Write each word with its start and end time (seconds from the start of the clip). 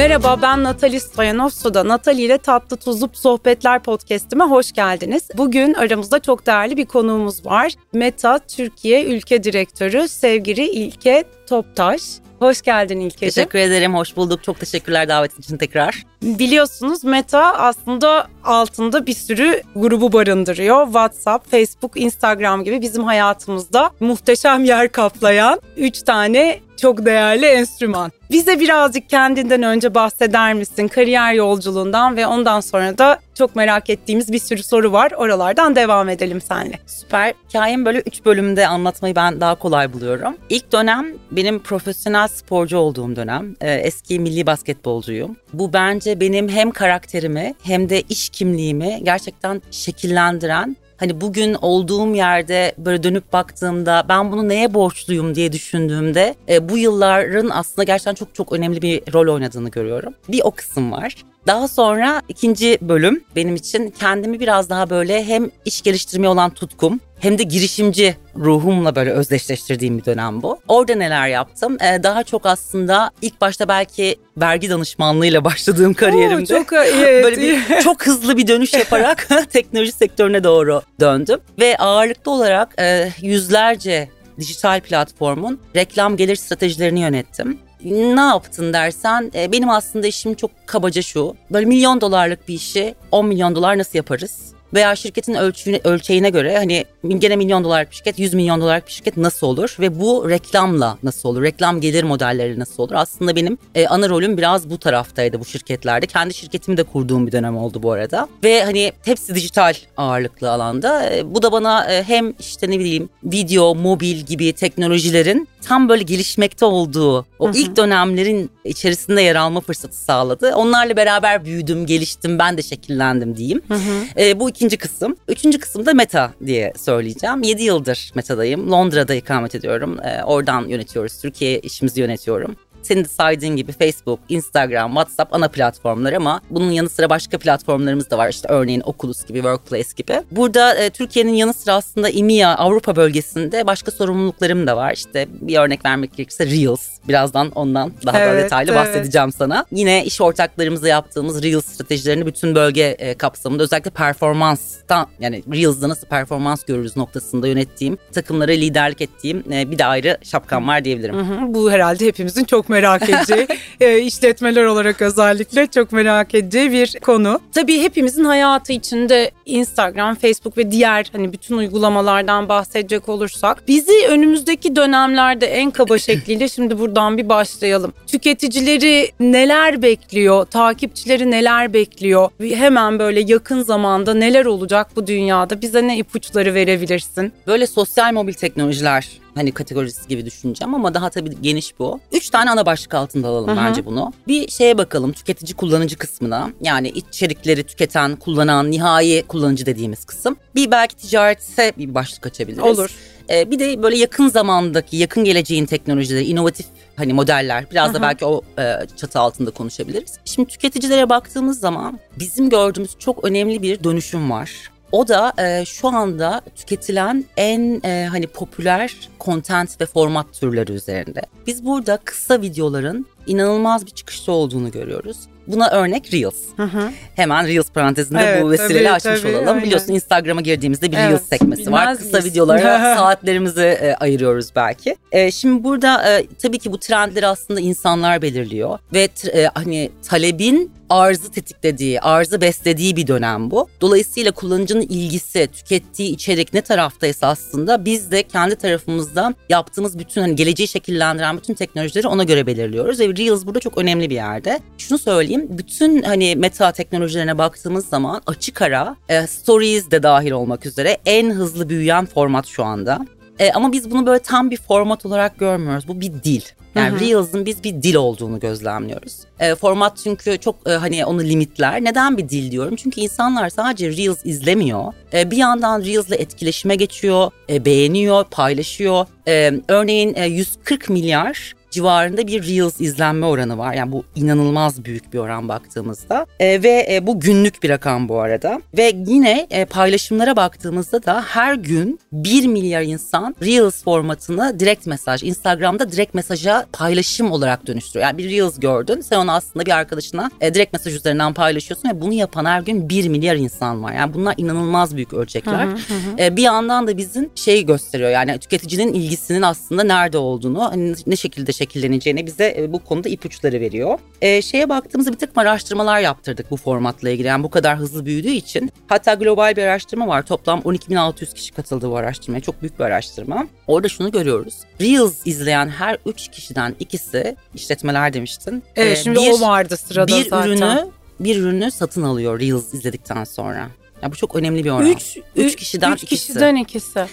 Merhaba 0.00 0.42
ben 0.42 0.64
Natali 0.64 1.00
Stoyanov 1.00 1.48
Suda. 1.48 1.88
Natali 1.88 2.22
ile 2.22 2.38
Tatlı 2.38 2.76
Tuzlu 2.76 3.10
Sohbetler 3.12 3.82
podcastime 3.82 4.44
hoş 4.44 4.72
geldiniz. 4.72 5.28
Bugün 5.36 5.74
aramızda 5.74 6.18
çok 6.18 6.46
değerli 6.46 6.76
bir 6.76 6.86
konuğumuz 6.86 7.46
var. 7.46 7.72
Meta 7.92 8.38
Türkiye 8.38 9.04
Ülke 9.04 9.44
Direktörü 9.44 10.08
sevgili 10.08 10.66
İlke 10.66 11.24
Toptaş. 11.50 12.02
Hoş 12.38 12.62
geldin 12.62 13.00
İlkeciğim. 13.00 13.34
Teşekkür 13.34 13.58
ederim, 13.58 13.94
hoş 13.94 14.16
bulduk. 14.16 14.44
Çok 14.44 14.60
teşekkürler 14.60 15.08
davet 15.08 15.38
için 15.38 15.56
tekrar. 15.56 16.02
Biliyorsunuz 16.22 17.04
Meta 17.04 17.54
aslında 17.54 18.28
altında 18.44 19.06
bir 19.06 19.14
sürü 19.14 19.62
grubu 19.76 20.12
barındırıyor. 20.12 20.84
WhatsApp, 20.84 21.50
Facebook, 21.50 21.92
Instagram 22.00 22.64
gibi 22.64 22.82
bizim 22.82 23.04
hayatımızda 23.04 23.90
muhteşem 24.00 24.64
yer 24.64 24.92
kaplayan 24.92 25.60
3 25.76 26.02
tane 26.02 26.60
çok 26.80 27.04
değerli 27.06 27.46
enstrüman. 27.46 28.12
Bize 28.30 28.60
birazcık 28.60 29.08
kendinden 29.08 29.62
önce 29.62 29.94
bahseder 29.94 30.54
misin? 30.54 30.88
Kariyer 30.88 31.32
yolculuğundan 31.32 32.16
ve 32.16 32.26
ondan 32.26 32.60
sonra 32.60 32.98
da 32.98 33.18
çok 33.34 33.56
merak 33.56 33.90
ettiğimiz 33.90 34.32
bir 34.32 34.38
sürü 34.38 34.62
soru 34.62 34.92
var. 34.92 35.12
Oralardan 35.16 35.76
devam 35.76 36.08
edelim 36.08 36.40
seninle. 36.40 36.78
Süper. 36.86 37.34
Hikayemi 37.48 37.84
böyle 37.84 38.00
3 38.00 38.24
bölümde 38.24 38.66
anlatmayı 38.66 39.16
ben 39.16 39.40
daha 39.40 39.54
kolay 39.54 39.92
buluyorum. 39.92 40.36
İlk 40.48 40.72
dönem 40.72 41.06
benim 41.40 41.58
profesyonel 41.58 42.28
sporcu 42.28 42.76
olduğum 42.76 43.16
dönem. 43.16 43.56
Ee, 43.60 43.74
eski 43.74 44.18
milli 44.18 44.46
basketbolcuyum. 44.46 45.36
Bu 45.52 45.72
bence 45.72 46.20
benim 46.20 46.48
hem 46.48 46.70
karakterimi 46.70 47.54
hem 47.62 47.88
de 47.88 48.00
iş 48.00 48.28
kimliğimi 48.28 49.00
gerçekten 49.02 49.62
şekillendiren 49.70 50.76
hani 50.96 51.20
bugün 51.20 51.54
olduğum 51.54 52.14
yerde 52.14 52.74
böyle 52.78 53.02
dönüp 53.02 53.32
baktığımda 53.32 54.04
ben 54.08 54.32
bunu 54.32 54.48
neye 54.48 54.74
borçluyum 54.74 55.34
diye 55.34 55.52
düşündüğümde 55.52 56.34
e, 56.48 56.68
bu 56.68 56.78
yılların 56.78 57.50
aslında 57.50 57.84
gerçekten 57.84 58.14
çok 58.14 58.34
çok 58.34 58.52
önemli 58.52 58.82
bir 58.82 59.02
rol 59.12 59.34
oynadığını 59.34 59.70
görüyorum. 59.70 60.14
Bir 60.28 60.40
o 60.44 60.50
kısım 60.50 60.92
var. 60.92 61.16
Daha 61.46 61.68
sonra 61.68 62.22
ikinci 62.28 62.78
bölüm 62.80 63.24
benim 63.36 63.54
için 63.56 63.94
kendimi 63.98 64.40
biraz 64.40 64.70
daha 64.70 64.90
böyle 64.90 65.24
hem 65.24 65.50
iş 65.64 65.82
geliştirmeye 65.82 66.28
olan 66.28 66.50
tutkum 66.50 67.00
hem 67.20 67.38
de 67.38 67.42
girişimci 67.42 68.16
ruhumla 68.36 68.96
böyle 68.96 69.10
özdeşleştirdiğim 69.10 69.98
bir 69.98 70.04
dönem 70.04 70.42
bu. 70.42 70.58
Orada 70.68 70.94
neler 70.94 71.28
yaptım? 71.28 71.76
Ee, 71.80 72.02
daha 72.02 72.22
çok 72.22 72.46
aslında 72.46 73.10
ilk 73.22 73.40
başta 73.40 73.68
belki 73.68 74.16
vergi 74.36 74.70
danışmanlığıyla 74.70 75.44
başladığım 75.44 75.94
kariyerimde. 75.94 76.54
Oo, 76.54 76.58
çok 76.58 76.72
evet. 76.72 77.24
böyle 77.24 77.36
bir 77.40 77.80
çok 77.82 78.06
hızlı 78.06 78.36
bir 78.36 78.46
dönüş 78.46 78.74
yaparak 78.74 79.28
teknoloji 79.50 79.92
sektörüne 79.92 80.44
doğru 80.44 80.82
döndüm 81.00 81.40
ve 81.60 81.76
ağırlıklı 81.76 82.32
olarak 82.32 82.74
e, 82.78 83.12
yüzlerce 83.22 84.08
dijital 84.38 84.80
platformun 84.80 85.60
reklam 85.76 86.16
gelir 86.16 86.36
stratejilerini 86.36 87.00
yönettim 87.00 87.58
ne 87.84 88.20
yaptın 88.20 88.72
dersen 88.72 89.32
e, 89.34 89.52
benim 89.52 89.70
aslında 89.70 90.06
işim 90.06 90.34
çok 90.34 90.50
kabaca 90.66 91.02
şu. 91.02 91.34
Böyle 91.50 91.66
milyon 91.66 92.00
dolarlık 92.00 92.48
bir 92.48 92.54
işi 92.54 92.94
10 93.12 93.26
milyon 93.26 93.54
dolar 93.54 93.78
nasıl 93.78 93.98
yaparız? 93.98 94.52
veya 94.74 94.96
şirketin 94.96 95.34
ölçüğüne, 95.34 95.80
ölçeğine 95.84 96.30
göre 96.30 96.56
hani 96.58 96.84
gene 97.18 97.36
milyon 97.36 97.64
dolarlık 97.64 97.90
bir 97.90 97.96
şirket 97.96 98.18
100 98.18 98.34
milyon 98.34 98.60
dolarlık 98.60 98.86
bir 98.86 98.92
şirket 98.92 99.16
nasıl 99.16 99.46
olur 99.46 99.76
ve 99.80 100.00
bu 100.00 100.30
reklamla 100.30 100.98
nasıl 101.02 101.28
olur? 101.28 101.42
Reklam 101.42 101.80
gelir 101.80 102.04
modelleri 102.04 102.58
nasıl 102.58 102.82
olur? 102.82 102.94
Aslında 102.94 103.36
benim 103.36 103.58
e, 103.74 103.86
ana 103.86 104.08
rolüm 104.08 104.36
biraz 104.36 104.70
bu 104.70 104.78
taraftaydı 104.78 105.40
bu 105.40 105.44
şirketlerde. 105.44 106.06
Kendi 106.06 106.34
şirketimi 106.34 106.76
de 106.76 106.82
kurduğum 106.82 107.26
bir 107.26 107.32
dönem 107.32 107.56
oldu 107.56 107.82
bu 107.82 107.92
arada. 107.92 108.28
Ve 108.44 108.64
hani 108.64 108.92
hepsi 109.04 109.34
dijital 109.34 109.74
ağırlıklı 109.96 110.50
alanda. 110.50 111.10
E, 111.10 111.34
bu 111.34 111.42
da 111.42 111.52
bana 111.52 111.92
e, 111.92 112.02
hem 112.02 112.34
işte 112.38 112.70
ne 112.70 112.78
bileyim 112.78 113.08
video, 113.24 113.74
mobil 113.74 114.16
gibi 114.16 114.52
teknolojilerin 114.52 115.48
tam 115.62 115.88
böyle 115.88 116.02
gelişmekte 116.02 116.64
olduğu 116.64 117.26
o 117.38 117.48
hı 117.48 117.52
hı. 117.52 117.58
ilk 117.58 117.76
dönemlerin 117.76 118.50
içerisinde 118.64 119.22
yer 119.22 119.36
alma 119.36 119.60
fırsatı 119.60 119.96
sağladı. 119.96 120.54
Onlarla 120.54 120.96
beraber 120.96 121.44
büyüdüm, 121.44 121.86
geliştim, 121.86 122.38
ben 122.38 122.56
de 122.56 122.62
şekillendim 122.62 123.36
diyeyim. 123.36 123.62
Hı 123.68 123.74
hı. 123.74 124.20
E, 124.20 124.40
bu 124.40 124.50
ikinci 124.50 124.76
kısım. 124.76 125.16
Üçüncü 125.28 125.58
kısım 125.58 125.86
da 125.86 125.94
Meta 125.94 126.32
diye 126.46 126.72
söyleyeceğim. 126.76 127.42
Yedi 127.42 127.62
yıldır 127.62 128.10
Meta'dayım. 128.14 128.72
Londra'da 128.72 129.14
ikamet 129.14 129.54
ediyorum. 129.54 130.00
E, 130.04 130.22
oradan 130.24 130.68
yönetiyoruz. 130.68 131.20
Türkiye 131.20 131.58
işimizi 131.58 132.00
yönetiyorum. 132.00 132.56
Senin 132.82 133.04
de 133.04 133.08
saydığın 133.08 133.56
gibi 133.56 133.72
Facebook, 133.72 134.20
Instagram, 134.28 134.90
WhatsApp 134.90 135.34
ana 135.34 135.48
platformlar 135.48 136.12
ama 136.12 136.40
bunun 136.50 136.70
yanı 136.70 136.88
sıra 136.88 137.10
başka 137.10 137.38
platformlarımız 137.38 138.10
da 138.10 138.18
var. 138.18 138.28
İşte 138.28 138.48
örneğin 138.48 138.82
Oculus 138.84 139.24
gibi, 139.26 139.38
Workplace 139.38 139.88
gibi. 139.96 140.22
Burada 140.30 140.74
e, 140.74 140.90
Türkiye'nin 140.90 141.34
yanı 141.34 141.54
sıra 141.54 141.74
aslında 141.74 142.08
EMEA, 142.08 142.56
Avrupa 142.56 142.96
bölgesinde 142.96 143.66
başka 143.66 143.90
sorumluluklarım 143.90 144.66
da 144.66 144.76
var. 144.76 144.92
İşte 144.92 145.28
bir 145.30 145.58
örnek 145.58 145.84
vermek 145.84 146.16
gerekirse 146.16 146.46
Reels. 146.46 146.88
Birazdan 147.08 147.50
ondan 147.50 147.92
daha 148.06 148.20
evet, 148.20 148.32
da 148.32 148.44
detaylı 148.44 148.70
evet. 148.72 148.80
bahsedeceğim 148.80 149.32
sana. 149.32 149.64
Yine 149.72 150.04
iş 150.04 150.20
ortaklarımızla 150.20 150.88
yaptığımız 150.88 151.42
Reels 151.42 151.64
stratejilerini 151.64 152.26
bütün 152.26 152.54
bölge 152.54 152.82
e, 152.82 153.14
kapsamında 153.14 153.62
özellikle 153.62 153.90
performanstan 153.90 155.08
yani 155.20 155.42
Reels'da 155.52 155.88
nasıl 155.88 156.06
performans 156.06 156.64
görürüz 156.64 156.96
noktasında 156.96 157.48
yönettiğim, 157.48 157.98
takımlara 158.12 158.52
liderlik 158.52 159.00
ettiğim 159.00 159.44
e, 159.52 159.70
bir 159.70 159.78
de 159.78 159.84
ayrı 159.84 160.18
şapkam 160.22 160.68
var 160.68 160.84
diyebilirim. 160.84 161.16
Hı 161.16 161.20
hı, 161.20 161.54
bu 161.54 161.72
herhalde 161.72 162.06
hepimizin 162.06 162.44
çok 162.44 162.68
merak 162.70 163.08
edeceği, 163.08 163.46
e, 163.80 163.98
işletmeler 163.98 164.64
olarak 164.64 165.02
özellikle 165.02 165.66
çok 165.66 165.92
merak 165.92 166.34
edeceği 166.34 166.72
bir 166.72 166.98
konu. 167.00 167.40
Tabii 167.54 167.82
hepimizin 167.82 168.24
hayatı 168.24 168.72
içinde 168.72 169.30
Instagram, 169.46 170.14
Facebook 170.14 170.58
ve 170.58 170.70
diğer 170.70 171.06
hani 171.12 171.32
bütün 171.32 171.56
uygulamalardan 171.56 172.48
bahsedecek 172.48 173.08
olursak 173.08 173.68
bizi 173.68 174.06
önümüzdeki 174.08 174.76
dönemlerde 174.76 175.46
en 175.46 175.70
kaba 175.70 175.98
şekliyle 175.98 176.48
şimdi 176.48 176.78
buradan 176.78 177.18
bir 177.18 177.28
başlayalım. 177.28 177.92
Tüketicileri 178.06 179.10
neler 179.20 179.82
bekliyor, 179.82 180.44
takipçileri 180.44 181.30
neler 181.30 181.72
bekliyor? 181.72 182.30
Hemen 182.40 182.98
böyle 182.98 183.20
yakın 183.20 183.62
zamanda 183.62 184.14
neler 184.14 184.44
olacak 184.44 184.86
bu 184.96 185.06
dünyada? 185.06 185.62
Bize 185.62 185.86
ne 185.86 185.98
ipuçları 185.98 186.54
verebilirsin? 186.54 187.32
Böyle 187.46 187.66
sosyal 187.66 188.12
mobil 188.12 188.32
teknolojiler 188.32 189.20
hani 189.34 189.52
kategorisi 189.52 190.08
gibi 190.08 190.26
düşüneceğim 190.26 190.74
ama 190.74 190.94
daha 190.94 191.10
tabii 191.10 191.42
geniş 191.42 191.78
bu. 191.78 192.00
Üç 192.12 192.30
tane 192.30 192.50
ana 192.50 192.66
başlık 192.66 192.94
altında 192.94 193.28
alalım 193.28 193.48
Hı-hı. 193.48 193.56
bence 193.56 193.86
bunu. 193.86 194.12
Bir 194.28 194.48
şeye 194.48 194.78
bakalım 194.78 195.12
tüketici 195.12 195.54
kullanıcı 195.54 195.96
kısmına 195.96 196.50
yani 196.60 196.88
içerikleri 196.88 197.64
tüketen, 197.64 198.16
kullanan, 198.16 198.70
nihai 198.70 199.22
kullanıcı 199.28 199.66
dediğimiz 199.66 200.04
kısım. 200.04 200.36
Bir 200.54 200.70
belki 200.70 200.96
ticaretse 200.96 201.72
bir 201.78 201.94
başlık 201.94 202.26
açabiliriz. 202.26 202.78
Olur. 202.78 202.90
Ee, 203.30 203.50
bir 203.50 203.58
de 203.58 203.82
böyle 203.82 203.96
yakın 203.96 204.28
zamandaki, 204.28 204.96
yakın 204.96 205.24
geleceğin 205.24 205.66
teknolojileri, 205.66 206.24
inovatif 206.24 206.66
hani 206.96 207.12
modeller 207.12 207.70
biraz 207.70 207.86
Hı-hı. 207.88 207.94
da 207.94 208.02
belki 208.02 208.24
o 208.24 208.42
e, 208.58 208.76
çatı 208.96 209.20
altında 209.20 209.50
konuşabiliriz. 209.50 210.18
Şimdi 210.24 210.48
tüketicilere 210.48 211.08
baktığımız 211.08 211.60
zaman 211.60 211.98
bizim 212.18 212.50
gördüğümüz 212.50 212.98
çok 212.98 213.24
önemli 213.24 213.62
bir 213.62 213.84
dönüşüm 213.84 214.30
var. 214.30 214.70
O 214.92 215.08
da 215.08 215.32
e, 215.38 215.64
şu 215.64 215.88
anda 215.88 216.40
tüketilen 216.56 217.24
en 217.36 217.80
e, 217.84 218.06
hani 218.10 218.26
popüler 218.26 218.96
content 219.20 219.80
ve 219.80 219.86
format 219.86 220.26
türleri 220.32 220.72
üzerinde. 220.72 221.22
Biz 221.46 221.64
burada 221.64 221.96
kısa 222.04 222.42
videoların 222.42 223.06
inanılmaz 223.26 223.86
bir 223.86 223.90
çıkışta 223.90 224.32
olduğunu 224.32 224.70
görüyoruz. 224.70 225.16
Buna 225.46 225.70
örnek 225.70 226.12
Reels. 226.14 226.36
Hı 226.56 226.62
hı. 226.62 226.90
Hemen 227.16 227.46
Reels 227.46 227.70
parantezinde 227.70 228.20
evet, 228.20 228.42
bu 228.42 228.50
vesileyle 228.50 228.84
tabii, 228.84 228.92
açmış 228.92 229.20
tabii, 229.20 229.32
olalım. 229.32 229.48
Aynen. 229.48 229.62
Biliyorsun 229.62 229.92
Instagram'a 229.92 230.40
girdiğimizde 230.40 230.92
bir 230.92 230.96
evet, 230.96 231.10
Reels 231.10 231.22
sekmesi 231.22 231.72
var. 231.72 231.96
Kısa 231.96 232.18
miyiz? 232.18 232.24
videolara 232.24 232.94
saatlerimizi 232.96 233.60
e, 233.60 233.94
ayırıyoruz 233.94 234.48
belki. 234.56 234.96
E, 235.12 235.30
şimdi 235.30 235.64
burada 235.64 236.18
e, 236.18 236.26
tabii 236.42 236.58
ki 236.58 236.72
bu 236.72 236.78
trendleri 236.78 237.26
aslında 237.26 237.60
insanlar 237.60 238.22
belirliyor 238.22 238.78
ve 238.92 239.08
e, 239.34 239.46
hani 239.54 239.90
talebin 240.08 240.72
arzı 240.90 241.30
tetiklediği, 241.30 242.00
arzı 242.00 242.40
beslediği 242.40 242.96
bir 242.96 243.06
dönem 243.06 243.50
bu. 243.50 243.68
Dolayısıyla 243.80 244.32
kullanıcının 244.32 244.82
ilgisi, 244.82 245.48
tükettiği 245.52 246.10
içerik 246.14 246.54
ne 246.54 246.60
taraftaysa 246.60 247.26
aslında 247.26 247.84
biz 247.84 248.10
de 248.10 248.22
kendi 248.22 248.56
tarafımızda 248.56 249.34
yaptığımız 249.48 249.98
bütün 249.98 250.20
hani 250.20 250.36
geleceği 250.36 250.68
şekillendiren 250.68 251.36
bütün 251.36 251.54
teknolojileri 251.54 252.08
ona 252.08 252.24
göre 252.24 252.46
belirliyoruz 252.46 253.00
ve 253.00 253.08
Reels 253.08 253.46
burada 253.46 253.60
çok 253.60 253.78
önemli 253.78 254.10
bir 254.10 254.14
yerde. 254.14 254.60
Şunu 254.78 254.98
söyleyeyim, 254.98 255.46
bütün 255.50 256.02
hani 256.02 256.36
meta 256.36 256.72
teknolojilerine 256.72 257.38
baktığımız 257.38 257.88
zaman 257.88 258.22
açık 258.26 258.62
ara, 258.62 258.96
e, 259.08 259.26
stories 259.26 259.90
de 259.90 260.02
dahil 260.02 260.30
olmak 260.30 260.66
üzere 260.66 260.98
en 261.06 261.30
hızlı 261.30 261.68
büyüyen 261.68 262.06
format 262.06 262.46
şu 262.46 262.64
anda. 262.64 263.06
E, 263.38 263.52
ama 263.52 263.72
biz 263.72 263.90
bunu 263.90 264.06
böyle 264.06 264.18
tam 264.18 264.50
bir 264.50 264.56
format 264.56 265.06
olarak 265.06 265.38
görmüyoruz. 265.38 265.88
Bu 265.88 266.00
bir 266.00 266.12
dil. 266.12 266.42
Yani 266.74 266.96
hı 266.96 267.00
Reels'ın 267.00 267.46
biz 267.46 267.64
bir 267.64 267.82
dil 267.82 267.94
olduğunu 267.94 268.40
gözlemliyoruz. 268.40 269.16
E, 269.40 269.54
format 269.54 270.00
çünkü 270.04 270.38
çok 270.38 270.56
e, 270.68 270.70
hani 270.70 271.04
onu 271.04 271.24
limitler. 271.24 271.84
Neden 271.84 272.18
bir 272.18 272.28
dil 272.28 272.50
diyorum? 272.50 272.76
Çünkü 272.76 273.00
insanlar 273.00 273.48
sadece 273.48 273.96
Reels 273.96 274.26
izlemiyor. 274.26 274.92
E, 275.12 275.30
bir 275.30 275.36
yandan 275.36 275.84
Reels'le 275.84 276.12
etkileşime 276.12 276.76
geçiyor, 276.76 277.30
e, 277.50 277.64
beğeniyor, 277.64 278.24
paylaşıyor. 278.24 279.06
E, 279.28 279.52
örneğin 279.68 280.14
e, 280.14 280.26
140 280.26 280.88
milyar 280.88 281.54
civarında 281.70 282.26
bir 282.26 282.42
Reels 282.42 282.80
izlenme 282.80 283.26
oranı 283.26 283.58
var. 283.58 283.74
Yani 283.74 283.92
bu 283.92 284.04
inanılmaz 284.14 284.84
büyük 284.84 285.12
bir 285.12 285.18
oran 285.18 285.48
baktığımızda. 285.48 286.26
E, 286.40 286.62
ve 286.62 286.86
e, 286.90 287.06
bu 287.06 287.20
günlük 287.20 287.62
bir 287.62 287.68
rakam 287.68 288.08
bu 288.08 288.20
arada. 288.20 288.62
Ve 288.76 288.92
yine 289.06 289.46
e, 289.50 289.64
paylaşımlara 289.64 290.36
baktığımızda 290.36 291.02
da 291.02 291.22
her 291.22 291.54
gün 291.54 292.00
1 292.12 292.46
milyar 292.46 292.82
insan 292.82 293.36
Reels 293.42 293.84
formatını 293.84 294.60
direkt 294.60 294.86
mesaj, 294.86 295.22
Instagram'da 295.22 295.92
direkt 295.92 296.14
mesaja 296.14 296.66
paylaşım 296.72 297.32
olarak 297.32 297.66
dönüştürüyor. 297.66 298.06
Yani 298.06 298.18
bir 298.18 298.30
Reels 298.30 298.60
gördün, 298.60 299.00
sen 299.00 299.16
onu 299.18 299.32
aslında 299.32 299.66
bir 299.66 299.70
arkadaşına 299.70 300.30
e, 300.40 300.54
direkt 300.54 300.72
mesaj 300.72 300.94
üzerinden 300.94 301.34
paylaşıyorsun 301.34 301.88
ve 301.88 302.00
bunu 302.00 302.12
yapan 302.12 302.44
her 302.44 302.60
gün 302.62 302.88
1 302.88 303.08
milyar 303.08 303.36
insan 303.36 303.82
var. 303.82 303.92
Yani 303.92 304.14
bunlar 304.14 304.34
inanılmaz 304.36 304.96
büyük 304.96 305.12
ölçekler. 305.12 305.66
Hı 305.66 305.70
hı 305.70 305.74
hı. 305.74 306.22
E, 306.22 306.36
bir 306.36 306.42
yandan 306.42 306.86
da 306.86 306.96
bizim 306.96 307.30
şey 307.34 307.66
gösteriyor 307.66 308.10
yani 308.10 308.38
tüketicinin 308.38 308.92
ilgisinin 308.92 309.42
aslında 309.42 309.82
nerede 309.82 310.18
olduğunu, 310.18 310.62
hani 310.62 310.94
ne 311.06 311.16
şekilde 311.16 311.52
şekilleneceğini 311.60 312.26
bize 312.26 312.54
e, 312.58 312.72
bu 312.72 312.84
konuda 312.84 313.08
ipuçları 313.08 313.60
veriyor. 313.60 313.98
E, 314.22 314.42
şeye 314.42 314.68
baktığımızda 314.68 315.12
bir 315.12 315.18
takım 315.18 315.38
araştırmalar 315.38 316.00
yaptırdık 316.00 316.50
bu 316.50 316.56
formatla 316.56 317.10
ilgili. 317.10 317.26
Yani 317.26 317.42
bu 317.42 317.50
kadar 317.50 317.78
hızlı 317.78 318.06
büyüdüğü 318.06 318.30
için. 318.30 318.70
Hatta 318.86 319.14
global 319.14 319.56
bir 319.56 319.62
araştırma 319.62 320.08
var. 320.08 320.22
Toplam 320.22 320.60
12.600 320.60 321.34
kişi 321.34 321.52
katıldı 321.52 321.90
bu 321.90 321.96
araştırmaya. 321.96 322.40
Çok 322.40 322.62
büyük 322.62 322.78
bir 322.78 322.84
araştırma. 322.84 323.46
Orada 323.66 323.88
şunu 323.88 324.10
görüyoruz. 324.10 324.54
Reels 324.80 325.26
izleyen 325.26 325.68
her 325.68 325.98
3 326.06 326.28
kişiden 326.28 326.76
ikisi 326.80 327.36
işletmeler 327.54 328.12
demiştin. 328.12 328.62
Evet 328.76 328.98
e, 328.98 329.02
şimdi 329.02 329.18
bir, 329.18 329.32
o 329.32 329.40
vardı 329.40 329.76
sırada 329.76 330.18
bir 330.18 330.28
zaten. 330.28 330.48
Ürünü, 330.48 330.86
bir 331.20 331.36
ürünü 331.36 331.70
satın 331.70 332.02
alıyor 332.02 332.40
Reels 332.40 332.74
izledikten 332.74 333.24
sonra. 333.24 333.68
Ya 334.02 334.12
bu 334.12 334.16
çok 334.16 334.36
önemli 334.36 334.64
bir 334.64 334.70
oran. 334.70 334.86
3 334.86 335.18
3 335.36 335.56
kişiden 335.56 335.92
üç 335.92 336.02
ikisi. 336.02 336.26
kişiden 336.26 336.56
ikisi. 336.56 337.06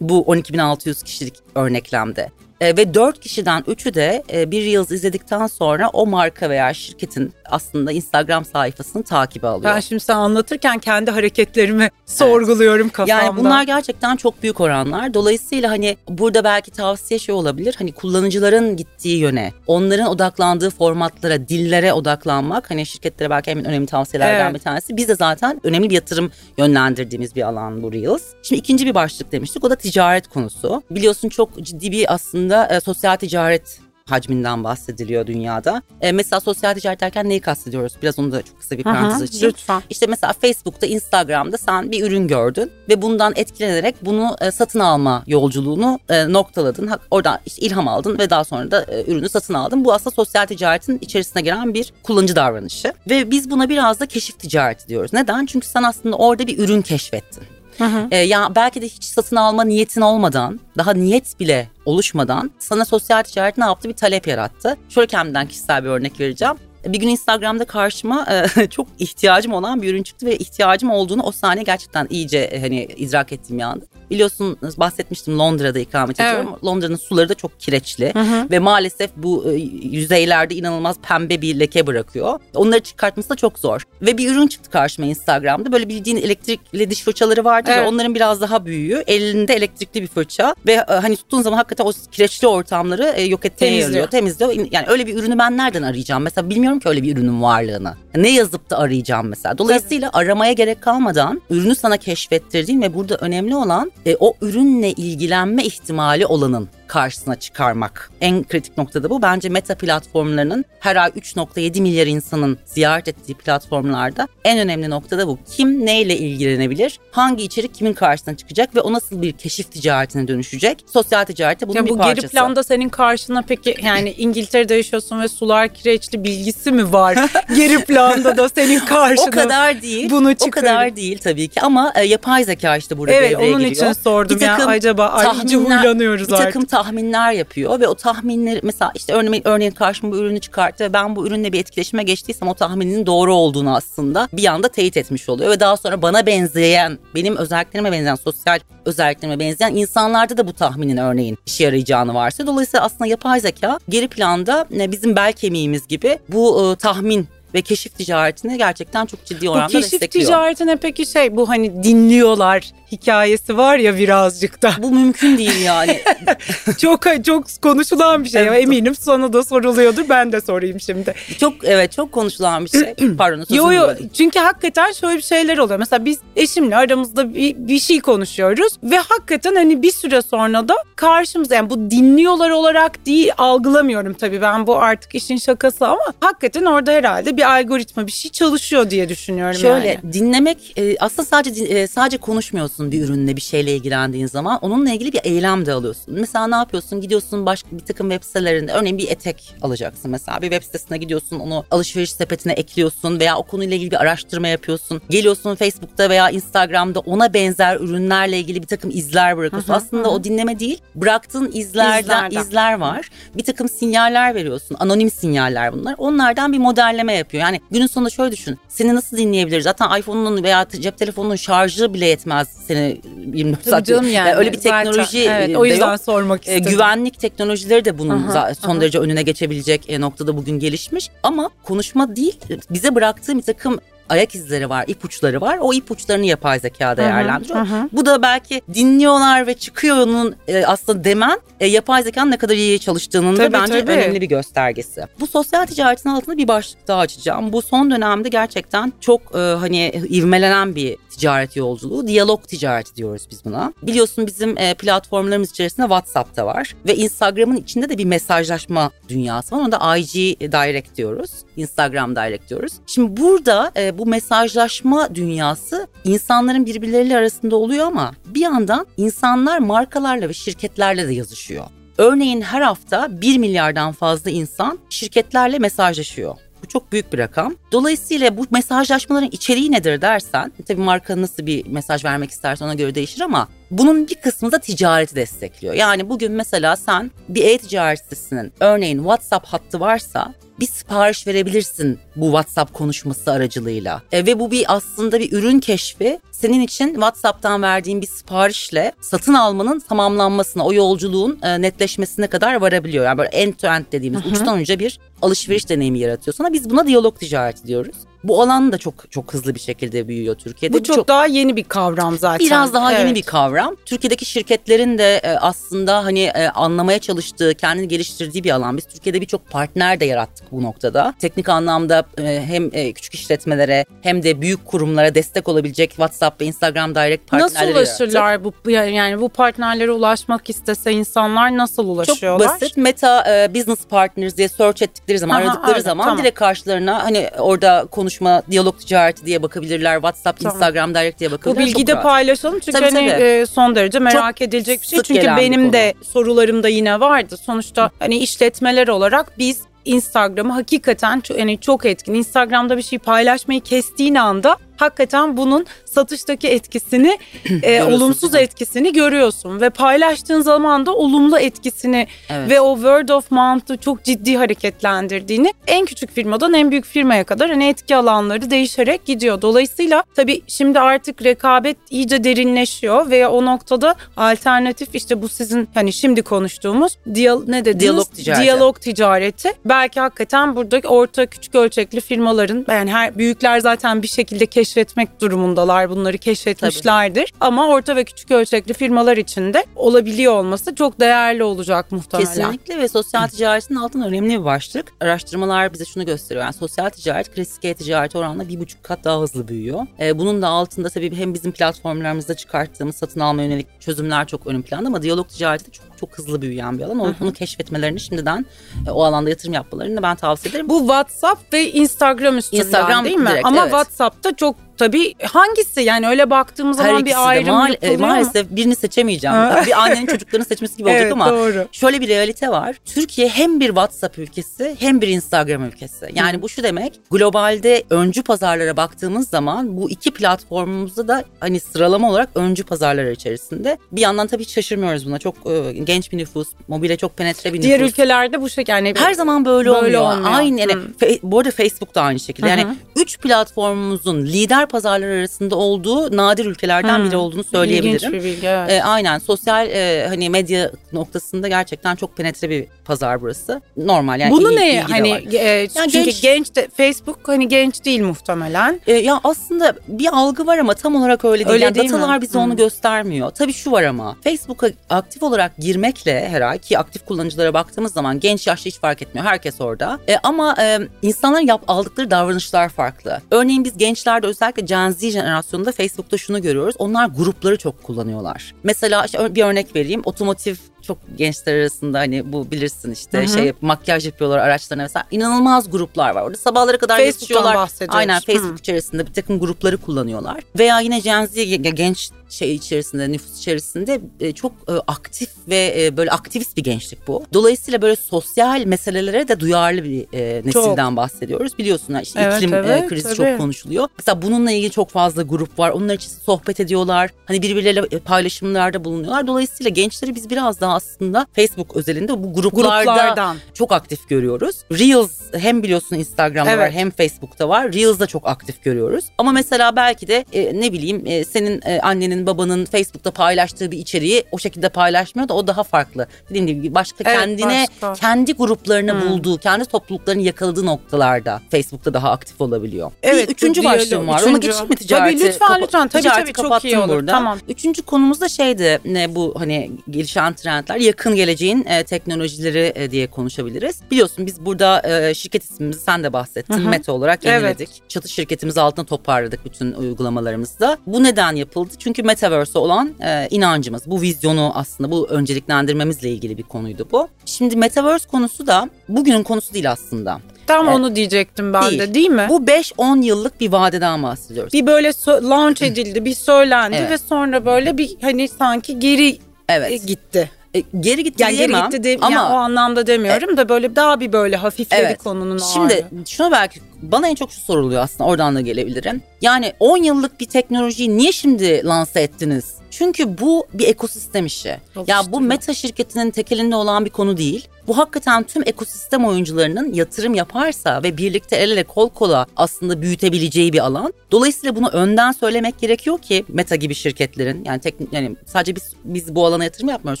Bu 0.00 0.22
12.600 0.22 1.04
kişilik 1.04 1.34
örneklemde. 1.54 2.30
E, 2.62 2.76
ve 2.76 2.94
dört 2.94 3.20
kişiden 3.20 3.64
üçü 3.66 3.94
de 3.94 4.22
e, 4.32 4.50
bir 4.50 4.64
Reels 4.64 4.90
izledikten 4.90 5.46
sonra 5.46 5.88
o 5.92 6.06
marka 6.06 6.50
veya 6.50 6.74
şirketin 6.74 7.32
aslında 7.50 7.92
Instagram 7.92 8.44
sayfasını 8.44 9.02
takibe 9.02 9.46
alıyor. 9.46 9.74
Ben 9.74 9.80
şimdi 9.80 10.00
sen 10.00 10.16
anlatırken 10.16 10.78
kendi 10.78 11.10
hareketlerimi 11.10 11.82
evet. 11.82 11.92
sorguluyorum 12.06 12.88
kafamda. 12.88 13.22
Yani 13.22 13.36
bunlar 13.36 13.62
gerçekten 13.62 14.16
çok 14.16 14.42
büyük 14.42 14.60
oranlar. 14.60 15.14
Dolayısıyla 15.14 15.70
hani 15.70 15.96
burada 16.08 16.44
belki 16.44 16.70
tavsiye 16.70 17.18
şey 17.18 17.34
olabilir. 17.34 17.74
Hani 17.78 17.92
kullanıcıların 17.92 18.76
gittiği 18.76 19.18
yöne, 19.18 19.52
onların 19.66 20.06
odaklandığı 20.06 20.70
formatlara, 20.70 21.48
dillere 21.48 21.92
odaklanmak. 21.92 22.70
Hani 22.70 22.86
şirketlere 22.86 23.30
belki 23.30 23.50
en 23.50 23.64
önemli 23.64 23.86
tavsiyelerden 23.86 24.44
evet. 24.44 24.54
bir 24.54 24.60
tanesi. 24.60 24.96
Biz 24.96 25.08
de 25.08 25.14
zaten 25.14 25.60
önemli 25.64 25.90
bir 25.90 25.94
yatırım 25.94 26.32
yönlendirdiğimiz 26.58 27.36
bir 27.36 27.42
alan 27.42 27.82
bu 27.82 27.92
Reels. 27.92 28.22
Şimdi 28.42 28.60
ikinci 28.60 28.86
bir 28.86 28.94
başlık 28.94 29.32
demiştik. 29.32 29.64
O 29.64 29.70
da 29.70 29.76
ticaret 29.76 30.28
konusu. 30.28 30.82
Biliyorsun 30.90 31.28
çok 31.28 31.62
ciddi 31.62 31.92
bir 31.92 32.14
aslında 32.14 32.51
aslında 32.52 32.74
e, 32.76 32.80
sosyal 32.80 33.16
ticaret 33.16 33.80
hacminden 34.08 34.64
bahsediliyor 34.64 35.26
dünyada. 35.26 35.82
E, 36.00 36.12
mesela 36.12 36.40
sosyal 36.40 36.74
ticaret 36.74 37.00
derken 37.00 37.28
neyi 37.28 37.40
kastediyoruz? 37.40 37.92
Biraz 38.02 38.18
onu 38.18 38.32
da 38.32 38.42
çok 38.42 38.60
kısa 38.60 38.78
bir 38.78 38.82
parantez 38.82 39.22
açayım. 39.22 39.48
Lütfen. 39.48 39.82
İşte 39.90 40.06
mesela 40.06 40.32
Facebook'ta, 40.32 40.86
Instagram'da 40.86 41.58
sen 41.58 41.90
bir 41.90 42.04
ürün 42.04 42.28
gördün 42.28 42.70
ve 42.88 43.02
bundan 43.02 43.32
etkilenerek 43.36 43.94
bunu 44.02 44.36
e, 44.40 44.50
satın 44.50 44.80
alma 44.80 45.24
yolculuğunu 45.26 45.98
e, 46.08 46.32
noktaladın. 46.32 46.90
Oradan 47.10 47.38
işte 47.46 47.66
ilham 47.66 47.88
aldın 47.88 48.18
ve 48.18 48.30
daha 48.30 48.44
sonra 48.44 48.70
da 48.70 48.84
e, 48.84 49.04
ürünü 49.12 49.28
satın 49.28 49.54
aldın. 49.54 49.84
Bu 49.84 49.92
aslında 49.92 50.14
sosyal 50.14 50.46
ticaretin 50.46 50.98
içerisine 51.00 51.42
giren 51.42 51.74
bir 51.74 51.92
kullanıcı 52.02 52.36
davranışı. 52.36 52.92
Ve 53.10 53.30
biz 53.30 53.50
buna 53.50 53.68
biraz 53.68 54.00
da 54.00 54.06
keşif 54.06 54.38
ticareti 54.38 54.88
diyoruz. 54.88 55.12
Neden? 55.12 55.46
Çünkü 55.46 55.66
sen 55.66 55.82
aslında 55.82 56.16
orada 56.16 56.46
bir 56.46 56.58
ürün 56.58 56.82
keşfettin. 56.82 57.61
E, 58.10 58.16
ya 58.16 58.52
belki 58.54 58.82
de 58.82 58.86
hiç 58.88 59.04
satın 59.04 59.36
alma 59.36 59.64
niyetin 59.64 60.00
olmadan, 60.00 60.60
daha 60.78 60.92
niyet 60.92 61.40
bile 61.40 61.68
oluşmadan 61.84 62.50
sana 62.58 62.84
sosyal 62.84 63.22
ticaret 63.22 63.58
ne 63.58 63.64
yaptı? 63.64 63.88
Bir 63.88 63.94
talep 63.94 64.26
yarattı. 64.26 64.76
Şöyle 64.88 65.06
kendimden 65.06 65.48
kişisel 65.48 65.84
bir 65.84 65.88
örnek 65.88 66.20
vereceğim. 66.20 66.54
Bir 66.86 66.98
gün 66.98 67.08
Instagram'da 67.08 67.64
karşıma 67.64 68.26
e, 68.30 68.66
çok 68.70 68.88
ihtiyacım 68.98 69.52
olan 69.52 69.82
bir 69.82 69.90
ürün 69.90 70.02
çıktı 70.02 70.26
ve 70.26 70.36
ihtiyacım 70.36 70.90
olduğunu 70.90 71.22
o 71.22 71.32
saniye 71.32 71.64
gerçekten 71.64 72.06
iyice 72.10 72.38
e, 72.38 72.60
hani 72.60 72.84
idrak 72.84 73.32
ettiğim 73.32 73.58
bir 73.58 73.64
anda. 73.64 73.84
Biliyorsun 74.12 74.56
bahsetmiştim 74.76 75.38
Londra'da 75.38 75.78
ikamet 75.78 76.20
evet. 76.20 76.32
ediyorum. 76.32 76.58
Londra'nın 76.64 76.96
suları 76.96 77.28
da 77.28 77.34
çok 77.34 77.60
kireçli 77.60 78.14
hı 78.14 78.20
hı. 78.20 78.50
ve 78.50 78.58
maalesef 78.58 79.10
bu 79.16 79.52
e, 79.52 79.54
yüzeylerde 79.82 80.54
inanılmaz 80.54 80.96
pembe 81.08 81.40
bir 81.40 81.60
leke 81.60 81.86
bırakıyor. 81.86 82.38
Onları 82.54 82.80
çıkartması 82.80 83.30
da 83.30 83.34
çok 83.34 83.58
zor. 83.58 83.82
Ve 84.02 84.18
bir 84.18 84.30
ürün 84.30 84.46
çıktı 84.46 84.70
karşıma 84.70 85.06
Instagram'da. 85.06 85.72
Böyle 85.72 85.88
bildiğin 85.88 86.16
elektrikli 86.16 86.90
diş 86.90 87.02
fırçaları 87.02 87.44
vardı 87.44 87.70
evet. 87.72 87.84
ve 87.84 87.88
onların 87.88 88.14
biraz 88.14 88.40
daha 88.40 88.64
büyüğü. 88.64 89.04
Elinde 89.06 89.54
elektrikli 89.54 90.02
bir 90.02 90.06
fırça 90.06 90.54
ve 90.66 90.72
e, 90.72 90.84
hani 90.86 91.16
tuttuğun 91.16 91.42
zaman 91.42 91.56
hakikaten 91.56 91.84
o 91.84 91.92
kireçli 92.12 92.46
ortamları 92.46 93.12
e, 93.16 93.22
yok 93.22 93.44
etmeye 93.44 93.70
temizliyor. 93.70 93.88
yarıyor. 93.88 94.08
Temizliyor. 94.10 94.72
Yani 94.72 94.86
öyle 94.88 95.06
bir 95.06 95.14
ürünü 95.14 95.38
ben 95.38 95.56
nereden 95.56 95.82
arayacağım? 95.82 96.22
Mesela 96.22 96.50
bilmiyorum 96.50 96.80
ki 96.80 96.88
öyle 96.88 97.02
bir 97.02 97.16
ürünün 97.16 97.42
varlığını. 97.42 97.94
Ne 98.14 98.28
yazıp 98.28 98.70
da 98.70 98.78
arayacağım 98.78 99.28
mesela. 99.28 99.58
Dolayısıyla 99.58 100.10
Tabii. 100.10 100.24
aramaya 100.24 100.52
gerek 100.52 100.82
kalmadan 100.82 101.42
ürünü 101.50 101.74
sana 101.74 101.96
keşfettirdiğin 101.96 102.82
ve 102.82 102.94
burada 102.94 103.16
önemli 103.16 103.56
olan 103.56 103.92
e, 104.06 104.16
o 104.20 104.34
ürünle 104.40 104.92
ilgilenme 104.92 105.64
ihtimali 105.64 106.26
olanın 106.26 106.68
karşısına 106.92 107.36
çıkarmak. 107.36 108.10
En 108.20 108.44
kritik 108.44 108.78
noktada 108.78 109.10
bu. 109.10 109.22
Bence 109.22 109.48
meta 109.48 109.74
platformlarının 109.74 110.64
her 110.80 110.96
ay 110.96 111.10
3.7 111.10 111.80
milyar 111.80 112.06
insanın 112.06 112.58
ziyaret 112.64 113.08
ettiği 113.08 113.34
platformlarda 113.34 114.28
en 114.44 114.58
önemli 114.58 114.90
noktada 114.90 115.26
bu. 115.26 115.38
Kim 115.56 115.86
neyle 115.86 116.16
ilgilenebilir? 116.16 117.00
Hangi 117.10 117.44
içerik 117.44 117.74
kimin 117.74 117.92
karşısına 117.92 118.36
çıkacak 118.36 118.76
ve 118.76 118.80
o 118.80 118.92
nasıl 118.92 119.22
bir 119.22 119.32
keşif 119.32 119.72
ticaretine 119.72 120.28
dönüşecek? 120.28 120.84
Sosyal 120.92 121.24
ticarette 121.24 121.68
bunun 121.68 121.76
ya 121.76 121.84
bir 121.84 121.90
bu 121.90 121.96
parçası. 121.96 122.16
Bu 122.16 122.20
geri 122.20 122.30
planda 122.30 122.62
senin 122.62 122.88
karşına 122.88 123.42
peki 123.42 123.76
yani 123.82 124.14
İngiltere'de 124.18 124.74
yaşıyorsun 124.74 125.20
ve 125.20 125.28
sular 125.28 125.68
kireçli 125.68 126.24
bilgisi 126.24 126.72
mi 126.72 126.92
var? 126.92 127.18
geri 127.56 127.84
planda 127.84 128.36
da 128.36 128.48
senin 128.48 128.78
karşına. 128.86 129.26
o 129.26 129.30
kadar 129.30 129.82
değil. 129.82 130.10
Bunu 130.10 130.34
çıkarır. 130.34 130.66
O 130.66 130.70
kadar 130.70 130.96
değil 130.96 131.18
tabii 131.18 131.48
ki 131.48 131.60
ama 131.60 131.92
e, 131.96 132.04
yapay 132.04 132.44
zeka 132.44 132.76
işte 132.76 132.98
burada 132.98 133.14
evet, 133.14 133.30
devreye 133.30 133.36
giriyor. 133.36 133.60
Evet 133.60 133.80
onun 133.80 133.88
için 133.88 134.02
sordum 134.02 134.36
bir 134.36 134.44
ya 134.44 134.66
acaba 134.66 135.06
ayrıca 135.06 135.58
huylanıyoruz 135.58 136.28
bir 136.28 136.36
takım 136.36 136.62
artık 136.62 136.81
tahminler 136.82 137.32
yapıyor 137.32 137.80
ve 137.80 137.88
o 137.88 137.94
tahminleri 137.94 138.60
mesela 138.62 138.92
işte 138.94 139.12
örneğin, 139.12 139.48
örneğin 139.48 139.70
karşıma 139.70 140.12
bu 140.12 140.16
ürünü 140.16 140.40
çıkarttı 140.40 140.84
ve 140.84 140.92
ben 140.92 141.16
bu 141.16 141.26
ürünle 141.26 141.52
bir 141.52 141.60
etkileşime 141.60 142.02
geçtiysem 142.02 142.48
o 142.48 142.54
tahminin 142.54 143.06
doğru 143.06 143.34
olduğunu 143.34 143.76
aslında 143.76 144.28
bir 144.32 144.46
anda 144.46 144.68
teyit 144.68 144.96
etmiş 144.96 145.28
oluyor 145.28 145.50
ve 145.50 145.60
daha 145.60 145.76
sonra 145.76 146.02
bana 146.02 146.26
benzeyen, 146.26 146.98
benim 147.14 147.36
özelliklerime 147.36 147.92
benzeyen, 147.92 148.14
sosyal 148.14 148.58
özelliklerime 148.84 149.38
benzeyen 149.38 149.74
insanlarda 149.74 150.36
da 150.36 150.46
bu 150.46 150.52
tahminin 150.52 150.96
örneğin 150.96 151.38
işe 151.46 151.64
yarayacağını 151.64 152.14
varsa 152.14 152.46
dolayısıyla 152.46 152.84
aslında 152.86 153.06
yapay 153.06 153.40
zeka 153.40 153.78
geri 153.88 154.08
planda 154.08 154.66
e, 154.78 154.92
bizim 154.92 155.16
bel 155.16 155.32
kemiğimiz 155.32 155.88
gibi 155.88 156.18
bu 156.28 156.72
e, 156.72 156.76
tahmin 156.76 157.28
ve 157.54 157.62
keşif 157.62 157.98
ticaretini 157.98 158.58
gerçekten 158.58 159.06
çok 159.06 159.24
ciddi 159.24 159.50
oranda 159.50 159.64
destekliyor. 159.64 159.80
Bu 159.80 159.84
keşif 159.84 159.92
destekliyor. 159.92 160.26
ticaretine 160.26 160.76
peki 160.76 161.06
şey 161.06 161.36
bu 161.36 161.48
hani 161.48 161.82
dinliyorlar 161.82 162.72
hikayesi 162.92 163.56
var 163.56 163.76
ya 163.76 163.98
birazcık 163.98 164.62
da. 164.62 164.72
Bu 164.78 164.90
mümkün 164.90 165.38
değil 165.38 165.60
yani. 165.60 166.00
çok 166.78 167.24
çok 167.24 167.44
konuşulan 167.62 168.24
bir 168.24 168.28
şey. 168.28 168.42
Evet. 168.42 168.62
Eminim 168.62 168.94
sana 168.94 169.32
da 169.32 169.42
soruluyordur. 169.42 170.08
Ben 170.08 170.32
de 170.32 170.40
sorayım 170.40 170.80
şimdi. 170.80 171.14
Çok 171.40 171.54
evet 171.64 171.92
çok 171.92 172.12
konuşulan 172.12 172.64
bir 172.64 172.70
şey. 172.70 172.94
Pardon. 173.18 173.44
Yo 173.50 173.72
yo 173.72 173.90
çünkü 174.12 174.38
hakikaten 174.38 174.92
şöyle 174.92 175.16
bir 175.16 175.22
şeyler 175.22 175.58
oluyor. 175.58 175.78
Mesela 175.78 176.04
biz 176.04 176.18
eşimle 176.36 176.76
aramızda 176.76 177.34
bir, 177.34 177.56
bir 177.56 177.78
şey 177.78 178.00
konuşuyoruz 178.00 178.78
ve 178.82 178.96
hakikaten 178.96 179.54
hani 179.54 179.82
bir 179.82 179.92
süre 179.92 180.22
sonra 180.22 180.68
da 180.68 180.74
karşımıza 180.96 181.54
yani 181.54 181.70
bu 181.70 181.90
dinliyorlar 181.90 182.50
olarak 182.50 183.06
değil 183.06 183.32
algılamıyorum 183.38 184.14
tabii 184.14 184.40
ben 184.40 184.66
bu 184.66 184.78
artık 184.78 185.14
işin 185.14 185.36
şakası 185.36 185.86
ama 185.86 186.02
hakikaten 186.20 186.64
orada 186.64 186.92
herhalde 186.92 187.36
bir 187.36 187.41
algoritma 187.46 188.06
bir 188.06 188.12
şey 188.12 188.30
çalışıyor 188.30 188.90
diye 188.90 189.08
düşünüyorum 189.08 189.60
Şöyle 189.60 189.88
yani. 189.88 190.12
dinlemek 190.12 190.78
e, 190.78 190.96
aslında 191.00 191.24
sadece 191.28 191.64
e, 191.64 191.86
sadece 191.86 192.16
konuşmuyorsun 192.18 192.92
bir 192.92 193.02
ürünle 193.04 193.36
bir 193.36 193.40
şeyle 193.40 193.76
ilgilendiğin 193.76 194.26
zaman 194.26 194.58
onunla 194.62 194.90
ilgili 194.90 195.12
bir 195.12 195.20
eylem 195.24 195.66
de 195.66 195.72
alıyorsun. 195.72 196.14
Mesela 196.20 196.46
ne 196.46 196.54
yapıyorsun? 196.56 197.00
Gidiyorsun 197.00 197.46
başka 197.46 197.68
bir 197.72 197.84
takım 197.84 198.10
web 198.10 198.24
sitelerinde 198.26 198.72
örneğin 198.72 198.98
bir 198.98 199.08
etek 199.08 199.54
alacaksın 199.62 200.10
mesela. 200.10 200.42
Bir 200.42 200.50
web 200.50 200.62
sitesine 200.62 200.98
gidiyorsun 200.98 201.38
onu 201.40 201.64
alışveriş 201.70 202.12
sepetine 202.12 202.52
ekliyorsun 202.52 203.20
veya 203.20 203.36
o 203.36 203.42
konuyla 203.42 203.76
ilgili 203.76 203.90
bir 203.90 204.00
araştırma 204.00 204.48
yapıyorsun. 204.48 205.02
Geliyorsun 205.10 205.54
Facebook'ta 205.54 206.10
veya 206.10 206.30
Instagram'da 206.30 207.00
ona 207.00 207.34
benzer 207.34 207.76
ürünlerle 207.76 208.38
ilgili 208.38 208.62
bir 208.62 208.66
takım 208.66 208.90
izler 208.90 209.36
bırakıyorsun. 209.36 209.68
Hı 209.68 209.72
hı, 209.72 209.76
Aslında 209.76 210.08
hı. 210.08 210.12
o 210.12 210.24
dinleme 210.24 210.58
değil. 210.58 210.78
Bıraktığın 210.94 211.50
izlerden, 211.54 212.02
İzlerden. 212.02 212.40
izler 212.40 212.78
var. 212.78 213.08
Bir 213.36 213.44
takım 213.44 213.68
sinyaller 213.68 214.34
veriyorsun. 214.34 214.76
Anonim 214.80 215.10
sinyaller 215.10 215.72
bunlar. 215.72 215.94
Onlardan 215.98 216.52
bir 216.52 216.58
modelleme 216.58 217.12
yapıyor. 217.32 217.52
Yani 217.52 217.60
günün 217.70 217.86
sonunda 217.86 218.10
şöyle 218.10 218.32
düşün. 218.32 218.58
Seni 218.68 218.94
nasıl 218.94 219.16
dinleyebiliriz? 219.16 219.64
Zaten 219.64 219.98
iPhone'un 219.98 220.42
veya 220.42 220.66
cep 220.80 220.98
telefonunun 220.98 221.36
şarjı 221.36 221.94
bile 221.94 222.06
yetmez 222.06 222.48
sene 222.48 222.96
24 223.34 223.64
saat. 223.64 223.86
Canım 223.86 224.08
yani. 224.08 224.34
öyle 224.34 224.52
bir 224.52 224.58
teknoloji 224.60 225.24
Zaten, 225.24 225.40
evet, 225.40 225.56
o 225.56 225.64
yüzden 225.64 225.90
yok. 225.90 226.00
sormak 226.00 226.48
e, 226.48 226.56
istedim. 226.56 226.72
Güvenlik 226.72 227.20
teknolojileri 227.20 227.84
de 227.84 227.98
bunun 227.98 228.22
aha, 228.22 228.54
son 228.54 228.70
aha. 228.70 228.80
derece 228.80 228.98
önüne 228.98 229.22
geçebilecek 229.22 229.90
e, 229.90 230.00
noktada 230.00 230.36
bugün 230.36 230.58
gelişmiş. 230.58 231.10
Ama 231.22 231.50
konuşma 231.62 232.16
değil 232.16 232.38
bize 232.70 232.94
bıraktığı 232.94 233.36
bir 233.36 233.42
takım 233.42 233.78
ayak 234.08 234.34
izleri 234.34 234.70
var, 234.70 234.84
ipuçları 234.88 235.40
var. 235.40 235.58
O 235.60 235.72
ipuçlarını 235.72 236.26
yapay 236.26 236.60
zeka 236.60 236.96
değerlendiriyor. 236.96 237.66
Hı 237.66 237.74
hı. 237.74 237.88
Bu 237.92 238.06
da 238.06 238.22
belki 238.22 238.62
dinliyorlar 238.74 239.46
ve 239.46 239.54
çıkıyor 239.54 239.96
onun 239.96 240.36
e, 240.48 240.66
aslında 240.66 241.04
demen 241.04 241.40
e, 241.60 241.66
yapay 241.66 242.02
zekanın 242.02 242.30
ne 242.30 242.36
kadar 242.36 242.54
iyi 242.54 242.80
çalıştığının 242.80 243.36
tabii, 243.36 243.52
da 243.52 243.60
bence 243.60 243.80
tabii. 243.80 243.92
önemli 243.92 244.20
bir 244.20 244.26
göstergesi. 244.26 245.06
Bu 245.20 245.26
sosyal 245.26 245.66
ticaretin 245.66 246.08
altında 246.08 246.36
bir 246.36 246.48
başlık 246.48 246.88
daha 246.88 247.00
açacağım. 247.00 247.52
Bu 247.52 247.62
son 247.62 247.90
dönemde 247.90 248.28
gerçekten 248.28 248.92
çok 249.00 249.20
e, 249.34 249.38
hani 249.38 249.88
ivmelenen 250.10 250.74
bir 250.74 250.96
ticaret 251.10 251.56
yolculuğu. 251.56 252.06
Diyalog 252.06 252.48
ticareti 252.48 252.96
diyoruz 252.96 253.26
biz 253.30 253.44
buna. 253.44 253.72
Biliyorsun 253.82 254.26
bizim 254.26 254.58
e, 254.58 254.74
platformlarımız 254.74 255.50
içerisinde 255.50 255.86
WhatsApp'ta 255.86 256.46
var 256.46 256.76
ve 256.86 256.96
Instagram'ın 256.96 257.56
içinde 257.56 257.88
de 257.88 257.98
bir 257.98 258.04
mesajlaşma 258.04 258.90
dünyası 259.08 259.54
var. 259.54 259.60
Onu 259.60 259.72
da 259.72 259.96
IG 259.96 260.14
Direct 260.40 260.96
diyoruz. 260.96 261.30
Instagram 261.56 262.16
Direct 262.16 262.50
diyoruz. 262.50 262.72
Şimdi 262.86 263.20
burada 263.20 263.72
e, 263.76 263.91
bu 263.98 264.06
mesajlaşma 264.06 265.14
dünyası 265.14 265.86
insanların 266.04 266.66
birbirleriyle 266.66 267.16
arasında 267.16 267.56
oluyor 267.56 267.86
ama 267.86 268.12
bir 268.26 268.40
yandan 268.40 268.86
insanlar 268.96 269.58
markalarla 269.58 270.28
ve 270.28 270.32
şirketlerle 270.32 271.08
de 271.08 271.14
yazışıyor. 271.14 271.64
Örneğin 271.98 272.40
her 272.40 272.60
hafta 272.60 273.20
1 273.20 273.38
milyardan 273.38 273.92
fazla 273.92 274.30
insan 274.30 274.78
şirketlerle 274.90 275.58
mesajlaşıyor. 275.58 276.36
Bu 276.62 276.68
çok 276.68 276.92
büyük 276.92 277.12
bir 277.12 277.18
rakam. 277.18 277.54
Dolayısıyla 277.72 278.36
bu 278.36 278.46
mesajlaşmaların 278.50 279.30
içeriği 279.32 279.72
nedir 279.72 280.00
dersen, 280.00 280.52
tabii 280.68 280.80
marka 280.80 281.20
nasıl 281.20 281.46
bir 281.46 281.66
mesaj 281.66 282.04
vermek 282.04 282.30
isterse 282.30 282.64
ona 282.64 282.74
göre 282.74 282.94
değişir 282.94 283.20
ama 283.20 283.48
bunun 283.70 284.08
bir 284.08 284.14
kısmı 284.14 284.52
da 284.52 284.58
ticareti 284.58 285.16
destekliyor. 285.16 285.74
Yani 285.74 286.08
bugün 286.08 286.32
mesela 286.32 286.76
sen 286.76 287.10
bir 287.28 287.44
e-ticaret 287.44 287.98
sitesinin 287.98 288.52
örneğin 288.60 288.98
WhatsApp 288.98 289.46
hattı 289.46 289.80
varsa 289.80 290.34
bir 290.62 290.66
sipariş 290.66 291.26
verebilirsin 291.26 291.98
bu 292.16 292.26
WhatsApp 292.26 292.74
konuşması 292.74 293.32
aracılığıyla. 293.32 294.02
E, 294.12 294.26
ve 294.26 294.40
bu 294.40 294.50
bir 294.50 294.64
aslında 294.68 295.20
bir 295.20 295.32
ürün 295.32 295.60
keşfi. 295.60 296.20
Senin 296.32 296.60
için 296.60 296.88
WhatsApp'tan 296.94 297.62
verdiğin 297.62 298.02
bir 298.02 298.06
siparişle 298.06 298.92
satın 299.00 299.34
almanın 299.34 299.80
tamamlanmasına, 299.80 300.66
o 300.66 300.72
yolculuğun 300.72 301.38
e, 301.42 301.62
netleşmesine 301.62 302.26
kadar 302.26 302.54
varabiliyor. 302.54 303.04
Yani 303.04 303.18
böyle 303.18 303.28
end 303.28 303.54
to 303.54 303.66
end 303.66 303.84
dediğimiz 303.92 304.20
Hı-hı. 304.20 304.32
uçtan 304.32 304.58
uca 304.60 304.78
bir 304.78 304.98
alışveriş 305.22 305.68
deneyimi 305.68 305.98
yaratıyor 305.98 306.34
sana. 306.34 306.52
Biz 306.52 306.70
buna 306.70 306.86
diyalog 306.86 307.18
ticareti 307.18 307.66
diyoruz. 307.66 307.96
Bu 308.24 308.42
alan 308.42 308.72
da 308.72 308.78
çok 308.78 309.10
çok 309.10 309.34
hızlı 309.34 309.54
bir 309.54 309.60
şekilde 309.60 310.08
büyüyor 310.08 310.34
Türkiye'de. 310.34 310.74
Bu 310.74 310.82
çok, 310.82 310.96
çok 310.96 311.08
daha 311.08 311.26
yeni 311.26 311.56
bir 311.56 311.64
kavram 311.64 312.18
zaten. 312.18 312.46
Biraz 312.46 312.74
daha 312.74 312.92
evet. 312.92 313.04
yeni 313.04 313.14
bir 313.14 313.22
kavram. 313.22 313.76
Türkiye'deki 313.86 314.24
şirketlerin 314.24 314.98
de 314.98 315.16
e, 315.16 315.30
aslında 315.30 316.04
hani 316.04 316.20
e, 316.22 316.48
anlamaya 316.48 316.98
çalıştığı, 316.98 317.54
kendini 317.54 317.88
geliştirdiği 317.88 318.44
bir 318.44 318.50
alan. 318.50 318.76
Biz 318.76 318.84
Türkiye'de 318.84 319.20
birçok 319.20 319.50
partner 319.50 320.00
de 320.00 320.04
yarattık 320.04 320.51
bu 320.52 320.62
noktada. 320.62 321.14
Teknik 321.20 321.48
anlamda 321.48 322.04
e, 322.18 322.42
hem 322.46 322.70
küçük 322.70 323.14
işletmelere 323.14 323.84
hem 324.02 324.22
de 324.22 324.40
büyük 324.40 324.64
kurumlara 324.64 325.14
destek 325.14 325.48
olabilecek 325.48 325.90
WhatsApp 325.90 326.40
ve 326.40 326.44
Instagram 326.44 326.94
Direct 326.94 327.30
partnerleri 327.30 327.70
Nasıl 327.70 327.78
ulaşırlar 327.78 328.32
yarattık. 328.32 328.64
bu 328.64 328.70
yani 328.70 329.20
bu 329.20 329.28
partnerlere 329.28 329.90
ulaşmak 329.90 330.50
istese 330.50 330.92
insanlar 330.92 331.56
nasıl 331.56 331.88
ulaşıyorlar? 331.88 332.48
Çok 332.48 332.60
basit. 332.62 332.76
Meta 332.76 333.24
Business 333.54 333.86
Partners 333.86 334.36
diye 334.36 334.48
search 334.48 334.82
ettikleri 334.82 335.18
zaman, 335.18 335.34
Aha, 335.34 335.42
aradıkları 335.42 335.72
öyle, 335.72 335.82
zaman 335.82 336.04
tamam. 336.04 336.18
direkt 336.18 336.38
karşılarına 336.38 337.04
hani 337.04 337.30
orada 337.38 337.86
konuş 337.90 338.12
konuşma, 338.12 338.42
diyalog 338.50 338.78
ticareti 338.78 339.26
diye 339.26 339.42
bakabilirler. 339.42 339.94
WhatsApp, 339.94 340.40
tamam. 340.40 340.54
Instagram 340.54 340.94
Direct 340.94 341.20
diye 341.20 341.30
bakabilirler. 341.30 341.64
Bu 341.64 341.68
bilgiyi 341.68 341.86
de 341.86 342.00
paylaşalım 342.02 342.58
çünkü 342.58 342.78
tabii, 342.78 342.94
hani 342.94 343.10
tabii. 343.10 343.22
E, 343.22 343.46
son 343.46 343.74
derece 343.74 343.98
merak 343.98 344.36
Çok 344.36 344.48
edilecek 344.48 344.82
bir 344.82 344.86
şey. 344.86 345.02
Çünkü 345.02 345.26
benim 345.36 345.72
de 345.72 345.94
sorularımda 346.02 346.68
yine 346.68 347.00
vardı. 347.00 347.36
Sonuçta 347.36 347.90
hani 347.98 348.18
işletmeler 348.18 348.88
olarak 348.88 349.38
biz 349.38 349.60
Instagram'ı 349.84 350.52
hakikaten 350.52 351.22
yani 351.38 351.60
çok 351.60 351.86
etkin. 351.86 352.14
Instagram'da 352.14 352.76
bir 352.76 352.82
şey 352.82 352.98
paylaşmayı 352.98 353.60
kestiğin 353.60 354.14
anda 354.14 354.56
hakikaten 354.76 355.36
bunun 355.36 355.66
satıştaki 355.84 356.48
etkisini, 356.48 357.18
e, 357.62 357.82
olumsuz 357.82 358.34
etkisini 358.34 358.92
görüyorsun 358.92 359.60
ve 359.60 359.70
paylaştığın 359.70 360.40
zaman 360.40 360.86
da 360.86 360.94
olumlu 360.94 361.38
etkisini 361.38 362.06
evet. 362.28 362.50
ve 362.50 362.60
o 362.60 362.74
word 362.74 363.08
of 363.08 363.30
mouth'u 363.30 363.76
çok 363.76 364.04
ciddi 364.04 364.36
hareketlendirdiğini 364.36 365.54
en 365.66 365.86
küçük 365.86 366.14
firmadan 366.14 366.54
en 366.54 366.70
büyük 366.70 366.84
firmaya 366.84 367.24
kadar 367.24 367.50
hani 367.50 367.68
etki 367.68 367.96
alanları 367.96 368.50
değişerek 368.50 369.06
gidiyor. 369.06 369.42
Dolayısıyla 369.42 370.04
tabii 370.14 370.42
şimdi 370.46 370.80
artık 370.80 371.24
rekabet 371.24 371.76
iyice 371.90 372.24
derinleşiyor 372.24 373.10
ve 373.10 373.28
o 373.28 373.44
noktada 373.44 373.94
alternatif 374.16 374.88
işte 374.94 375.22
bu 375.22 375.28
sizin 375.28 375.68
hani 375.74 375.92
şimdi 375.92 376.22
konuştuğumuz 376.22 376.98
diyal 377.14 377.42
ne 377.46 377.64
dediniz? 377.64 377.80
Diyalog 377.80 378.12
ticareti. 378.14 378.42
Diyalog 378.42 378.80
ticareti. 378.80 379.52
Belki 379.64 380.00
hakikaten 380.00 380.56
buradaki 380.56 380.88
orta 380.88 381.26
küçük 381.26 381.54
ölçekli 381.54 382.00
firmaların 382.00 382.64
yani 382.70 382.92
her 382.92 383.18
büyükler 383.18 383.60
zaten 383.60 384.02
bir 384.02 384.08
şekilde 384.08 384.46
keşfetmek 384.62 385.20
durumundalar. 385.20 385.90
Bunları 385.90 386.18
keşfetmişlerdir. 386.18 387.26
Tabii. 387.26 387.36
Ama 387.40 387.68
orta 387.68 387.96
ve 387.96 388.04
küçük 388.04 388.30
ölçekli 388.30 388.74
firmalar 388.74 389.16
için 389.16 389.54
de 389.54 389.64
olabiliyor 389.76 390.32
olması 390.32 390.74
çok 390.74 391.00
değerli 391.00 391.44
olacak 391.44 391.92
muhtemelen. 391.92 392.28
Kesinlikle 392.28 392.78
ve 392.78 392.88
sosyal 392.88 393.28
ticaretin 393.28 393.74
altında 393.74 394.06
önemli 394.06 394.40
bir 394.40 394.44
başlık. 394.44 394.92
Araştırmalar 395.00 395.72
bize 395.72 395.84
şunu 395.84 396.06
gösteriyor. 396.06 396.44
Yani 396.44 396.52
sosyal 396.52 396.90
ticaret 396.90 397.34
klasik 397.34 397.64
e-ticaret 397.64 398.16
oranla 398.16 398.48
bir 398.48 398.60
buçuk 398.60 398.82
kat 398.82 399.04
daha 399.04 399.20
hızlı 399.20 399.48
büyüyor. 399.48 399.86
Ee, 400.00 400.18
bunun 400.18 400.42
da 400.42 400.48
altında 400.48 400.88
tabii 400.90 401.16
hem 401.16 401.34
bizim 401.34 401.52
platformlarımızda 401.52 402.34
çıkarttığımız 402.34 402.96
satın 402.96 403.20
alma 403.20 403.42
yönelik 403.42 403.80
çözümler 403.80 404.26
çok 404.26 404.46
ön 404.46 404.62
planda 404.62 404.88
ama 404.88 405.02
diyalog 405.02 405.28
ticareti 405.28 405.66
de 405.66 405.70
çok 405.70 405.91
çok 406.02 406.18
hızlı 406.18 406.42
büyüyen 406.42 406.78
bir 406.78 406.82
alan. 406.82 406.98
Onu, 406.98 407.14
onu 407.20 407.32
keşfetmelerini 407.32 408.00
şimdiden 408.00 408.46
e, 408.86 408.90
o 408.90 409.02
alanda 409.02 409.30
yatırım 409.30 409.54
yapmalarını 409.54 410.02
ben 410.02 410.16
tavsiye 410.16 410.50
ederim. 410.50 410.68
Bu 410.68 410.78
WhatsApp 410.78 411.52
ve 411.52 411.72
Instagram 411.72 412.38
üstünden 412.38 412.64
Instagram 412.64 413.04
değil 413.04 413.16
mi? 413.16 413.30
Direkt, 413.30 413.46
Ama 413.46 413.60
evet. 413.60 413.70
WhatsApp'ta 413.70 414.36
çok 414.36 414.56
tabii 414.78 415.14
hangisi 415.22 415.80
yani 415.82 416.08
öyle 416.08 416.30
baktığımız 416.30 416.76
zaman 416.76 416.94
Her 416.94 417.04
bir 417.04 417.28
ayrım 417.28 417.48
mal, 417.48 417.74
e, 417.82 417.96
Maalesef 417.96 418.50
mu? 418.50 418.56
birini 418.56 418.76
seçemeyeceğim. 418.76 419.36
bir 419.66 419.82
annenin 419.82 420.06
çocuklarını 420.06 420.44
seçmesi 420.44 420.76
gibi 420.76 420.88
olacak 420.88 421.02
evet, 421.02 421.12
ama 421.12 421.30
doğru. 421.30 421.68
şöyle 421.72 422.00
bir 422.00 422.08
realite 422.08 422.48
var. 422.48 422.76
Türkiye 422.84 423.28
hem 423.28 423.60
bir 423.60 423.66
WhatsApp 423.66 424.18
ülkesi 424.18 424.76
hem 424.78 425.00
bir 425.00 425.08
Instagram 425.08 425.64
ülkesi. 425.64 426.10
Yani 426.14 426.36
Hı. 426.38 426.42
bu 426.42 426.48
şu 426.48 426.62
demek 426.62 427.00
globalde 427.10 427.84
öncü 427.90 428.22
pazarlara 428.22 428.76
baktığımız 428.76 429.28
zaman 429.28 429.76
bu 429.76 429.90
iki 429.90 430.10
platformumuzda 430.10 431.08
da 431.08 431.24
hani 431.40 431.60
sıralama 431.60 432.10
olarak 432.10 432.28
öncü 432.34 432.64
pazarlar 432.64 433.10
içerisinde. 433.10 433.78
Bir 433.92 434.00
yandan 434.00 434.26
tabii 434.26 434.42
hiç 434.42 434.50
şaşırmıyoruz 434.54 435.06
buna. 435.06 435.18
Çok 435.18 435.34
e, 435.46 435.72
genç 435.72 436.12
bir 436.12 436.18
nüfus, 436.18 436.48
mobile 436.68 436.96
çok 436.96 437.16
penetre 437.16 437.52
bir 437.52 437.58
nüfus. 437.58 437.66
Diğer 437.66 437.80
ülkelerde 437.80 438.40
bu 438.40 438.50
şekilde 438.50 438.72
yani 438.72 438.94
her 438.98 439.12
zaman 439.12 439.44
böyle, 439.44 439.70
böyle 439.70 439.98
olmuyor. 439.98 440.02
olmuyor. 440.02 440.32
Aynı 440.32 440.60
yani 440.60 440.72
fe, 440.98 441.18
bu 441.22 441.38
arada 441.38 441.50
Facebook 441.50 441.94
da 441.94 442.02
aynı 442.02 442.20
şekilde. 442.20 442.48
Yani 442.48 442.62
Hı-hı. 442.62 442.74
üç 442.96 443.18
platformumuzun 443.18 444.22
lider 444.26 444.61
pazarlar 444.66 445.08
arasında 445.08 445.56
olduğu 445.56 446.16
nadir 446.16 446.46
ülkelerden 446.46 446.98
Hı-hı. 446.98 447.06
biri 447.06 447.16
olduğunu 447.16 447.44
söyleyebilirim. 447.44 447.94
İlginç 447.96 448.12
bir 448.12 448.24
bilgi 448.24 448.46
evet. 448.46 448.70
E, 448.70 448.82
aynen 448.82 449.18
sosyal 449.18 449.68
e, 449.70 450.06
hani 450.08 450.30
medya 450.30 450.70
noktasında 450.92 451.48
gerçekten 451.48 451.96
çok 451.96 452.16
penetre 452.16 452.50
bir 452.50 452.66
pazar 452.84 453.20
burası. 453.20 453.60
Normal 453.76 454.20
yani 454.20 454.30
Bunu 454.30 454.56
ne 454.56 454.82
hani 454.82 455.08
e, 455.32 455.68
yani 455.74 455.90
çünkü 455.92 456.04
genç, 456.04 456.22
genç 456.22 456.56
de 456.56 456.68
Facebook 456.76 457.28
hani 457.28 457.48
genç 457.48 457.84
değil 457.84 458.02
muhtemelen. 458.02 458.80
E, 458.86 458.92
ya 458.92 459.20
aslında 459.24 459.74
bir 459.88 460.08
algı 460.12 460.46
var 460.46 460.58
ama 460.58 460.74
tam 460.74 460.96
olarak 460.96 461.24
öyle 461.24 461.44
değil. 461.44 461.54
Öyle 461.54 461.64
yani 461.64 461.74
değil 461.74 461.92
datalar 461.92 462.16
mi? 462.16 462.22
bize 462.22 462.38
Hı. 462.38 462.42
onu 462.42 462.56
göstermiyor. 462.56 463.30
Tabii 463.30 463.52
şu 463.52 463.70
var 463.72 463.82
ama 463.82 464.16
Facebook'a 464.24 464.68
aktif 464.90 465.22
olarak 465.22 465.56
girmekle 465.56 466.28
herhalde 466.28 466.58
ki 466.58 466.78
aktif 466.78 467.06
kullanıcılara 467.06 467.54
baktığımız 467.54 467.92
zaman 467.92 468.20
genç 468.20 468.46
yaşlı 468.46 468.64
hiç 468.64 468.78
fark 468.78 469.02
etmiyor. 469.02 469.26
Herkes 469.26 469.60
orada. 469.60 469.98
E, 470.08 470.16
ama 470.22 470.56
e, 470.60 470.78
insanların 471.02 471.46
yap, 471.46 471.62
aldıkları 471.68 472.10
davranışlar 472.10 472.68
farklı. 472.68 473.20
Örneğin 473.30 473.64
biz 473.64 473.78
gençlerde 473.78 474.26
özellikle 474.26 474.51
Gen 474.60 474.90
Z 474.90 475.00
jenerasyonunda 475.00 475.72
Facebook'ta 475.72 476.18
şunu 476.18 476.42
görüyoruz. 476.42 476.74
Onlar 476.78 477.06
grupları 477.06 477.58
çok 477.58 477.82
kullanıyorlar. 477.82 478.54
Mesela 478.62 479.04
işte 479.04 479.34
bir 479.34 479.44
örnek 479.44 479.76
vereyim. 479.76 480.02
Otomotiv 480.04 480.56
çok 480.82 480.98
gençler 481.16 481.54
arasında 481.54 481.98
hani 481.98 482.32
bu 482.32 482.50
bilirsin 482.50 482.92
işte 482.92 483.18
Hı-hı. 483.18 483.28
şey 483.28 483.52
makyaj 483.60 484.06
yapıyorlar 484.06 484.38
araçlarına 484.38 484.82
mesela 484.82 485.04
inanılmaz 485.10 485.70
gruplar 485.70 486.14
var. 486.14 486.22
Orada 486.22 486.38
sabahlara 486.38 486.78
kadar 486.78 486.98
Facebook'tan 486.98 487.68
Aynen 487.88 488.20
Facebook 488.20 488.52
Hı. 488.52 488.58
içerisinde 488.58 489.06
bir 489.06 489.12
takım 489.12 489.40
grupları 489.40 489.76
kullanıyorlar. 489.76 490.40
Veya 490.58 490.80
yine 490.80 490.98
Gen 490.98 491.26
Z 491.26 491.34
genç 491.74 492.10
şey 492.32 492.54
içerisinde, 492.54 493.12
nüfus 493.12 493.38
içerisinde 493.38 494.00
e, 494.20 494.32
çok 494.32 494.52
e, 494.68 494.72
aktif 494.72 495.30
ve 495.48 495.74
e, 495.78 495.96
böyle 495.96 496.10
aktivist 496.10 496.56
bir 496.56 496.62
gençlik 496.62 497.08
bu. 497.08 497.24
Dolayısıyla 497.32 497.82
böyle 497.82 497.96
sosyal 497.96 498.64
meselelere 498.64 499.28
de 499.28 499.40
duyarlı 499.40 499.84
bir 499.84 500.06
nesilden 500.46 500.88
çok. 500.88 500.96
bahsediyoruz. 500.96 501.58
Biliyorsun 501.58 501.94
işte 502.02 502.20
evet, 502.20 502.36
iklim 502.36 502.54
evet, 502.54 502.88
krizi 502.88 503.02
tabii. 503.02 503.16
çok 503.16 503.38
konuşuluyor. 503.38 503.88
Mesela 503.98 504.22
bununla 504.22 504.52
ilgili 504.52 504.70
çok 504.70 504.90
fazla 504.90 505.22
grup 505.22 505.58
var. 505.58 505.70
Onlar 505.70 505.94
için 505.94 506.10
sohbet 506.26 506.60
ediyorlar. 506.60 507.10
Hani 507.24 507.42
birbirleriyle 507.42 507.98
paylaşımlarda 507.98 508.84
bulunuyorlar. 508.84 509.26
Dolayısıyla 509.26 509.70
gençleri 509.70 510.14
biz 510.14 510.30
biraz 510.30 510.60
daha 510.60 510.71
aslında 510.72 511.26
Facebook 511.36 511.76
özelinde 511.76 512.22
bu 512.22 512.34
gruplarda 512.34 512.84
Gruplardan. 512.84 513.36
çok 513.54 513.72
aktif 513.72 514.08
görüyoruz. 514.08 514.56
Reels 514.72 515.10
hem 515.34 515.62
biliyorsun 515.62 515.96
Instagram'da 515.96 516.50
Evet. 516.50 516.60
var 516.60 516.70
hem 516.70 516.90
Facebook'ta 516.90 517.48
var. 517.48 517.72
Reels'da 517.72 518.06
çok 518.06 518.28
aktif 518.28 518.62
görüyoruz. 518.62 519.04
Ama 519.18 519.32
mesela 519.32 519.76
belki 519.76 520.08
de 520.08 520.24
e, 520.32 520.60
ne 520.60 520.72
bileyim 520.72 521.02
e, 521.06 521.24
senin 521.24 521.60
e, 521.66 521.80
annenin 521.80 522.26
babanın 522.26 522.64
Facebook'ta 522.64 523.10
paylaştığı 523.10 523.70
bir 523.70 523.78
içeriği 523.78 524.24
o 524.32 524.38
şekilde 524.38 524.68
paylaşmıyor 524.68 525.28
da 525.28 525.34
o 525.34 525.46
daha 525.46 525.62
farklı. 525.62 526.06
Dediğim 526.30 526.46
gibi 526.46 526.74
başka 526.74 527.04
Evet, 527.04 527.18
kendine 527.18 527.66
başka. 527.82 527.92
kendi 528.00 528.32
gruplarını 528.32 529.00
bulduğu, 529.10 529.38
kendi 529.38 529.64
topluluklarını 529.64 530.22
yakaladığı 530.22 530.66
noktalarda 530.66 531.40
Facebook'ta 531.50 531.94
daha 531.94 532.10
aktif 532.10 532.40
olabiliyor. 532.40 532.92
Evet, 533.02 533.28
bir 533.28 533.34
üçüncü 533.34 533.64
başlığım 533.64 534.08
var. 534.08 534.20
Üçüncü. 534.22 534.40
geçeyim 534.40 534.68
mi 534.68 534.76
ticareti? 534.76 535.18
Tabii, 535.18 535.28
lütfen, 535.28 535.62
lütfen. 535.62 535.88
Tabii, 535.88 536.02
tabii, 536.02 536.32
çok 536.32 536.64
iyi 536.64 536.78
olur. 536.78 536.88
Burada. 536.88 537.12
Tamam. 537.12 537.38
Üçüncü 537.48 537.82
konumuz 537.82 538.20
da 538.20 538.28
şeydi 538.28 538.80
ne 538.84 539.14
bu 539.14 539.34
hani 539.38 539.70
gelişen 539.90 540.32
trendler 540.62 540.80
yakın 540.86 541.14
geleceğin 541.14 541.64
e, 541.66 541.84
teknolojileri 541.84 542.72
e, 542.74 542.90
diye 542.90 543.06
konuşabiliriz. 543.06 543.80
Biliyorsun 543.90 544.26
biz 544.26 544.46
burada 544.46 544.82
e, 545.08 545.14
şirket 545.14 545.44
ismimizi 545.44 545.80
sen 545.80 546.04
de 546.04 546.12
bahsettin 546.12 546.68
Meta 546.68 546.92
olarak 546.92 547.20
Evet. 547.24 547.42
yeniledik. 547.42 547.68
Çatı 547.88 548.08
şirketimizi 548.08 548.60
altına 548.60 548.84
toparladık 548.84 549.44
bütün 549.44 549.72
uygulamalarımızda. 549.72 550.78
Bu 550.86 551.02
neden 551.02 551.36
yapıldı? 551.36 551.70
Çünkü 551.78 552.02
Metaverse 552.02 552.58
olan 552.58 552.94
e, 553.04 553.28
inancımız. 553.30 553.82
Bu 553.86 554.00
vizyonu 554.00 554.52
aslında 554.54 554.90
bu 554.90 555.08
önceliklendirmemizle 555.08 556.08
ilgili 556.10 556.38
bir 556.38 556.42
konuydu 556.42 556.88
bu. 556.92 557.08
Şimdi 557.26 557.56
Metaverse 557.56 558.08
konusu 558.08 558.46
da 558.46 558.70
bugünün 558.88 559.22
konusu 559.22 559.54
değil 559.54 559.70
aslında. 559.70 560.20
Tam 560.46 560.66
Evet. 560.66 560.76
onu 560.76 560.96
diyecektim 560.96 561.52
ben 561.52 561.70
Değil. 561.70 561.78
de 561.78 561.94
değil 561.94 562.10
mi? 562.10 562.26
Bu 562.28 562.46
5-10 562.46 563.02
yıllık 563.02 563.40
bir 563.40 563.52
vadeden 563.52 564.02
bahsediyoruz. 564.02 564.52
bir 564.52 564.66
böyle 564.66 564.88
sö- 564.88 565.28
launch 565.30 565.62
edildi, 565.62 566.04
bir 566.04 566.14
söylendi 566.14 566.76
Evet. 566.80 566.90
ve 566.90 566.98
sonra 566.98 567.46
böyle 567.46 567.78
bir 567.78 567.96
hani 568.02 568.28
sanki 568.28 568.78
geri 568.78 569.18
Evet. 569.48 569.72
e, 569.72 569.76
gitti. 569.76 570.30
E, 570.54 570.62
geri 570.80 571.04
gitti 571.04 571.22
Yani 571.22 571.36
geri 571.36 571.48
diyemem 571.48 571.70
gitti 571.70 571.84
de, 571.84 571.98
ama 572.00 572.16
yani 572.16 572.32
o 572.32 572.36
anlamda 572.36 572.86
demiyorum 572.86 573.36
da 573.36 573.48
böyle 573.48 573.76
daha 573.76 574.00
bir 574.00 574.12
böyle 574.12 574.36
hafifledi 574.36 574.80
Evet. 574.80 575.02
konunun 575.02 575.38
Şimdi 575.38 575.74
ağırlığı. 575.74 576.06
şuna 576.06 576.30
belki 576.30 576.60
bana 576.82 577.08
en 577.08 577.14
çok 577.14 577.32
şu 577.32 577.40
soruluyor 577.40 577.82
aslında 577.82 578.10
oradan 578.10 578.36
da 578.36 578.40
gelebilirim. 578.40 579.02
Yani 579.20 579.52
10 579.60 579.76
yıllık 579.76 580.20
bir 580.20 580.26
teknolojiyi 580.26 580.96
niye 580.98 581.12
şimdi 581.12 581.62
lanse 581.64 582.00
ettiniz? 582.00 582.54
Çünkü 582.70 583.18
bu 583.18 583.46
bir 583.54 583.68
ekosistem 583.68 584.26
işi. 584.26 584.48
Ya 584.48 584.58
bu 584.76 585.00
Oluşturuyor. 585.00 585.20
Meta 585.20 585.54
şirketinin 585.54 586.10
tek 586.10 586.32
elinde 586.32 586.56
olan 586.56 586.84
bir 586.84 586.90
konu 586.90 587.16
değil. 587.16 587.48
Bu 587.66 587.78
hakikaten 587.78 588.22
tüm 588.22 588.42
ekosistem 588.46 589.04
oyuncularının 589.04 589.72
yatırım 589.72 590.14
yaparsa 590.14 590.82
ve 590.82 590.96
birlikte 590.96 591.36
el 591.36 591.50
ele 591.50 591.64
kol 591.64 591.88
kola 591.88 592.26
aslında 592.36 592.82
büyütebileceği 592.82 593.52
bir 593.52 593.58
alan. 593.58 593.92
Dolayısıyla 594.10 594.56
bunu 594.56 594.68
önden 594.68 595.12
söylemek 595.12 595.58
gerekiyor 595.58 595.98
ki 595.98 596.24
Meta 596.28 596.56
gibi 596.56 596.74
şirketlerin 596.74 597.44
yani 597.44 597.60
tek, 597.60 597.74
yani 597.92 598.16
sadece 598.26 598.56
biz 598.56 598.72
biz 598.84 599.14
bu 599.14 599.26
alana 599.26 599.44
yatırım 599.44 599.68
yapmıyoruz. 599.68 600.00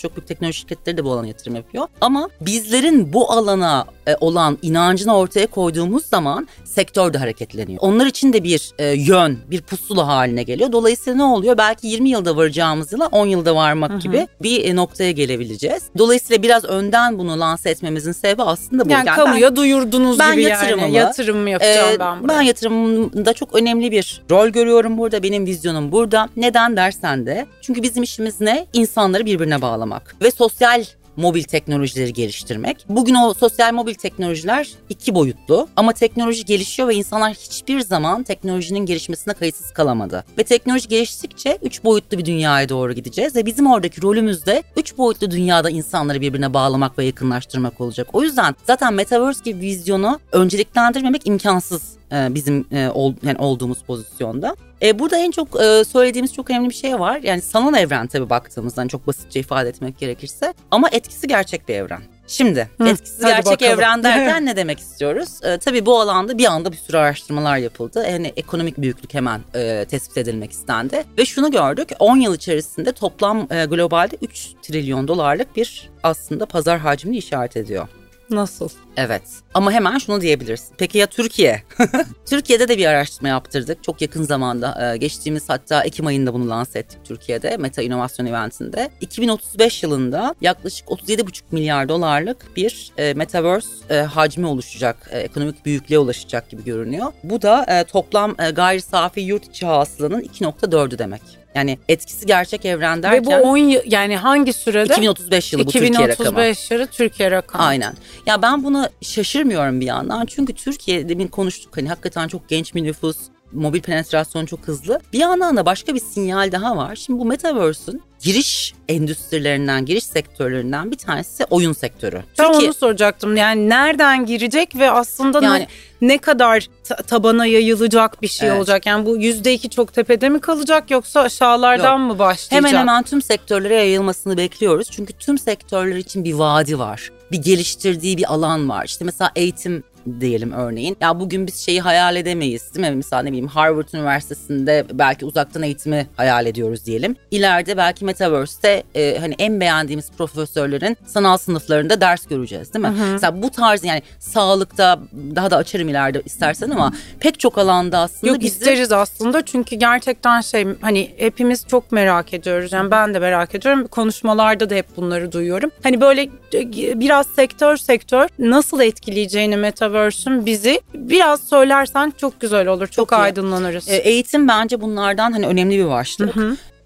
Çok 0.00 0.16
büyük 0.16 0.28
teknoloji 0.28 0.58
şirketleri 0.58 0.96
de 0.96 1.04
bu 1.04 1.12
alana 1.12 1.26
yatırım 1.26 1.56
yapıyor. 1.56 1.86
Ama 2.00 2.28
bizlerin 2.40 3.12
bu 3.12 3.32
alana 3.32 3.86
e, 4.06 4.16
olan 4.20 4.58
inancını 4.62 5.16
ortaya 5.16 5.46
koyduğumuz 5.46 6.06
zaman 6.06 6.48
sektör 6.64 7.12
de 7.12 7.18
hareketleniyor. 7.18 7.78
Onlar 7.82 8.06
için 8.06 8.32
de 8.32 8.44
bir 8.44 8.72
e, 8.78 8.86
yön, 8.86 9.38
bir 9.50 9.62
pusula 9.62 10.06
haline 10.06 10.42
geliyor. 10.42 10.72
Dolayısıyla 10.72 11.16
ne 11.16 11.24
oluyor? 11.24 11.58
Belki 11.58 11.86
20 11.86 12.10
yılda 12.10 12.36
varacağımız 12.36 12.92
yıla 12.92 13.06
10 13.06 13.26
yılda 13.26 13.54
varmak 13.54 14.02
gibi 14.02 14.28
bir 14.42 14.64
e, 14.64 14.76
noktaya 14.76 15.10
gelebileceğiz. 15.10 15.82
Dolayısıyla 15.98 16.42
biraz 16.42 16.64
önden 16.64 17.18
bunu 17.18 17.40
lanse 17.52 17.70
etmemizin 17.70 18.12
sebebi 18.12 18.42
aslında 18.42 18.84
bu. 18.84 18.90
yani 18.90 19.06
ben- 19.06 19.16
kamuya 19.16 19.56
duyurdunuz 19.56 20.18
ben 20.18 20.32
gibi 20.32 20.42
yani 20.42 20.92
yatırım 20.92 21.46
yapacağım 21.46 21.94
ee, 21.94 21.98
ben 21.98 22.22
buraya. 22.22 22.28
ben 22.28 22.42
yatırımda 22.42 23.32
çok 23.32 23.54
önemli 23.54 23.90
bir 23.90 24.22
rol 24.30 24.48
görüyorum 24.48 24.98
burada. 24.98 25.22
Benim 25.22 25.46
vizyonum 25.46 25.92
burada. 25.92 26.28
Neden 26.36 26.76
dersen 26.76 27.26
de 27.26 27.46
çünkü 27.60 27.82
bizim 27.82 28.02
işimiz 28.02 28.40
ne? 28.40 28.66
İnsanları 28.72 29.26
birbirine 29.26 29.62
bağlamak 29.62 30.16
ve 30.22 30.30
sosyal 30.30 30.84
mobil 31.16 31.42
teknolojileri 31.42 32.12
geliştirmek. 32.12 32.86
Bugün 32.88 33.14
o 33.14 33.34
sosyal 33.34 33.72
mobil 33.72 33.94
teknolojiler 33.94 34.68
iki 34.88 35.14
boyutlu 35.14 35.68
ama 35.76 35.92
teknoloji 35.92 36.44
gelişiyor 36.44 36.88
ve 36.88 36.94
insanlar 36.94 37.32
hiçbir 37.32 37.80
zaman 37.80 38.22
teknolojinin 38.22 38.86
gelişmesine 38.86 39.34
kayıtsız 39.34 39.72
kalamadı. 39.72 40.24
Ve 40.38 40.44
teknoloji 40.44 40.88
geliştikçe 40.88 41.58
üç 41.62 41.84
boyutlu 41.84 42.18
bir 42.18 42.24
dünyaya 42.24 42.68
doğru 42.68 42.92
gideceğiz 42.92 43.36
ve 43.36 43.46
bizim 43.46 43.66
oradaki 43.66 44.02
rolümüz 44.02 44.46
de 44.46 44.62
üç 44.76 44.98
boyutlu 44.98 45.30
dünyada 45.30 45.70
insanları 45.70 46.20
birbirine 46.20 46.54
bağlamak 46.54 46.98
ve 46.98 47.04
yakınlaştırmak 47.04 47.80
olacak. 47.80 48.08
O 48.12 48.22
yüzden 48.22 48.54
zaten 48.66 48.94
Metaverse 48.94 49.40
gibi 49.44 49.60
vizyonu 49.60 50.20
önceliklendirmemek 50.32 51.26
imkansız 51.26 51.82
e, 52.12 52.34
bizim 52.34 52.66
e, 52.72 52.78
yani 53.22 53.38
olduğumuz 53.38 53.82
pozisyonda. 53.82 54.56
E, 54.82 54.98
burada 54.98 55.16
en 55.16 55.30
çok 55.30 55.60
e, 55.60 55.84
söylediğimiz 55.84 56.34
çok 56.34 56.50
önemli 56.50 56.70
bir 56.70 56.74
şey 56.74 57.00
var. 57.00 57.20
Yani 57.22 57.42
sanal 57.42 57.74
evren 57.74 58.06
tabii 58.06 58.30
baktığımızdan 58.30 58.88
çok 58.88 59.06
basitçe 59.06 59.40
ifade 59.40 59.68
etmek 59.68 59.98
gerekirse. 59.98 60.54
Ama 60.70 60.88
etkisi 60.92 61.28
gerçek 61.28 61.68
bir 61.68 61.74
evren. 61.74 62.02
Şimdi 62.26 62.68
Hı, 62.78 62.88
etkisiz 62.88 63.20
gerçek 63.20 63.46
bakalım. 63.52 63.72
evren 63.72 64.02
derken 64.04 64.46
ne 64.46 64.56
demek 64.56 64.78
istiyoruz? 64.78 65.28
E, 65.42 65.58
tabii 65.58 65.86
bu 65.86 66.00
alanda 66.00 66.38
bir 66.38 66.44
anda 66.44 66.72
bir 66.72 66.76
sürü 66.76 66.96
araştırmalar 66.96 67.56
yapıldı. 67.56 68.06
Yani 68.10 68.32
ekonomik 68.36 68.78
büyüklük 68.78 69.14
hemen 69.14 69.40
e, 69.54 69.84
tespit 69.90 70.16
edilmek 70.18 70.52
istendi. 70.52 71.04
Ve 71.18 71.24
şunu 71.24 71.50
gördük 71.50 71.88
10 71.98 72.16
yıl 72.16 72.34
içerisinde 72.34 72.92
toplam 72.92 73.46
e, 73.50 73.64
globalde 73.64 74.16
3 74.22 74.48
trilyon 74.62 75.08
dolarlık 75.08 75.56
bir 75.56 75.90
aslında 76.02 76.46
pazar 76.46 76.78
hacmini 76.78 77.16
işaret 77.16 77.56
ediyor. 77.56 77.88
Nasıl? 78.32 78.68
Evet 78.96 79.22
ama 79.54 79.72
hemen 79.72 79.98
şunu 79.98 80.20
diyebiliriz. 80.20 80.68
Peki 80.78 80.98
ya 80.98 81.06
Türkiye? 81.06 81.62
Türkiye'de 82.26 82.68
de 82.68 82.78
bir 82.78 82.86
araştırma 82.86 83.28
yaptırdık. 83.28 83.84
Çok 83.84 84.02
yakın 84.02 84.22
zamanda 84.22 84.92
e, 84.92 84.96
geçtiğimiz 84.96 85.48
hatta 85.48 85.84
Ekim 85.84 86.06
ayında 86.06 86.34
bunu 86.34 86.48
lanse 86.48 86.78
ettik 86.78 86.98
Türkiye'de 87.04 87.56
Meta 87.56 87.82
İnovasyon 87.82 88.26
Event'inde. 88.26 88.90
2035 89.00 89.82
yılında 89.82 90.34
yaklaşık 90.40 90.88
37,5 90.88 91.42
milyar 91.50 91.88
dolarlık 91.88 92.56
bir 92.56 92.92
e, 92.98 93.14
Metaverse 93.14 93.68
e, 93.90 93.96
hacmi 93.96 94.46
oluşacak. 94.46 95.08
ekonomik 95.10 95.66
büyüklüğe 95.66 95.98
ulaşacak 95.98 96.50
gibi 96.50 96.64
görünüyor. 96.64 97.12
Bu 97.24 97.42
da 97.42 97.84
toplam 97.88 98.34
gayri 98.54 98.80
safi 98.80 99.20
yurt 99.20 99.48
içi 99.48 99.66
hasılanın 99.66 100.20
2.4'ü 100.20 100.98
demek. 100.98 101.41
Yani 101.54 101.78
etkisi 101.88 102.26
gerçek 102.26 102.64
evren 102.64 103.02
derken 103.02 103.22
Ve 103.22 103.26
bu 103.26 103.48
10 103.48 103.56
yıl 103.56 103.80
yani 103.86 104.16
hangi 104.16 104.52
sürede? 104.52 104.92
2035 104.92 105.52
yılı 105.52 105.66
bu 105.66 105.70
Türkiye 105.70 106.08
rakamı. 106.08 106.30
2035 106.30 106.70
yılı 106.70 106.86
Türkiye 106.86 107.30
rakamı. 107.30 107.64
Aynen. 107.64 107.94
Ya 108.26 108.42
ben 108.42 108.64
buna 108.64 108.90
şaşırmıyorum 109.02 109.80
bir 109.80 109.86
yandan. 109.86 110.26
Çünkü 110.26 110.52
Türkiye 110.52 111.08
demin 111.08 111.28
konuştuk 111.28 111.76
hani 111.76 111.88
hakikaten 111.88 112.28
çok 112.28 112.48
genç 112.48 112.74
bir 112.74 112.82
nüfus. 112.84 113.16
Mobil 113.52 113.80
penetrasyon 113.82 114.46
çok 114.46 114.60
hızlı. 114.68 115.00
Bir 115.12 115.18
yandan 115.18 115.56
da 115.56 115.66
başka 115.66 115.94
bir 115.94 116.00
sinyal 116.00 116.52
daha 116.52 116.76
var. 116.76 116.96
Şimdi 116.96 117.18
bu 117.20 117.24
Metaverse'ün 117.24 118.02
giriş 118.20 118.74
endüstrilerinden, 118.88 119.84
giriş 119.84 120.04
sektörlerinden 120.04 120.90
bir 120.90 120.96
tanesi 120.96 121.44
oyun 121.50 121.72
sektörü. 121.72 122.22
Ben 122.38 122.52
Türkiye, 122.52 122.68
onu 122.68 122.74
soracaktım. 122.74 123.36
Yani 123.36 123.68
nereden 123.68 124.26
girecek 124.26 124.76
ve 124.76 124.90
aslında 124.90 125.40
ne- 125.40 125.46
Yani- 125.46 125.66
ne, 126.00 126.18
kadar 126.18 126.68
ta- 126.84 126.96
tabana 126.96 127.46
yayılacak 127.46 128.22
bir 128.22 128.28
şey 128.28 128.48
Evet. 128.48 128.58
olacak? 128.58 128.86
Yani 128.86 129.06
bu 129.06 129.16
yüzde 129.16 129.54
iki 129.54 129.70
çok 129.70 129.92
tepede 129.94 130.28
mi 130.28 130.40
kalacak 130.40 130.90
yoksa 130.90 131.20
aşağılardan 131.20 132.00
mı 132.00 132.18
başlayacak? 132.18 132.68
Hemen 132.70 132.80
hemen 132.80 133.02
tüm 133.02 133.22
sektörlere 133.22 133.74
yayılmasını 133.74 134.36
bekliyoruz. 134.36 134.88
Çünkü 134.90 135.12
tüm 135.12 135.38
sektörler 135.38 135.96
için 135.96 136.24
bir 136.24 136.34
vadi 136.34 136.78
var. 136.78 137.10
Bir 137.32 137.38
geliştirdiği 137.38 138.16
bir 138.16 138.32
alan 138.32 138.68
var. 138.68 138.84
İşte 138.84 139.04
mesela 139.04 139.30
eğitim 139.36 139.82
diyelim 140.20 140.52
örneğin. 140.52 140.96
Ya 141.00 141.20
bugün 141.20 141.46
biz 141.46 141.56
şeyi 141.56 141.80
hayal 141.80 142.16
edemeyiz 142.16 142.74
değil 142.74 142.86
mi? 142.90 142.96
Mesela 142.96 143.22
ne 143.22 143.28
bileyim 143.28 143.46
Harvard 143.46 143.88
Üniversitesi'nde 143.94 144.84
belki 144.92 145.24
uzaktan 145.24 145.62
eğitimi 145.62 146.06
hayal 146.16 146.46
ediyoruz 146.46 146.86
diyelim. 146.86 147.16
İleride 147.30 147.76
belki 147.76 148.04
Metaverse'te 148.04 148.82
e, 148.94 149.18
hani 149.20 149.34
en 149.38 149.60
beğendiğimiz 149.60 150.10
profesörlerin 150.18 150.96
sanal 151.06 151.36
sınıflarında 151.36 152.00
ders 152.00 152.26
göreceğiz 152.26 152.74
değil 152.74 152.84
mi? 152.84 152.94
Mesela 153.12 153.42
bu 153.42 153.50
tarz 153.50 153.84
yani 153.84 154.02
sağlıkta 154.18 154.98
daha 155.36 155.50
da 155.50 155.56
açarım 155.56 155.88
ileride 155.88 156.22
istersen 156.24 156.70
ama 156.70 156.92
pek 157.20 157.40
çok 157.40 157.58
alanda 157.58 157.98
aslında 157.98 158.32
Yok 158.32 158.40
bizim- 158.40 158.60
isteriz 158.60 158.92
aslında 158.92 159.44
çünkü 159.44 159.76
gerçekten 159.76 160.40
şey 160.40 160.66
hani 160.80 161.10
hepimiz 161.16 161.66
çok 161.66 161.92
merak 161.92 162.34
ediyoruz. 162.34 162.72
Yani 162.72 162.90
ben 162.90 163.14
de 163.14 163.18
merak 163.18 163.54
ediyorum. 163.54 163.86
Konuşmalarda 163.86 164.70
da 164.70 164.74
hep 164.74 164.86
bunları 164.96 165.32
duyuyorum. 165.32 165.70
Hani 165.82 166.00
böyle 166.00 166.22
e, 166.54 167.00
biraz 167.00 167.26
sektör 167.26 167.76
sektör 167.76 168.28
nasıl 168.38 168.80
etkileyeceğini 168.80 169.56
Metaverse'ün 169.92 170.46
bizi 170.46 170.80
biraz 170.94 171.48
söylersen 171.48 172.12
çok 172.20 172.40
güzel 172.40 172.66
olur. 172.68 172.86
Çok, 172.86 172.92
Çok 172.92 173.12
iyi. 173.12 173.16
aydınlanırız. 173.16 173.88
E, 173.88 173.96
eğitim 173.96 174.48
bence 174.48 174.80
bunlardan 174.80 175.32
hani 175.32 175.46
önemli 175.46 175.78
bir 175.78 175.88
başlık. 175.88 176.34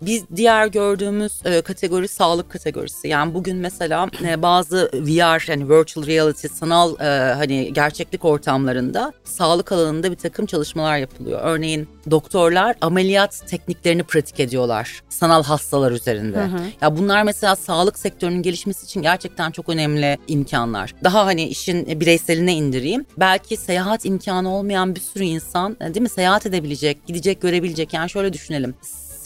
Biz 0.03 0.25
diğer 0.37 0.67
gördüğümüz 0.67 1.33
e, 1.45 1.61
kategori 1.61 2.09
sağlık 2.09 2.51
kategorisi. 2.51 3.09
Yani 3.09 3.35
bugün 3.35 3.57
mesela 3.57 4.09
e, 4.25 4.43
bazı 4.43 4.91
VR 4.95 5.51
yani 5.51 5.71
virtual 5.71 6.07
reality 6.07 6.47
sanal 6.49 7.01
e, 7.01 7.35
hani 7.35 7.73
gerçeklik 7.73 8.25
ortamlarında 8.25 9.13
sağlık 9.25 9.73
alanında 9.73 10.11
bir 10.11 10.17
takım 10.17 10.47
çalışmalar 10.47 10.99
yapılıyor. 10.99 11.41
Örneğin 11.43 11.89
doktorlar 12.11 12.77
ameliyat 12.81 13.43
tekniklerini 13.49 14.03
pratik 14.03 14.41
ediyorlar 14.41 15.03
sanal 15.09 15.43
hastalar 15.43 15.93
üzerinde. 15.93 16.47
Ya 16.81 16.99
bunlar 16.99 17.23
mesela 17.23 17.57
sağlık 17.57 17.99
sektörünün 17.99 18.43
gelişmesi 18.43 18.85
için 18.85 19.03
gerçekten 19.03 19.51
çok 19.51 19.69
önemli 19.69 20.19
imkanlar. 20.29 20.95
Daha 21.05 21.27
hani 21.27 21.45
işin 21.45 22.01
bireyseline 22.01 22.55
indireyim. 22.55 23.07
Belki 23.17 23.57
seyahat 23.57 24.05
imkanı 24.05 24.55
olmayan 24.55 24.95
bir 24.95 25.01
sürü 25.01 25.25
insan 25.25 25.77
e, 25.81 25.95
değil 25.95 26.03
mi 26.03 26.09
seyahat 26.09 26.47
edebilecek, 26.47 27.07
gidecek, 27.07 27.41
görebilecek. 27.41 27.95
Yani 27.95 28.11
şöyle 28.11 28.33
düşünelim 28.33 28.75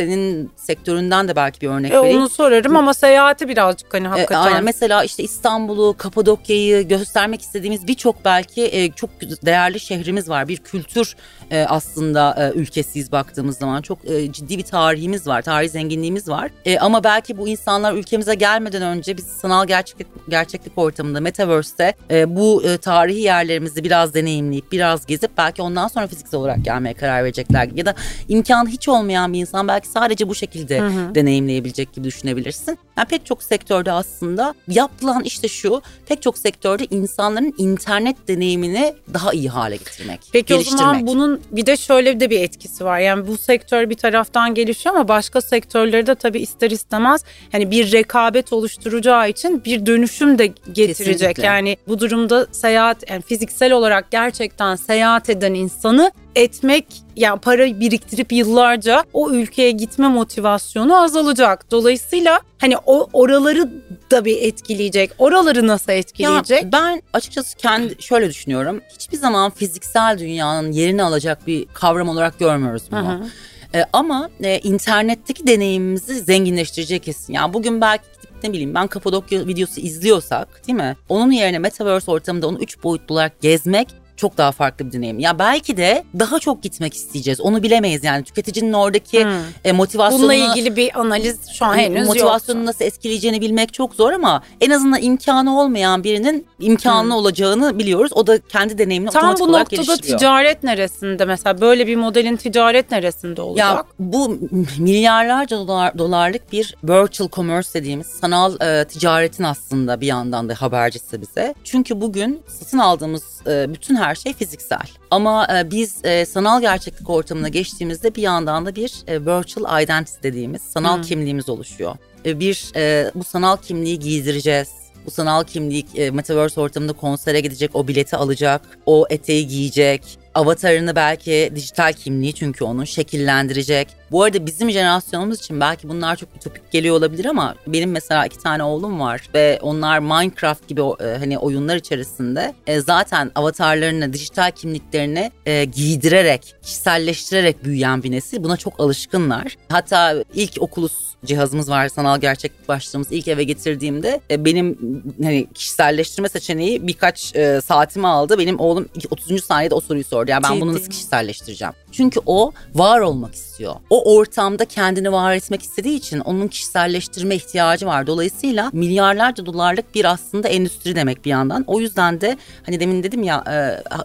senin 0.04 0.50
sektöründen 0.56 1.28
de 1.28 1.36
belki 1.36 1.60
bir 1.60 1.68
örnek 1.68 1.92
E, 1.92 1.96
vereyim. 1.96 2.18
onu 2.20 2.28
sorarım 2.28 2.76
ama 2.76 2.94
seyahati 2.94 3.48
birazcık 3.48 3.94
hani 3.94 4.08
hakikaten. 4.08 4.42
E, 4.42 4.44
aynen 4.44 4.64
mesela 4.64 5.04
işte 5.04 5.22
İstanbul'u, 5.22 5.94
Kapadokya'yı 5.98 6.88
göstermek 6.88 7.40
istediğimiz 7.42 7.86
birçok 7.86 8.24
belki 8.24 8.62
e, 8.64 8.92
çok 8.92 9.10
değerli 9.20 9.80
şehrimiz 9.80 10.28
var. 10.28 10.48
Bir 10.48 10.56
kültür 10.56 11.16
e, 11.50 11.64
aslında 11.64 12.52
e, 12.54 12.58
ülkesiyiz 12.58 13.12
baktığımız 13.12 13.58
zaman. 13.58 13.82
Çok 13.82 13.98
e, 14.10 14.32
ciddi 14.32 14.58
bir 14.58 14.62
tarihimiz 14.62 15.26
var, 15.26 15.42
tarih 15.42 15.70
zenginliğimiz 15.70 16.28
var. 16.28 16.50
E, 16.64 16.78
ama 16.78 17.04
belki 17.04 17.38
bu 17.38 17.48
insanlar 17.48 17.94
ülkemize 17.94 18.34
gelmeden 18.34 18.82
önce 18.82 19.16
biz 19.16 19.24
sanal 19.26 19.66
gerçeklik, 19.66 20.06
gerçeklik 20.28 20.78
ortamında, 20.78 21.20
Metaverse'te 21.20 21.94
e, 22.10 22.36
bu 22.36 22.62
e, 22.64 22.78
tarihi 22.78 23.20
yerlerimizi 23.20 23.84
biraz 23.84 24.14
deneyimleyip, 24.14 24.72
biraz 24.72 25.06
gezip 25.06 25.30
belki 25.36 25.62
ondan 25.62 25.88
sonra 25.88 26.06
fiziksel 26.06 26.40
olarak 26.40 26.64
gelmeye 26.64 26.94
karar 26.94 27.24
verecekler. 27.24 27.68
Ya 27.74 27.86
da 27.86 27.94
imkanı 28.28 28.68
hiç 28.68 28.88
olmayan 28.88 29.32
bir 29.32 29.40
insan 29.40 29.68
belki 29.68 29.88
sadece 29.88 30.28
bu 30.28 30.34
şekilde 30.34 30.80
deneyimleyebilecek 31.14 31.92
gibi 31.92 32.04
düşünebilirsin. 32.04 32.78
Yani 32.98 33.08
pek 33.08 33.26
çok 33.26 33.42
sektörde 33.42 33.92
aslında 33.92 34.54
yapılan 34.68 35.24
işte 35.24 35.48
şu, 35.48 35.82
pek 36.06 36.22
çok 36.22 36.38
sektörde 36.38 36.86
insanların 36.90 37.54
internet 37.58 38.28
deneyimini 38.28 38.94
daha 39.14 39.32
iyi 39.32 39.48
hale 39.48 39.76
getirmek, 39.76 40.20
Peki 40.32 40.54
o 40.54 40.62
zaman 40.62 41.06
bunun 41.06 41.39
bir 41.50 41.66
de 41.66 41.76
şöyle 41.76 42.20
de 42.20 42.30
bir 42.30 42.40
etkisi 42.40 42.84
var. 42.84 42.98
Yani 42.98 43.26
bu 43.26 43.38
sektör 43.38 43.90
bir 43.90 43.94
taraftan 43.94 44.54
gelişiyor 44.54 44.94
ama 44.94 45.08
başka 45.08 45.40
sektörleri 45.40 46.06
de 46.06 46.14
tabii 46.14 46.40
ister 46.40 46.70
istemez 46.70 47.24
hani 47.52 47.70
bir 47.70 47.92
rekabet 47.92 48.52
oluşturacağı 48.52 49.28
için 49.28 49.64
bir 49.64 49.86
dönüşüm 49.86 50.38
de 50.38 50.46
getirecek. 50.46 50.96
Kesinlikle. 50.96 51.46
Yani 51.46 51.76
bu 51.88 52.00
durumda 52.00 52.46
seyahat 52.52 53.10
yani 53.10 53.22
fiziksel 53.22 53.72
olarak 53.72 54.10
gerçekten 54.10 54.76
seyahat 54.76 55.30
eden 55.30 55.54
insanı 55.54 56.12
etmek 56.36 56.86
yani 57.16 57.40
para 57.40 57.80
biriktirip 57.80 58.32
yıllarca 58.32 59.04
o 59.12 59.30
ülkeye 59.30 59.70
gitme 59.70 60.08
motivasyonu 60.08 60.96
azalacak. 61.02 61.70
Dolayısıyla 61.70 62.40
hani 62.58 62.76
o 62.86 63.08
oraları 63.12 63.70
da 64.10 64.24
bir 64.24 64.42
etkileyecek. 64.42 65.10
Oraları 65.18 65.66
nasıl 65.66 65.92
etkileyecek? 65.92 66.62
Ya 66.62 66.72
ben 66.72 67.02
açıkçası 67.12 67.56
kendi 67.56 68.02
şöyle 68.02 68.28
düşünüyorum. 68.28 68.80
Hiçbir 68.92 69.16
zaman 69.16 69.50
fiziksel 69.50 70.18
dünyanın 70.18 70.72
yerini 70.72 71.02
alacak 71.02 71.46
bir 71.46 71.66
kavram 71.66 72.08
olarak 72.08 72.38
görmüyoruz 72.38 72.82
bunu. 72.90 73.08
Hı 73.08 73.12
hı. 73.12 73.26
Ee, 73.74 73.84
ama 73.92 74.30
e, 74.42 74.58
internetteki 74.58 75.46
deneyimimizi 75.46 76.20
zenginleştirecek 76.20 77.02
kesin. 77.02 77.32
Yani 77.32 77.54
bugün 77.54 77.80
belki 77.80 78.04
ne 78.42 78.52
bileyim 78.52 78.74
ben 78.74 78.86
Kapadokya 78.86 79.46
videosu 79.46 79.80
izliyorsak 79.80 80.66
değil 80.66 80.78
mi? 80.78 80.96
Onun 81.08 81.30
yerine 81.30 81.58
Metaverse 81.58 82.10
ortamında 82.10 82.48
onu 82.48 82.58
üç 82.58 82.82
boyutlu 82.82 83.14
olarak 83.14 83.40
gezmek 83.40 83.88
çok 84.20 84.38
daha 84.38 84.52
farklı 84.52 84.86
bir 84.86 84.92
deneyim. 84.92 85.18
Ya 85.18 85.38
belki 85.38 85.76
de 85.76 86.04
daha 86.18 86.38
çok 86.38 86.62
gitmek 86.62 86.94
isteyeceğiz. 86.94 87.40
Onu 87.40 87.62
bilemeyiz 87.62 88.04
yani. 88.04 88.24
Tüketicinin 88.24 88.72
oradaki 88.72 89.24
Hmm. 89.24 89.30
e, 89.64 89.72
motivasyonunu 89.72 90.22
Bununla 90.28 90.34
ilgili 90.34 90.76
bir 90.76 91.00
analiz 91.00 91.38
şu 91.58 91.64
an 91.64 91.76
henüz 91.78 92.06
motivasyonunu 92.08 92.66
nasıl 92.66 92.84
etkileyeceğini 92.84 93.40
bilmek 93.40 93.72
çok 93.72 93.94
zor 93.94 94.12
ama 94.12 94.42
en 94.60 94.70
azından 94.70 95.02
imkanı 95.02 95.60
olmayan 95.60 96.04
birinin 96.04 96.46
imkanı 96.58 97.16
olacağını 97.16 97.78
biliyoruz. 97.78 98.12
O 98.14 98.26
da 98.26 98.38
kendi 98.38 98.78
deneyimini 98.78 99.10
Tam 99.10 99.22
otomatik 99.22 99.40
bu 99.46 99.50
olarak 99.50 99.72
noktada 99.72 99.82
geliştiriyor. 99.82 100.18
ticaret 100.18 100.62
neresinde 100.64 101.24
mesela 101.24 101.60
böyle 101.60 101.86
bir 101.86 101.96
modelin 101.96 102.36
ticaret 102.36 102.90
neresinde 102.90 103.42
olacak? 103.42 103.66
Ya 103.66 103.84
bu 103.98 104.38
milyarlarca 104.78 105.56
dolar, 105.58 105.98
dolarlık 105.98 106.52
bir 106.52 106.74
virtual 106.84 107.28
commerce 107.32 107.68
dediğimiz 107.74 108.06
sanal 108.06 108.54
e, 108.60 108.84
ticaretin 108.84 109.44
aslında 109.44 110.00
bir 110.00 110.06
yandan 110.06 110.48
da 110.48 110.54
habercisi 110.54 111.20
bize. 111.20 111.54
Çünkü 111.64 112.00
bugün 112.00 112.42
satın 112.58 112.78
aldığımız 112.78 113.22
e, 113.46 113.74
bütün 113.74 113.94
her 114.10 114.14
şey 114.14 114.32
fiziksel. 114.34 114.88
Ama 115.10 115.46
e, 115.58 115.70
biz 115.70 116.04
e, 116.04 116.26
sanal 116.26 116.60
gerçeklik 116.60 117.10
ortamına 117.10 117.48
geçtiğimizde 117.48 118.14
bir 118.14 118.22
yandan 118.22 118.66
da 118.66 118.74
bir 118.74 118.92
e, 119.06 119.20
virtual 119.20 119.82
identity 119.82 120.22
dediğimiz 120.22 120.62
sanal 120.62 120.96
Hmm. 120.96 121.02
kimliğimiz 121.02 121.48
oluşuyor. 121.48 121.96
E, 122.26 122.40
bir 122.40 122.72
e, 122.76 123.10
bu 123.14 123.24
sanal 123.24 123.56
kimliği 123.56 123.98
giydireceğiz. 123.98 124.68
Bu 125.06 125.10
sanal 125.10 125.44
kimlik 125.44 125.98
e, 125.98 126.10
Metaverse 126.10 126.60
ortamında 126.60 126.92
konsere 126.92 127.40
gidecek, 127.40 127.70
o 127.76 127.88
bileti 127.88 128.16
alacak, 128.16 128.60
o 128.86 129.06
eteği 129.10 129.48
giyecek. 129.48 130.02
Avatarını 130.34 130.96
belki 130.96 131.52
dijital 131.54 131.92
kimliği 131.92 132.34
çünkü 132.34 132.64
onun 132.64 132.84
şekillendirecek. 132.84 133.88
Bu 134.10 134.22
arada 134.22 134.46
bizim 134.46 134.70
jenerasyonumuz 134.70 135.38
için 135.38 135.60
belki 135.60 135.88
bunlar 135.88 136.16
çok 136.16 136.28
ütopik 136.36 136.70
geliyor 136.72 136.96
olabilir 136.96 137.24
ama 137.24 137.54
benim 137.66 137.90
mesela 137.90 138.26
iki 138.26 138.38
tane 138.38 138.62
oğlum 138.62 139.00
var 139.00 139.28
ve 139.34 139.58
onlar 139.62 139.98
Minecraft 139.98 140.68
gibi 140.68 140.80
e, 140.80 141.16
hani 141.18 141.38
oyunlar 141.38 141.76
içerisinde 141.76 142.54
e, 142.66 142.80
zaten 142.80 143.30
avatarlarını, 143.34 144.12
dijital 144.12 144.50
kimliklerini 144.50 145.30
e, 145.46 145.64
giydirerek, 145.64 146.54
kişiselleştirerek 146.62 147.64
büyüyen 147.64 148.02
bir 148.02 148.10
nesil. 148.10 148.44
Buna 148.44 148.56
çok 148.56 148.80
alışkınlar. 148.80 149.56
Hatta 149.68 150.24
ilk 150.34 150.62
Oculus 150.62 150.92
cihazımız 151.24 151.70
var 151.70 151.88
sanal 151.88 152.20
gerçeklik 152.20 152.68
başlığımız 152.68 153.12
ilk 153.12 153.28
eve 153.28 153.44
getirdiğimde 153.44 154.20
e, 154.30 154.44
benim 154.44 154.78
hani 155.22 155.46
kişiselleştirme 155.54 156.28
seçeneği 156.28 156.86
birkaç 156.86 157.36
e, 157.36 157.60
saatimi 157.60 158.06
aldı. 158.06 158.38
Benim 158.38 158.60
oğlum 158.60 158.88
30. 159.10 159.44
saniyede 159.44 159.74
o 159.74 159.80
soruyu 159.80 160.04
sordu. 160.04 160.30
Yani 160.30 160.42
ben 160.42 160.60
bunu 160.60 160.70
Ciddi 160.70 160.74
nasıl 160.74 160.86
mi? 160.86 160.90
kişiselleştireceğim? 160.90 161.74
Çünkü 161.92 162.20
o 162.26 162.52
var 162.74 163.00
olmak 163.00 163.34
istiyor. 163.34 163.74
O 163.90 164.14
ortamda 164.16 164.64
kendini 164.64 165.12
var 165.12 165.34
etmek 165.34 165.62
istediği 165.62 165.96
için 165.96 166.20
onun 166.20 166.48
kişiselleştirme 166.48 167.34
ihtiyacı 167.36 167.86
var. 167.86 168.06
Dolayısıyla 168.06 168.70
milyarlarca 168.72 169.46
dolarlık 169.46 169.94
bir 169.94 170.04
aslında 170.04 170.48
endüstri 170.48 170.94
demek 170.96 171.24
bir 171.24 171.30
yandan. 171.30 171.64
O 171.66 171.80
yüzden 171.80 172.20
de 172.20 172.36
hani 172.66 172.80
demin 172.80 173.02
dedim 173.02 173.22
ya 173.22 173.44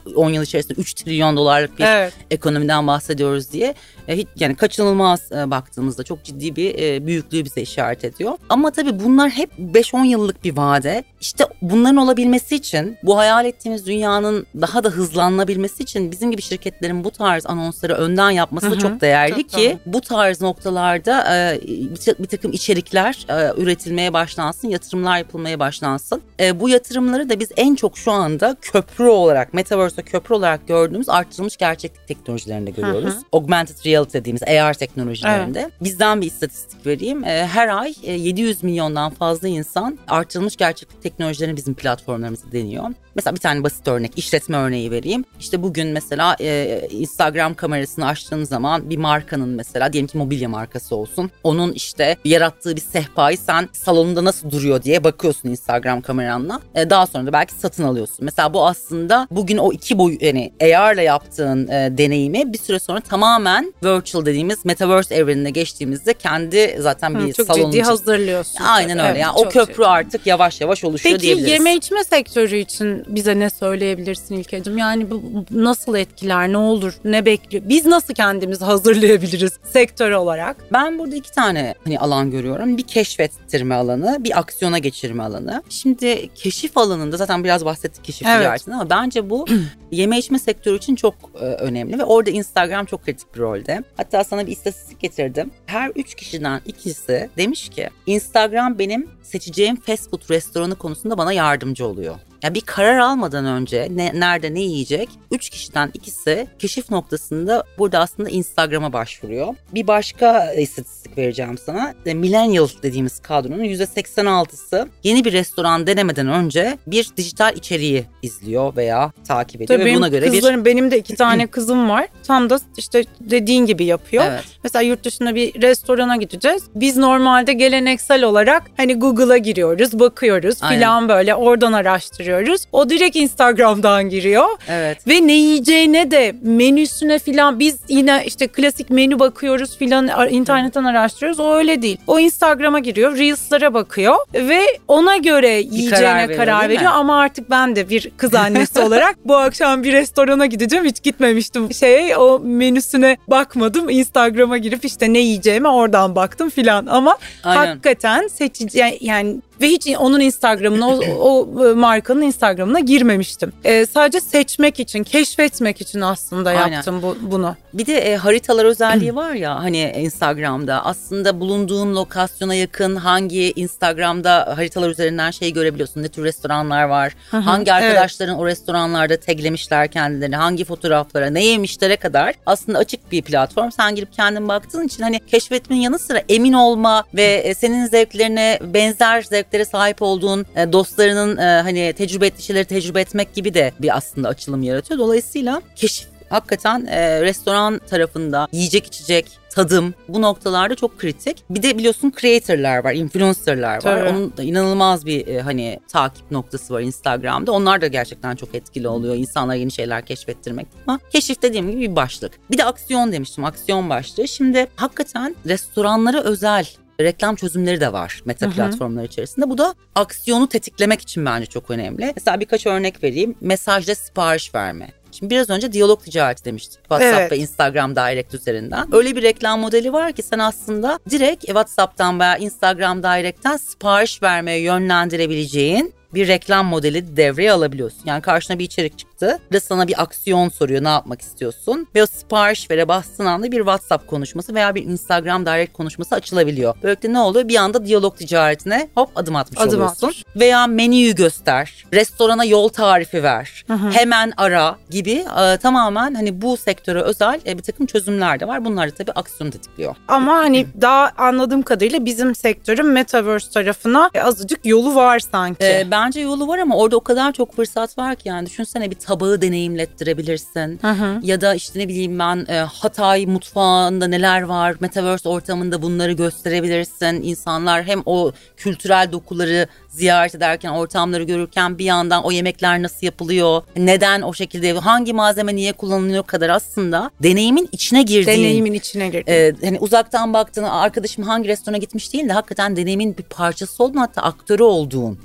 e, 0.05 0.11
10 0.15 0.29
yıl 0.29 0.43
içerisinde 0.43 0.81
3 0.81 0.93
trilyon 0.93 1.37
dolarlık 1.37 1.79
bir 1.79 1.83
Evet. 1.83 2.13
ekonomiden 2.31 2.87
bahsediyoruz 2.87 3.51
diye. 3.51 3.73
E, 4.07 4.25
yani 4.39 4.55
kaçınılmaz 4.55 5.31
e, 5.31 5.51
baktığımızda 5.51 6.03
çok 6.03 6.23
ciddi 6.23 6.55
bir 6.55 6.75
e, 6.79 7.05
büyüklüğü 7.05 7.45
bize 7.45 7.61
işaret 7.61 8.03
ediyor. 8.05 8.33
Ama 8.49 8.71
tabii 8.71 8.99
bunlar 9.03 9.29
hep 9.29 9.49
5-10 9.59 10.05
yıllık 10.05 10.43
bir 10.43 10.57
vade. 10.57 11.03
İşte 11.21 11.45
bunların 11.61 11.97
olabilmesi 11.97 12.55
için 12.55 12.97
bu 13.03 13.17
hayal 13.17 13.45
ettiğimiz 13.45 13.85
dünyanın 13.85 14.47
daha 14.61 14.83
da 14.83 14.89
hızlanabilmesi 14.89 15.83
için 15.83 16.11
bizim 16.11 16.31
gibi 16.31 16.41
şirketlerin 16.41 17.03
bu 17.03 17.11
tarz 17.11 17.45
anonsları 17.75 17.93
önden 17.93 18.29
yapması 18.29 18.71
da 18.71 18.79
çok 18.79 19.01
değerli 19.01 19.41
çok 19.41 19.49
ki 19.49 19.77
doğru. 19.85 19.93
bu 19.93 20.01
tarz 20.01 20.41
noktalarda 20.41 21.35
e, 21.35 21.59
bir, 21.63 21.95
ta- 21.95 22.23
bir 22.23 22.27
takım 22.27 22.51
içerikler 22.51 23.25
e, 23.29 23.61
üretilmeye 23.61 24.13
başlansın, 24.13 24.67
yatırımlar 24.67 25.17
yapılmaya 25.17 25.59
başlansın. 25.59 26.21
E, 26.39 26.59
bu 26.59 26.69
yatırımları 26.69 27.29
da 27.29 27.39
biz 27.39 27.49
en 27.57 27.75
çok 27.75 27.97
şu 27.97 28.11
anda 28.11 28.55
köprü 28.61 29.03
olarak, 29.03 29.53
Metaverse'de 29.53 30.01
köprü 30.01 30.35
olarak 30.35 30.67
gördüğümüz 30.67 31.09
artırılmış 31.09 31.57
gerçeklik 31.57 32.07
teknolojilerinde 32.07 32.71
görüyoruz. 32.71 33.13
Hı 33.13 33.17
hı. 33.17 33.23
Augmented 33.31 33.85
reality 33.85 34.17
dediğimiz 34.17 34.43
AR 34.43 34.73
teknolojilerinde. 34.73 35.71
Bizden 35.81 36.21
bir 36.21 36.27
istatistik 36.27 36.85
vereyim. 36.85 37.23
E, 37.23 37.47
her 37.47 37.67
ay 37.67 37.93
e, 38.03 38.13
700 38.13 38.63
milyondan 38.63 39.11
fazla 39.11 39.47
insan 39.47 39.99
artırılmış 40.07 40.55
gerçeklik 40.55 41.03
teknolojilerini 41.03 41.57
bizim 41.57 41.73
platformlarımızda 41.73 42.51
deniyor. 42.51 42.89
Mesela 43.15 43.35
bir 43.35 43.39
tane 43.39 43.63
basit 43.63 43.87
örnek, 43.87 44.11
işletme 44.17 44.57
örneği 44.57 44.91
vereyim. 44.91 45.25
İşte 45.39 45.63
bugün 45.63 45.87
mesela 45.87 46.35
e, 46.41 46.81
Instagram 46.91 47.53
kamerasını 47.53 48.07
açtığın 48.07 48.43
zaman 48.43 48.89
bir 48.89 48.97
markanın 48.97 49.49
mesela 49.49 49.93
diyelim 49.93 50.07
ki 50.07 50.17
mobilya 50.17 50.49
markası 50.49 50.95
olsun. 50.95 51.31
Onun 51.43 51.71
işte 51.73 52.17
yarattığı 52.25 52.75
bir 52.75 52.81
sehpayı 52.81 53.37
sen 53.37 53.69
salonunda 53.73 54.23
nasıl 54.23 54.51
duruyor 54.51 54.83
diye 54.83 55.03
bakıyorsun 55.03 55.49
Instagram 55.49 56.01
kameranla. 56.01 56.59
E, 56.75 56.89
daha 56.89 57.07
sonra 57.07 57.25
da 57.27 57.33
belki 57.33 57.53
satın 57.53 57.83
alıyorsun. 57.83 58.17
Mesela 58.21 58.53
bu 58.53 58.67
aslında 58.67 59.27
bugün 59.31 59.57
o 59.57 59.71
iki 59.71 59.97
boy 59.97 60.17
yani 60.21 60.51
AR'la 60.61 61.01
yaptığın 61.01 61.67
e, 61.67 61.97
deneyimi 61.97 62.53
bir 62.53 62.57
süre 62.57 62.79
sonra 62.79 62.99
tamamen 63.01 63.73
virtual 63.83 64.25
dediğimiz 64.25 64.65
metaverse 64.65 65.15
evrenine 65.15 65.49
geçtiğimizde 65.49 66.13
kendi 66.13 66.77
zaten 66.79 67.15
Hı, 67.15 67.25
bir 67.27 67.33
çok 67.33 67.47
salonun 67.47 67.71
ciddi 67.71 67.77
içi- 67.77 67.85
hazırlıyorsun. 67.87 68.63
Aynen 68.63 68.97
öyle. 68.99 69.09
Evet, 69.09 69.21
yani 69.21 69.33
o 69.37 69.49
köprü 69.49 69.73
ciddi. 69.73 69.85
artık 69.87 70.27
yavaş 70.27 70.61
yavaş 70.61 70.83
oluşuyor 70.83 71.13
Peki 71.15 71.23
diyebiliriz. 71.23 71.51
yeme 71.51 71.75
içme 71.75 72.03
sektörü 72.03 72.57
için 72.57 73.04
bize 73.07 73.39
ne 73.39 73.49
söyleyebilirsin 73.49 74.35
İlkeciğim? 74.35 74.77
Yani 74.77 75.11
bu 75.11 75.45
nasıl 75.51 75.95
etkiler, 75.95 76.51
ne 76.51 76.57
olur, 76.57 76.93
ne 77.05 77.25
bekliyor? 77.25 77.63
Biz 77.67 77.85
nasıl 77.85 78.13
kendimizi 78.13 78.65
hazırlayabiliriz 78.65 79.51
sektör 79.63 80.11
olarak? 80.11 80.57
Ben 80.73 80.99
burada 80.99 81.15
iki 81.15 81.31
tane 81.31 81.75
hani 81.83 81.99
alan 81.99 82.31
görüyorum. 82.31 82.77
Bir 82.77 82.83
keşfettirme 82.83 83.75
alanı, 83.75 84.17
bir 84.19 84.39
aksiyona 84.39 84.77
geçirme 84.77 85.23
alanı. 85.23 85.63
Şimdi 85.69 86.29
keşif 86.35 86.77
alanında 86.77 87.17
zaten 87.17 87.43
biraz 87.43 87.65
bahsettik 87.65 88.03
keşif 88.03 88.27
Evet. 88.27 88.37
ticaretinden 88.39 88.75
ama 88.77 88.89
bence 88.89 89.29
bu 89.29 89.45
yeme 89.91 90.17
içme 90.19 90.39
sektörü 90.39 90.77
için 90.77 90.95
çok 90.95 91.15
e, 91.35 91.45
önemli 91.45 91.99
ve 91.99 92.03
orada 92.03 92.29
Instagram 92.29 92.85
çok 92.85 93.05
kritik 93.05 93.35
bir 93.35 93.39
rolde. 93.39 93.83
Hatta 93.97 94.23
sana 94.23 94.47
bir 94.47 94.51
istatistik 94.51 94.99
getirdim. 94.99 95.51
Her 95.65 95.91
üç 95.95 96.15
kişiden 96.15 96.61
ikisi 96.65 97.29
demiş 97.37 97.69
ki 97.69 97.89
Instagram 98.05 98.79
benim 98.79 99.09
seçeceğim 99.23 99.75
fast 99.75 100.09
food 100.09 100.29
restoranı 100.29 100.75
konusunda 100.75 101.17
bana 101.17 101.33
yardımcı 101.33 101.85
oluyor. 101.87 102.15
Ya 102.45 102.53
bir 102.53 102.61
karar 102.61 102.97
almadan 102.97 103.45
önce 103.45 103.87
ne, 103.91 104.11
nerede 104.19 104.53
ne 104.53 104.59
yiyecek? 104.59 105.09
Üç 105.31 105.49
kişiden 105.49 105.91
ikisi 105.93 106.47
keşif 106.59 106.91
noktasında 106.91 107.63
burada 107.77 107.99
aslında 107.99 108.29
Instagram'a 108.29 108.93
başvuruyor. 108.93 109.55
Bir 109.73 109.87
başka 109.87 110.53
istatistik 110.53 111.17
vereceğim 111.17 111.57
sana. 111.65 111.93
E, 112.05 112.13
millennial 112.13 112.67
dediğimiz 112.83 113.19
kadronun 113.19 113.63
%86'sı 113.63 114.87
yeni 115.03 115.25
bir 115.25 115.33
restoran 115.33 115.87
denemeden 115.87 116.27
önce 116.27 116.77
bir 116.87 117.09
dijital 117.17 117.55
içeriği 117.55 118.05
izliyor 118.21 118.75
veya 118.75 119.11
takip 119.27 119.61
ediyor 119.61 119.79
Tabii 119.79 119.91
ve 119.91 119.95
buna 119.95 120.07
göre 120.07 120.29
kızlarım, 120.29 120.65
bir... 120.65 120.71
benim 120.71 120.91
de 120.91 120.97
iki 120.97 121.15
tane 121.15 121.47
kızım 121.51 121.89
var. 121.89 122.07
Tam 122.23 122.49
da 122.49 122.59
işte 122.77 123.03
dediğin 123.19 123.65
gibi 123.65 123.85
yapıyor. 123.85 124.23
Evet. 124.27 124.43
Mesela 124.63 124.83
yurt 124.83 125.03
dışında 125.03 125.35
bir 125.35 125.61
restorana 125.61 126.15
gideceğiz. 126.15 126.63
Biz 126.75 126.97
normalde 126.97 127.53
geleneksel 127.53 128.23
olarak 128.23 128.63
hani 128.77 128.95
Google'a 128.95 129.37
giriyoruz, 129.37 129.99
bakıyoruz 129.99 130.59
filan 130.59 131.09
böyle 131.09 131.35
oradan 131.35 131.73
araştırıyoruz. 131.73 132.34
O 132.71 132.89
direkt 132.89 133.15
Instagram'dan 133.15 134.09
giriyor. 134.09 134.45
Evet. 134.69 135.07
Ve 135.07 135.27
ne 135.27 135.33
yiyeceğine 135.33 136.11
de 136.11 136.35
menüsüne 136.41 137.19
filan 137.19 137.59
biz 137.59 137.77
yine 137.89 138.23
işte 138.25 138.47
klasik 138.47 138.89
menü 138.89 139.19
bakıyoruz 139.19 139.77
filan 139.77 140.29
internetten 140.29 140.83
araştırıyoruz. 140.83 141.39
O 141.39 141.53
öyle 141.53 141.81
değil. 141.81 141.97
O 142.07 142.19
Instagram'a 142.19 142.79
giriyor, 142.79 143.17
Reels'lara 143.17 143.73
bakıyor 143.73 144.15
ve 144.33 144.61
ona 144.87 145.17
göre 145.17 145.49
yiyeceğine 145.49 146.15
veriyor, 146.15 146.39
karar 146.39 146.59
değil 146.59 146.71
mi? 146.71 146.75
veriyor. 146.77 146.91
Ama 146.95 147.19
artık 147.19 147.49
ben 147.49 147.75
de 147.75 147.89
bir 147.89 148.11
kız 148.17 148.35
annesi 148.35 148.79
olarak 148.85 149.15
bu 149.25 149.35
akşam 149.35 149.83
bir 149.83 149.93
restorana 149.93 150.45
gideceğim. 150.45 150.85
Hiç 150.85 151.03
gitmemiştim 151.03 151.73
şeye 151.73 152.17
o 152.17 152.39
menüsüne 152.39 153.17
bakmadım. 153.27 153.89
Instagram'a 153.89 154.57
girip 154.57 154.85
işte 154.85 155.13
ne 155.13 155.19
yiyeceğime 155.19 155.69
oradan 155.69 156.15
baktım 156.15 156.49
filan. 156.49 156.85
Ama 156.85 157.17
Aynen. 157.43 157.67
hakikaten 157.67 158.27
seçici 158.27 158.97
yani 159.01 159.37
ve 159.61 159.67
hiç 159.67 159.87
onun 159.97 160.19
Instagram'ına 160.19 160.87
o, 160.87 160.99
o 161.19 161.65
e, 161.69 161.73
markanın 161.73 162.21
Instagram'ına 162.21 162.79
girmemiştim. 162.79 163.53
Ee, 163.63 163.85
sadece 163.85 164.21
seçmek 164.21 164.79
için, 164.79 165.03
keşfetmek 165.03 165.81
için 165.81 166.01
aslında 166.01 166.49
Aynen. 166.49 166.75
yaptım 166.75 167.01
bu, 167.01 167.17
bunu. 167.21 167.55
Bir 167.73 167.85
de 167.85 167.97
e, 167.97 168.15
haritalar 168.15 168.65
özelliği 168.65 169.15
var 169.15 169.33
ya 169.33 169.63
hani 169.63 169.93
Instagram'da 169.97 170.85
aslında 170.85 171.39
bulunduğun 171.39 171.95
lokasyona 171.95 172.55
yakın 172.55 172.95
hangi 172.95 173.53
Instagram'da 173.55 174.53
haritalar 174.55 174.89
üzerinden 174.89 175.31
şey 175.31 175.53
görebiliyorsun. 175.53 176.03
Ne 176.03 176.07
tür 176.07 176.23
restoranlar 176.23 176.83
var, 176.83 177.13
hangi 177.31 177.71
evet. 177.71 177.83
arkadaşların 177.83 178.37
o 178.37 178.45
restoranlarda 178.45 179.19
taglemişler 179.19 179.87
kendilerini, 179.87 180.35
hangi 180.35 180.65
fotoğraflara, 180.65 181.29
ne 181.29 181.45
yemişlere 181.45 181.95
kadar 181.95 182.33
aslında 182.45 182.77
açık 182.77 183.11
bir 183.11 183.21
platform. 183.21 183.69
Sen 183.71 183.95
girip 183.95 184.13
kendin 184.13 184.47
baktığın 184.47 184.87
için 184.87 185.03
hani 185.03 185.19
keşfetmenin 185.19 185.81
yanı 185.81 185.99
sıra 185.99 186.21
emin 186.29 186.53
olma 186.53 187.03
ve 187.13 187.23
e, 187.23 187.53
senin 187.53 187.85
zevklerine 187.85 188.59
benzer 188.73 189.21
zevklere 189.45 189.65
sahip 189.65 190.01
olduğun 190.01 190.45
e, 190.55 190.73
dostlarının 190.73 191.37
e, 191.37 191.61
hani 191.61 191.93
tecrübe 191.93 192.27
ettiği 192.27 192.43
şeyleri 192.43 192.65
tecrübe 192.65 193.01
etmek 193.01 193.33
gibi 193.33 193.53
de 193.53 193.71
bir 193.79 193.97
aslında 193.97 194.27
açılım 194.27 194.63
yaratıyor. 194.63 194.99
Dolayısıyla 194.99 195.61
keşif 195.75 196.07
hakikaten 196.29 196.85
e, 196.85 197.21
restoran 197.21 197.79
tarafında 197.89 198.47
yiyecek 198.51 198.85
içecek 198.85 199.39
tadım 199.49 199.93
bu 200.07 200.21
noktalarda 200.21 200.75
çok 200.75 200.99
kritik. 200.99 201.43
Bir 201.49 201.63
de 201.63 201.77
biliyorsun 201.77 202.13
creator'lar 202.21 202.83
var, 202.83 202.93
influencer'lar 202.93 203.75
var. 203.75 203.81
Tabii. 203.81 204.09
Onun 204.09 204.37
da 204.37 204.43
inanılmaz 204.43 205.05
bir 205.05 205.27
e, 205.27 205.41
hani 205.41 205.79
takip 205.87 206.31
noktası 206.31 206.73
var 206.73 206.81
Instagram'da. 206.81 207.51
Onlar 207.51 207.81
da 207.81 207.87
gerçekten 207.87 208.35
çok 208.35 208.55
etkili 208.55 208.87
oluyor. 208.87 209.15
İnsanlara 209.15 209.55
yeni 209.55 209.71
şeyler 209.71 210.05
keşfettirmek. 210.05 210.67
Ama 210.87 210.99
keşif 211.09 211.41
dediğim 211.41 211.71
gibi 211.71 211.81
bir 211.81 211.95
başlık. 211.95 212.31
Bir 212.51 212.57
de 212.57 212.63
aksiyon 212.65 213.11
demiştim. 213.11 213.45
Aksiyon 213.45 213.89
başlığı. 213.89 214.27
Şimdi 214.27 214.67
hakikaten 214.75 215.35
restoranlara 215.45 216.21
özel 216.21 216.67
reklam 216.99 217.35
çözümleri 217.35 217.81
de 217.81 217.93
var 217.93 218.21
meta 218.25 218.45
Hı 218.45 218.49
hı. 218.49 218.53
platformlar 218.55 219.03
içerisinde. 219.03 219.49
Bu 219.49 219.57
da 219.57 219.75
aksiyonu 219.95 220.47
tetiklemek 220.49 221.01
için 221.01 221.25
bence 221.25 221.45
çok 221.45 221.71
önemli. 221.71 222.13
Mesela 222.15 222.39
birkaç 222.39 222.65
örnek 222.65 223.03
vereyim. 223.03 223.35
Mesajda 223.41 223.95
sipariş 223.95 224.55
verme. 224.55 224.89
Şimdi 225.11 225.29
biraz 225.29 225.49
önce 225.49 225.71
diyalog 225.73 226.03
ticareti 226.03 226.45
demiştik. 226.45 226.79
WhatsApp 226.79 227.17
Evet. 227.19 227.31
ve 227.31 227.37
Instagram 227.37 227.95
Direct 227.95 228.33
üzerinden. 228.33 228.95
Öyle 228.95 229.15
bir 229.15 229.21
reklam 229.21 229.59
modeli 229.59 229.93
var 229.93 230.13
ki 230.13 230.23
sen 230.23 230.39
aslında 230.39 230.99
direkt 231.09 231.45
WhatsApp'tan 231.45 232.19
veya 232.19 232.37
Instagram 232.37 233.03
Direct'ten 233.03 233.57
sipariş 233.57 234.23
vermeye 234.23 234.59
yönlendirebileceğin 234.59 235.93
bir 236.15 236.27
reklam 236.27 236.65
modeli 236.65 237.17
devreye 237.17 237.51
alabiliyorsun. 237.51 238.01
Yani 238.05 238.21
karşına 238.21 238.59
bir 238.59 238.63
içerik 238.63 238.99
çıktı 238.99 239.39
ve 239.51 239.59
sana 239.59 239.87
bir 239.87 240.01
aksiyon 240.01 240.49
soruyor 240.49 240.83
ne 240.83 240.87
yapmak 240.87 241.21
istiyorsun. 241.21 241.87
Ve 241.95 242.03
o 242.03 242.05
sipariş 242.05 242.71
vere 242.71 242.87
bastığın 242.87 243.25
anda 243.25 243.51
bir 243.51 243.57
WhatsApp 243.57 244.07
konuşması 244.07 244.55
veya 244.55 244.75
bir 244.75 244.83
Instagram 244.83 245.45
Direct 245.45 245.73
konuşması 245.73 246.15
açılabiliyor. 246.15 246.75
Böylelikle 246.83 247.13
ne 247.13 247.19
oluyor? 247.19 247.47
Bir 247.47 247.55
anda 247.55 247.85
diyalog 247.85 248.17
ticaretine 248.17 248.89
hop 248.95 249.09
adım 249.15 249.35
atmış 249.35 249.61
Adım 249.61 249.73
oluyorsun. 249.73 250.07
atmış. 250.07 250.23
Veya 250.35 250.67
menüyü 250.67 251.15
göster, 251.15 251.85
restorana 251.93 252.45
yol 252.45 252.69
tarifi 252.69 253.23
ver, 253.23 253.65
hemen 253.91 254.33
ara 254.37 254.75
gibi 254.89 255.25
e, 255.41 255.57
tamamen 255.57 256.13
hani 256.15 256.41
bu 256.41 256.57
sektöre 256.57 257.01
özel 257.01 257.41
e, 257.47 257.57
bir 257.57 257.63
takım 257.63 257.85
çözümler 257.85 258.39
de 258.39 258.47
var. 258.47 258.65
Bunlar 258.65 258.89
da 258.91 258.95
tabii 258.95 259.11
aksiyonu 259.11 259.51
tetikliyor. 259.51 259.95
Ama 260.07 260.33
hani 260.33 260.67
daha 260.81 261.11
anladığım 261.17 261.61
kadarıyla 261.61 262.05
bizim 262.05 262.35
sektörün 262.35 262.85
Metaverse 262.85 263.51
tarafına 263.51 264.09
azıcık 264.23 264.65
yolu 264.65 264.95
var 264.95 265.19
sanki. 265.19 265.65
Ee, 265.65 265.87
bence 266.05 266.21
yolu 266.21 266.47
var 266.47 266.57
ama 266.57 266.77
orada 266.77 266.95
o 266.97 266.99
kadar 266.99 267.31
çok 267.31 267.55
fırsat 267.55 267.97
var 267.97 268.15
ki 268.15 268.29
yani 268.29 268.45
düşünsene 268.45 268.91
bir 268.91 268.95
tabağı 268.95 269.41
deneyimlettirebilirsin. 269.41 270.79
Hı 270.81 270.91
hı. 270.91 271.19
Ya 271.23 271.41
da 271.41 271.55
işte 271.55 271.79
ne 271.79 271.87
bileyim 271.87 272.19
ben 272.19 272.45
e, 272.49 272.59
Hatay 272.59 273.25
mutfağında 273.25 274.07
neler 274.07 274.41
var 274.41 274.75
Metaverse 274.79 275.29
ortamında 275.29 275.81
bunları 275.81 276.11
gösterebilirsin. 276.11 277.21
İnsanlar 277.23 277.83
hem 277.83 278.01
o 278.05 278.31
kültürel 278.57 279.11
dokuları 279.11 279.67
ziyaret 279.95 280.35
ederken 280.35 280.69
ortamları 280.69 281.23
görürken 281.23 281.77
bir 281.77 281.85
yandan 281.85 282.23
o 282.23 282.31
yemekler 282.31 282.81
nasıl 282.81 283.05
yapılıyor, 283.05 283.61
neden 283.77 284.21
o 284.21 284.33
şekilde 284.33 284.73
hangi 284.73 285.13
malzeme 285.13 285.55
niye 285.55 285.73
kullanılıyor 285.73 286.23
kadar 286.23 286.49
aslında 286.49 287.11
deneyimin 287.23 287.69
içine 287.71 288.03
girdiğin 288.03 288.37
Deneyimin 288.39 288.73
içine 288.73 289.07
girdi. 289.09 289.31
ee, 289.31 289.53
hani 289.65 289.79
uzaktan 289.79 290.33
baktığın 290.33 290.63
arkadaşım 290.63 291.23
hangi 291.23 291.47
restorana 291.49 291.77
gitmiş 291.77 292.13
değil 292.13 292.29
de 292.29 292.33
hakikaten 292.33 292.75
deneyimin 292.75 293.17
bir 293.17 293.23
parçası 293.23 293.83
olduğun 293.83 293.97
hatta 293.97 294.21
aktörü 294.21 294.63
olduğun, 294.63 295.19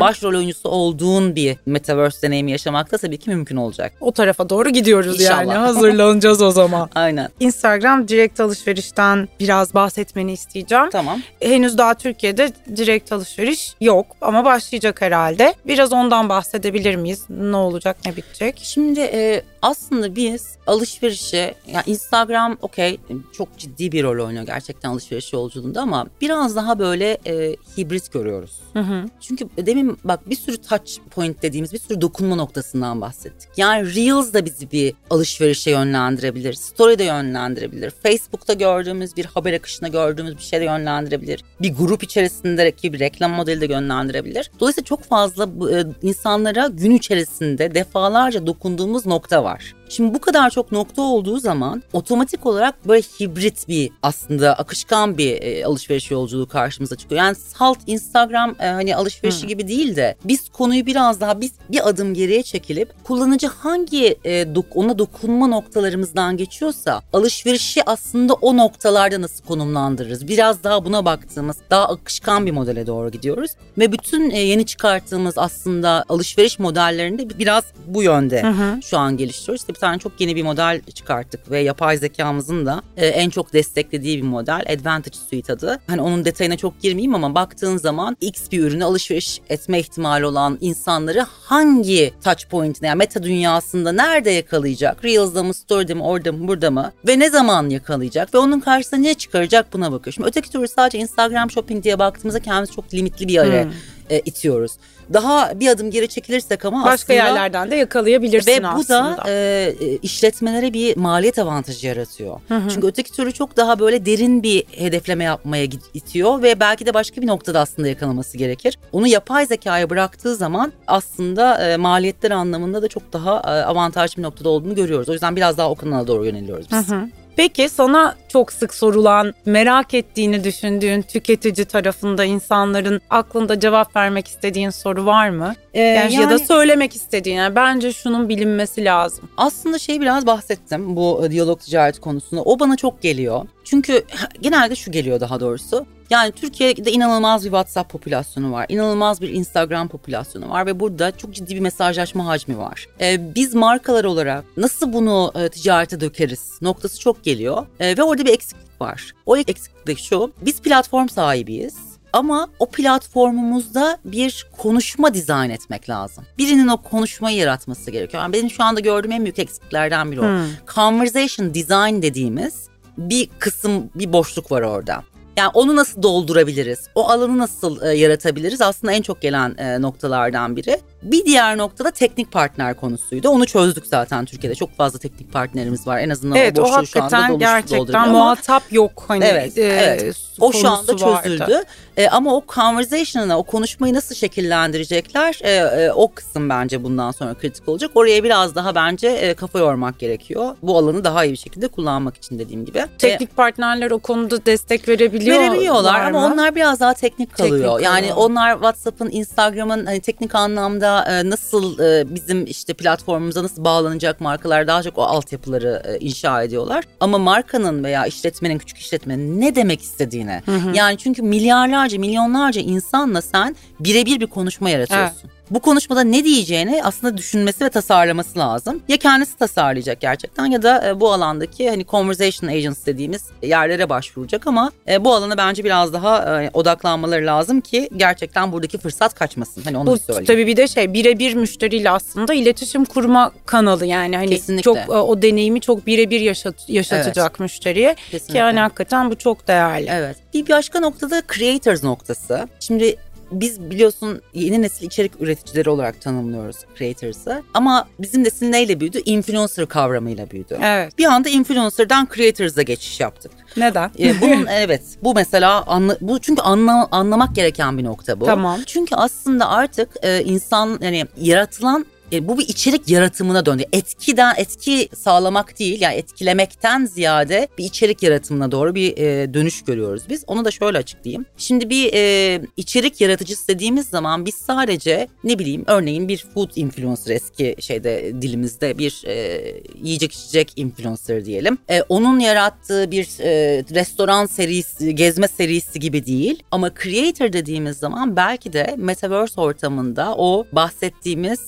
başrol 0.00 0.34
oyuncusu 0.34 0.68
olduğun 0.68 1.36
bir 1.36 1.56
metaverse 1.66 2.22
deneyimi 2.26 2.50
yaşamakta 2.50 2.98
tabii 2.98 3.18
ki 3.18 3.30
mümkün 3.30 3.56
olacak. 3.56 3.92
o 4.00 4.12
tarafa 4.12 4.48
doğru 4.48 4.68
gidiyoruz 4.70 5.20
İnşallah. 5.20 5.38
yani. 5.38 5.52
Hazırlanacağız 5.66 6.42
o 6.42 6.50
zaman. 6.50 6.90
Aynen. 6.94 7.28
Instagram 7.40 8.08
direkt 8.08 8.40
alışverişten 8.40 9.28
biraz 9.40 9.74
bahsetmeni 9.74 10.32
isteyeceğim. 10.32 10.90
Tamam. 10.92 11.20
Henüz 11.40 11.78
daha 11.78 11.94
Türkiye'de 11.94 12.52
direkt 12.76 13.12
alışveriş 13.12 13.74
yok 13.80 14.06
ama 14.20 14.44
başlayacak 14.44 15.02
herhalde. 15.02 15.54
Biraz 15.66 15.92
ondan 15.92 16.28
bahsedebilir 16.28 16.96
miyiz? 16.96 17.24
Ne 17.30 17.56
olacak, 17.56 17.96
ne 18.06 18.16
bitecek? 18.16 18.60
Şimdi 18.62 19.00
e, 19.00 19.42
aslında 19.66 20.16
biz 20.16 20.56
alışverişe 20.66 21.54
yani 21.66 21.84
Instagram 21.86 22.56
okey 22.62 23.00
çok 23.32 23.58
ciddi 23.58 23.92
bir 23.92 24.04
rol 24.04 24.26
oynuyor 24.26 24.46
gerçekten 24.46 24.90
alışveriş 24.90 25.32
yolculuğunda 25.32 25.80
ama 25.80 26.06
biraz 26.20 26.56
daha 26.56 26.78
böyle 26.78 27.18
e, 27.26 27.56
hibrit 27.76 28.12
görüyoruz. 28.12 28.60
Hı 28.72 28.78
hı. 28.78 29.04
Çünkü 29.20 29.48
demin 29.66 29.98
bak 30.04 30.30
bir 30.30 30.36
sürü 30.36 30.56
touch 30.56 30.92
point 31.10 31.42
dediğimiz 31.42 31.72
bir 31.72 31.78
sürü 31.78 32.00
dokunma 32.00 32.34
noktasından 32.34 33.00
bahsettik. 33.00 33.48
Yani 33.56 33.94
Reels 33.94 34.32
da 34.32 34.44
bizi 34.44 34.72
bir 34.72 34.94
alışverişe 35.10 35.70
yönlendirebilir. 35.70 36.54
Story 36.54 36.98
de 36.98 37.04
yönlendirebilir. 37.04 37.90
Facebook'ta 37.90 38.52
gördüğümüz 38.52 39.16
bir 39.16 39.24
haber 39.24 39.52
akışına 39.52 39.88
gördüğümüz 39.88 40.36
bir 40.36 40.42
şey 40.42 40.60
de 40.60 40.64
yönlendirebilir. 40.64 41.44
Bir 41.60 41.74
grup 41.74 42.02
içerisindeki 42.02 42.92
bir 42.92 42.98
reklam 42.98 43.30
modeli 43.30 43.60
de 43.60 43.72
yönlendirebilir. 43.72 44.50
Dolayısıyla 44.60 44.84
çok 44.84 45.02
fazla 45.02 45.44
e, 45.44 45.84
insanlara 46.02 46.66
gün 46.66 46.90
içerisinde 46.90 47.74
defalarca 47.74 48.46
dokunduğumuz 48.46 49.06
nokta 49.06 49.44
var. 49.44 49.55
acha? 49.56 49.74
Şimdi 49.88 50.14
bu 50.14 50.20
kadar 50.20 50.50
çok 50.50 50.72
nokta 50.72 51.02
olduğu 51.02 51.38
zaman 51.38 51.82
otomatik 51.92 52.46
olarak 52.46 52.88
böyle 52.88 53.02
hibrit 53.02 53.68
bir 53.68 53.90
aslında 54.02 54.54
akışkan 54.54 55.18
bir 55.18 55.42
e, 55.42 55.66
alışveriş 55.66 56.10
yolculuğu 56.10 56.48
karşımıza 56.48 56.96
çıkıyor. 56.96 57.18
Yani 57.18 57.34
salt 57.34 57.78
Instagram 57.86 58.54
e, 58.60 58.66
hani 58.66 58.96
alışverişi 58.96 59.46
gibi 59.46 59.68
değil 59.68 59.96
de 59.96 60.16
biz 60.24 60.48
konuyu 60.48 60.86
biraz 60.86 61.20
daha 61.20 61.40
biz 61.40 61.52
bir 61.70 61.88
adım 61.88 62.14
geriye 62.14 62.42
çekilip 62.42 63.04
kullanıcı 63.04 63.46
hangi 63.46 64.16
e, 64.24 64.42
dok- 64.42 64.74
ona 64.74 64.98
dokunma 64.98 65.46
noktalarımızdan 65.46 66.36
geçiyorsa 66.36 67.02
alışverişi 67.12 67.82
aslında 67.86 68.34
o 68.34 68.56
noktalarda 68.56 69.20
nasıl 69.22 69.44
konumlandırırız? 69.44 70.28
Biraz 70.28 70.64
daha 70.64 70.84
buna 70.84 71.04
baktığımız 71.04 71.56
daha 71.70 71.88
akışkan 71.88 72.46
bir 72.46 72.50
modele 72.50 72.86
doğru 72.86 73.10
gidiyoruz 73.10 73.50
ve 73.78 73.92
bütün 73.92 74.30
e, 74.30 74.38
yeni 74.38 74.66
çıkarttığımız 74.66 75.38
aslında 75.38 76.04
alışveriş 76.08 76.58
modellerinde 76.58 77.38
biraz 77.38 77.64
bu 77.86 78.02
yönde 78.02 78.42
Hı 78.42 78.48
hı. 78.48 78.82
şu 78.82 78.98
an 78.98 79.16
geliştiriyoruz. 79.16 79.60
İşte 79.62 79.72
bir 79.76 79.80
tane 79.80 79.98
çok 79.98 80.20
yeni 80.20 80.36
bir 80.36 80.42
model 80.42 80.80
çıkarttık 80.94 81.50
ve 81.50 81.60
yapay 81.60 81.96
zekamızın 81.96 82.66
da 82.66 82.82
e, 82.96 83.06
en 83.06 83.30
çok 83.30 83.52
desteklediği 83.52 84.18
bir 84.18 84.22
model 84.22 84.64
Advantage 84.68 85.16
Suite 85.30 85.52
adı. 85.52 85.78
Hani 85.86 86.00
onun 86.00 86.24
detayına 86.24 86.56
çok 86.56 86.80
girmeyeyim 86.80 87.14
ama 87.14 87.34
baktığın 87.34 87.76
zaman 87.76 88.16
X 88.20 88.50
bir 88.52 88.60
ürünü 88.60 88.84
alışveriş 88.84 89.40
etme 89.48 89.78
ihtimali 89.78 90.26
olan 90.26 90.58
insanları 90.60 91.26
hangi 91.42 92.12
touch 92.24 92.46
point'ine 92.50 92.88
yani 92.88 92.98
meta 92.98 93.22
dünyasında 93.22 93.92
nerede 93.92 94.30
yakalayacak? 94.30 95.04
Reels'da 95.04 95.42
mı, 95.42 95.54
Story'de 95.54 95.94
mi, 95.94 96.02
orada 96.02 96.32
mı, 96.32 96.48
burada 96.48 96.70
mı? 96.70 96.92
Ve 97.08 97.18
ne 97.18 97.30
zaman 97.30 97.70
yakalayacak? 97.70 98.34
Ve 98.34 98.38
onun 98.38 98.60
karşısına 98.60 99.00
ne 99.00 99.14
çıkaracak 99.14 99.72
buna 99.72 99.92
bakıyor. 99.92 100.14
Şimdi 100.14 100.28
öteki 100.28 100.50
türlü 100.50 100.68
sadece 100.68 100.98
Instagram 100.98 101.50
shopping 101.50 101.84
diye 101.84 101.98
baktığımızda 101.98 102.40
kendimizi 102.40 102.72
çok 102.72 102.94
limitli 102.94 103.28
bir 103.28 103.32
yere 103.32 103.64
Hmm. 103.64 103.72
e, 104.10 104.20
itiyoruz. 104.20 104.72
Daha 105.12 105.60
bir 105.60 105.68
adım 105.68 105.90
geri 105.90 106.08
çekilirsek 106.08 106.64
ama 106.64 106.84
Başka 106.84 106.92
aslında 106.94 107.12
yerlerden 107.12 107.70
de 107.70 107.76
yakalayabilirsin 107.76 108.52
ve 108.52 108.62
bu 108.62 108.66
aslında. 108.66 109.16
da 109.16 109.30
e, 109.30 109.72
işletmelere 110.02 110.72
bir 110.72 110.96
maliyet 110.96 111.38
avantajı 111.38 111.86
yaratıyor. 111.86 112.40
Çünkü 112.48 112.86
öteki 112.86 113.12
türlü 113.12 113.32
çok 113.32 113.56
daha 113.56 113.78
böyle 113.78 114.06
derin 114.06 114.42
bir 114.42 114.64
hedefleme 114.70 115.24
yapmaya 115.24 115.64
itiyor 115.94 116.42
ve 116.42 116.60
belki 116.60 116.86
de 116.86 116.94
başka 116.94 117.22
bir 117.22 117.26
noktada 117.26 117.60
aslında 117.60 117.88
yakalaması 117.88 118.38
gerekir. 118.38 118.78
Onu 118.92 119.06
yapay 119.06 119.46
zekaya 119.46 119.90
bıraktığı 119.90 120.36
zaman 120.36 120.72
aslında 120.86 121.68
e, 121.68 121.76
maliyetler 121.76 122.30
anlamında 122.30 122.82
da 122.82 122.88
çok 122.88 123.12
daha 123.12 123.32
e, 123.36 123.64
avantajlı 123.64 124.16
bir 124.16 124.22
noktada 124.22 124.48
olduğunu 124.48 124.74
görüyoruz. 124.74 125.08
O 125.08 125.12
yüzden 125.12 125.36
biraz 125.36 125.58
daha 125.58 125.70
o 125.70 125.74
kanala 125.74 126.06
doğru 126.06 126.26
yöneliyoruz 126.26 126.66
biz. 126.72 126.88
Hı 126.88 126.94
hı. 126.94 127.08
Peki 127.36 127.68
sana 127.68 128.16
çok 128.28 128.52
sık 128.52 128.74
sorulan, 128.74 129.34
merak 129.46 129.94
ettiğini 129.94 130.44
düşündüğün 130.44 131.02
tüketici 131.02 131.66
tarafında 131.66 132.24
insanların 132.24 133.00
aklında 133.10 133.60
cevap 133.60 133.96
vermek 133.96 134.28
istediğin 134.28 134.70
soru 134.70 135.06
var 135.06 135.28
mı? 135.30 135.54
Ee, 135.76 135.80
Yani, 135.80 136.14
ya 136.14 136.30
da 136.30 136.38
söylemek 136.38 136.96
istediğin, 136.96 137.36
yani 137.36 137.54
bence 137.54 137.92
şunun 137.92 138.28
bilinmesi 138.28 138.84
lazım. 138.84 139.28
Aslında 139.36 139.78
şey 139.78 140.00
biraz 140.00 140.26
bahsettim 140.26 140.96
bu 140.96 141.26
e, 141.26 141.30
diyalog 141.30 141.60
ticareti 141.60 142.00
konusunda. 142.00 142.42
O 142.42 142.60
bana 142.60 142.76
çok 142.76 143.02
geliyor. 143.02 143.46
Çünkü 143.64 144.04
genelde 144.40 144.74
şu 144.76 144.92
geliyor 144.92 145.20
daha 145.20 145.40
doğrusu. 145.40 145.86
Yani 146.10 146.32
Türkiye'de 146.32 146.92
inanılmaz 146.92 147.44
bir 147.44 147.50
WhatsApp 147.50 147.90
popülasyonu 147.92 148.52
var. 148.52 148.66
inanılmaz 148.68 149.20
bir 149.20 149.28
Instagram 149.28 149.88
popülasyonu 149.88 150.50
var 150.50 150.66
ve 150.66 150.80
burada 150.80 151.16
çok 151.16 151.34
ciddi 151.34 151.54
bir 151.54 151.60
mesajlaşma 151.60 152.26
hacmi 152.26 152.58
var. 152.58 152.86
Ee, 153.00 153.34
biz 153.34 153.54
markalar 153.54 154.04
olarak 154.04 154.44
nasıl 154.56 154.92
bunu 154.92 155.32
e, 155.34 155.48
ticarete 155.48 156.00
dökeriz 156.00 156.58
noktası 156.62 157.00
çok 157.00 157.24
geliyor. 157.24 157.66
Ee, 157.80 157.96
ve 157.96 158.02
orada 158.02 158.24
bir 158.24 158.32
eksiklik 158.32 158.80
var. 158.80 159.12
O 159.26 159.36
eksiklik 159.36 159.86
de 159.86 159.96
şu. 159.96 160.32
Biz 160.42 160.60
platform 160.62 161.08
sahibiyiz. 161.08 161.74
Ama 162.12 162.48
o 162.58 162.66
platformumuzda 162.70 163.98
bir 164.04 164.46
konuşma 164.58 165.14
dizayn 165.14 165.50
etmek 165.50 165.88
lazım. 165.88 166.24
Birinin 166.38 166.68
o 166.68 166.76
konuşmayı 166.76 167.36
yaratması 167.36 167.90
gerekiyor. 167.90 168.22
Yani 168.22 168.32
benim 168.32 168.50
şu 168.50 168.64
anda 168.64 168.80
gördüğüm 168.80 169.12
en 169.12 169.24
büyük 169.24 169.38
eksikliklerden 169.38 170.12
biri 170.12 170.20
o. 170.20 170.24
Hmm. 170.24 170.46
Conversation 170.74 171.54
design 171.54 172.02
dediğimiz 172.02 172.68
bir 172.98 173.28
kısım, 173.38 173.90
bir 173.94 174.12
boşluk 174.12 174.52
var 174.52 174.62
orada. 174.62 175.02
Yani 175.36 175.50
onu 175.54 175.76
nasıl 175.76 176.02
doldurabiliriz? 176.02 176.88
O 176.94 177.08
alanı 177.08 177.38
nasıl 177.38 177.82
e, 177.82 177.96
yaratabiliriz? 177.96 178.60
Aslında 178.60 178.92
en 178.92 179.02
çok 179.02 179.22
gelen 179.22 179.54
e, 179.58 179.82
noktalardan 179.82 180.56
biri. 180.56 180.80
Bir 181.06 181.24
diğer 181.24 181.58
noktada 181.58 181.90
teknik 181.90 182.32
partner 182.32 182.74
konusuydu. 182.76 183.28
Onu 183.28 183.46
çözdük 183.46 183.86
zaten 183.86 184.24
Türkiye'de. 184.24 184.54
Çok 184.54 184.76
fazla 184.76 184.98
teknik 184.98 185.32
partnerimiz 185.32 185.86
var. 185.86 185.98
En 185.98 186.10
azından 186.10 186.36
Evet 186.38 186.58
o 186.58 186.62
o 186.62 186.64
boşluğu 186.64 186.86
şu 186.86 187.02
anda 187.02 187.16
hakikaten 187.16 187.30
dolmuş- 187.30 187.38
gerçekten 187.40 188.08
muhatap 188.10 188.62
yok 188.72 189.04
hani. 189.08 189.24
Evet, 189.24 189.58
e, 189.58 189.62
evet. 189.62 190.16
O 190.40 190.52
şu 190.52 190.68
anda 190.70 190.92
vardı. 190.92 191.22
çözüldü. 191.24 191.62
E, 191.96 192.08
ama 192.08 192.36
o 192.36 192.44
conversation'ı, 192.54 193.38
o 193.38 193.42
konuşmayı 193.42 193.94
nasıl 193.94 194.14
şekillendirecekler? 194.14 195.38
E, 195.42 195.50
e, 195.82 195.92
o 195.92 196.12
kısım 196.14 196.48
bence 196.48 196.84
bundan 196.84 197.10
sonra 197.10 197.34
kritik 197.34 197.68
olacak. 197.68 197.90
Oraya 197.94 198.24
biraz 198.24 198.54
daha 198.54 198.74
bence 198.74 199.08
e, 199.08 199.34
kafa 199.34 199.58
yormak 199.58 199.98
gerekiyor. 199.98 200.56
Bu 200.62 200.78
alanı 200.78 201.04
daha 201.04 201.24
iyi 201.24 201.32
bir 201.32 201.36
şekilde 201.38 201.68
kullanmak 201.68 202.16
için 202.16 202.38
dediğim 202.38 202.64
gibi. 202.64 202.78
E, 202.78 202.86
Teknik 202.98 203.36
partnerler 203.36 203.90
o 203.90 203.98
konuda 203.98 204.46
destek 204.46 204.88
verebiliyor 204.88 205.40
verebiliyorlar 205.40 206.00
ama 206.00 206.20
mı? 206.20 206.26
onlar 206.34 206.54
biraz 206.54 206.80
daha 206.80 206.94
teknik 206.94 207.32
kalıyor. 207.36 207.58
Teknik 207.68 207.84
yani 207.84 208.08
kalıyor. 208.08 208.16
onlar 208.30 208.52
WhatsApp'ın, 208.52 209.10
Instagram'ın 209.10 209.86
hani 209.86 210.00
teknik 210.00 210.34
anlamda 210.34 210.95
e, 211.04 211.30
nasıl 211.30 211.78
e, 211.78 212.14
bizim 212.14 212.46
işte 212.46 212.74
platformumuza 212.74 213.42
nasıl 213.42 213.64
bağlanacak 213.64 214.20
markalar 214.20 214.66
daha 214.66 214.82
çok 214.82 214.98
o 214.98 215.02
altyapıları 215.02 215.82
e, 215.84 215.98
inşa 215.98 216.42
ediyorlar. 216.42 216.84
Ama 217.00 217.18
markanın 217.18 217.84
veya 217.84 218.06
işletmenin, 218.06 218.58
küçük 218.58 218.78
işletmenin 218.78 219.40
ne 219.40 219.54
demek 219.54 219.82
istediğine 219.82 220.42
yani 220.74 220.98
çünkü 220.98 221.22
milyarlarca, 221.22 221.98
milyonlarca 221.98 222.60
insanla 222.60 223.22
sen 223.22 223.56
birebir 223.80 224.20
bir 224.20 224.26
konuşma 224.26 224.70
yaratıyorsun. 224.70 225.30
Bu 225.50 225.60
konuşmada 225.60 226.00
ne 226.00 226.24
diyeceğini 226.24 226.80
aslında 226.84 227.16
düşünmesi 227.16 227.64
ve 227.64 227.68
tasarlaması 227.70 228.38
lazım. 228.38 228.82
Ya 228.88 228.96
kendisi 228.96 229.36
tasarlayacak 229.38 230.00
gerçekten 230.00 230.46
ya 230.46 230.62
da 230.62 230.88
e, 230.88 231.00
bu 231.00 231.12
alandaki 231.12 231.70
hani 231.70 231.86
conversation 231.86 232.50
agents 232.50 232.86
dediğimiz 232.86 233.22
yerlere 233.42 233.88
başvuracak 233.88 234.46
ama 234.46 234.70
e, 234.88 235.04
bu 235.04 235.14
alana 235.14 235.36
bence 235.36 235.64
biraz 235.64 235.92
daha 235.92 236.42
e, 236.42 236.50
odaklanmaları 236.54 237.26
lazım 237.26 237.60
ki 237.60 237.88
gerçekten 237.96 238.52
buradaki 238.52 238.78
fırsat 238.78 239.14
kaçmasın. 239.14 239.62
Hani 239.62 239.78
onu 239.78 239.86
Bu 239.86 239.98
söyleyeyim. 239.98 240.26
tabii 240.26 240.46
bir 240.46 240.56
de 240.56 240.68
şey 240.68 240.92
birebir 240.92 241.34
müşteriyle 241.34 241.90
aslında 241.90 242.34
iletişim 242.34 242.84
kurma 242.84 243.32
kanalı 243.46 243.86
yani 243.86 244.16
hani 244.16 244.30
Kesinlikle. 244.30 244.62
çok 244.62 244.88
o 244.88 245.22
deneyimi 245.22 245.60
çok 245.60 245.86
birebir 245.86 246.20
yaşat, 246.20 246.54
yaşatacak 246.68 247.40
müşteriye 247.40 247.94
ki 247.94 248.10
Kesinlikle. 248.10 248.38
yani 248.38 248.60
hakikaten 248.60 249.10
bu 249.10 249.18
çok 249.18 249.48
değerli. 249.48 249.88
Evet. 249.90 250.16
Bir 250.34 250.48
başka 250.48 250.80
noktada 250.80 251.22
creators 251.34 251.82
noktası. 251.82 252.48
Şimdi 252.60 252.96
biz 253.30 253.60
biliyorsun 253.60 254.20
yeni 254.34 254.62
nesil 254.62 254.86
içerik 254.86 255.12
üreticileri 255.20 255.70
olarak 255.70 256.00
tanımlıyoruz 256.00 256.56
creators'ı. 256.78 257.42
Ama 257.54 257.88
bizim 257.98 258.24
nesil 258.24 258.46
neyle 258.46 258.80
büyüdü? 258.80 259.00
Influencer 259.04 259.66
kavramıyla 259.66 260.30
büyüdü. 260.30 260.58
Evet. 260.62 260.98
Bir 260.98 261.04
anda 261.04 261.28
influencer'dan 261.28 262.08
creators'a 262.14 262.62
geçiş 262.62 263.00
yaptık. 263.00 263.32
Neden? 263.56 263.90
Ee, 263.98 264.20
bunun 264.20 264.46
evet 264.50 264.82
bu 265.02 265.14
mesela 265.14 265.62
anla, 265.66 265.96
bu 266.00 266.18
çünkü 266.18 266.42
anla, 266.42 266.88
anlamak 266.90 267.34
gereken 267.34 267.78
bir 267.78 267.84
nokta 267.84 268.20
bu. 268.20 268.26
Tamam. 268.26 268.60
Çünkü 268.66 268.94
aslında 268.96 269.48
artık 269.48 269.88
e, 270.02 270.22
insan 270.24 270.78
yani 270.82 271.06
yaratılan 271.20 271.86
e, 272.12 272.28
bu 272.28 272.38
bir 272.38 272.48
içerik 272.48 272.88
yaratımına 272.88 273.46
döndü. 273.46 273.64
Etkiden 273.72 274.34
etki 274.36 274.88
sağlamak 274.96 275.58
değil 275.58 275.80
yani 275.80 275.94
etkilemekten 275.94 276.84
ziyade 276.84 277.48
bir 277.58 277.64
içerik 277.64 278.02
yaratımına 278.02 278.52
doğru 278.52 278.74
bir 278.74 278.96
e, 278.96 279.34
dönüş 279.34 279.64
görüyoruz 279.64 280.02
biz. 280.08 280.24
Onu 280.26 280.44
da 280.44 280.50
şöyle 280.50 280.78
açıklayayım. 280.78 281.26
Şimdi 281.36 281.70
bir 281.70 281.90
e, 281.94 282.40
içerik 282.56 283.00
yaratıcısı 283.00 283.48
dediğimiz 283.48 283.86
zaman 283.86 284.26
biz 284.26 284.34
sadece 284.34 285.08
ne 285.24 285.38
bileyim 285.38 285.64
örneğin 285.66 286.08
bir 286.08 286.26
food 286.34 286.50
influencer 286.56 287.14
eski 287.14 287.56
şeyde 287.60 288.22
dilimizde 288.22 288.78
bir 288.78 289.02
e, 289.06 289.40
yiyecek 289.82 290.12
içecek 290.12 290.52
influencer 290.56 291.24
diyelim. 291.24 291.58
E, 291.68 291.82
onun 291.82 292.20
yarattığı 292.20 292.90
bir 292.90 293.08
e, 293.20 293.64
restoran 293.74 294.26
serisi, 294.26 294.94
gezme 294.94 295.28
serisi 295.28 295.80
gibi 295.80 296.06
değil. 296.06 296.42
Ama 296.50 296.70
creator 296.82 297.32
dediğimiz 297.32 297.76
zaman 297.76 298.16
belki 298.16 298.52
de 298.52 298.74
metaverse 298.78 299.40
ortamında 299.40 300.14
o 300.16 300.46
bahsettiğimiz 300.52 301.40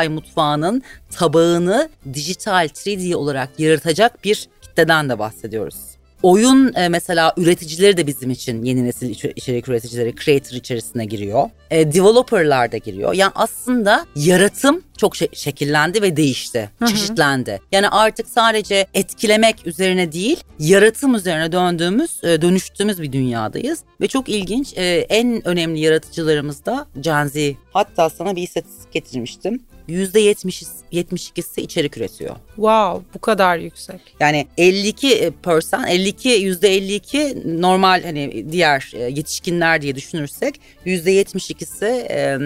Hatay 0.00 0.08
mutfağının 0.14 0.82
tabağını 1.10 1.88
dijital 2.14 2.66
3D 2.66 3.14
olarak 3.14 3.60
yaratacak 3.60 4.24
bir 4.24 4.48
kitleden 4.62 5.08
de 5.08 5.18
bahsediyoruz. 5.18 5.76
Oyun 6.22 6.72
e, 6.74 6.88
mesela 6.88 7.34
üreticileri 7.36 7.96
de 7.96 8.06
bizim 8.06 8.30
için 8.30 8.62
yeni 8.62 8.84
nesil 8.84 9.10
içe- 9.10 9.32
içerik 9.36 9.68
üreticileri 9.68 10.14
creator 10.16 10.56
içerisine 10.56 11.04
giriyor. 11.04 11.50
E, 11.70 11.92
developerlar 11.92 12.72
da 12.72 12.76
giriyor. 12.76 13.12
Yani 13.14 13.32
aslında 13.34 14.06
yaratım 14.16 14.82
çok 14.98 15.14
şe- 15.16 15.36
şekillendi 15.36 16.02
ve 16.02 16.16
değişti. 16.16 16.70
Çeşitlendi. 16.88 17.60
Yani 17.72 17.88
artık 17.88 18.28
sadece 18.28 18.86
etkilemek 18.94 19.66
üzerine 19.66 20.12
değil, 20.12 20.40
yaratım 20.58 21.14
üzerine 21.14 21.52
döndüğümüz, 21.52 22.24
e, 22.24 22.42
dönüştüğümüz 22.42 23.02
bir 23.02 23.12
dünyadayız. 23.12 23.80
Ve 24.00 24.08
çok 24.08 24.28
ilginç. 24.28 24.72
e, 24.76 24.84
en 25.08 25.48
önemli 25.48 25.80
yaratıcılarımız 25.80 26.64
da 26.64 26.86
Gen 27.00 27.26
Z. 27.26 27.36
Hatta 27.72 28.10
sana 28.10 28.36
bir 28.36 28.42
istatistik 28.42 28.92
getirmiştim. 28.92 29.62
%70'i 29.90 31.02
72'si 31.02 31.60
içerik 31.60 31.96
üretiyor. 31.96 32.36
Wow 32.54 33.04
bu 33.14 33.18
kadar 33.18 33.58
yüksek. 33.58 34.00
Yani 34.20 34.46
52 34.58 35.32
persen, 35.42 35.84
52 35.84 36.28
%52 36.28 37.60
normal 37.62 38.02
hani 38.04 38.52
diğer 38.52 38.92
e, 38.94 39.02
yetişkinler 39.02 39.82
diye 39.82 39.94
düşünürsek 39.94 40.60
%72'si 40.86 41.86
e, 41.86 42.38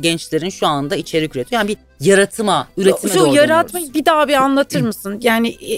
gençlerin 0.00 0.50
şu 0.50 0.66
anda 0.66 0.96
içerik 0.96 1.36
üretiyor. 1.36 1.60
Yani 1.60 1.68
bir 1.68 1.76
yaratıma, 2.00 2.68
üretime 2.76 3.12
Şu 3.12 3.20
doğru 3.20 3.34
yaratma 3.34 3.78
dönüyoruz. 3.78 3.94
bir 3.94 4.04
daha 4.04 4.28
bir 4.28 4.34
anlatır 4.34 4.80
mısın? 4.80 5.20
Yani 5.22 5.48
e, 5.48 5.76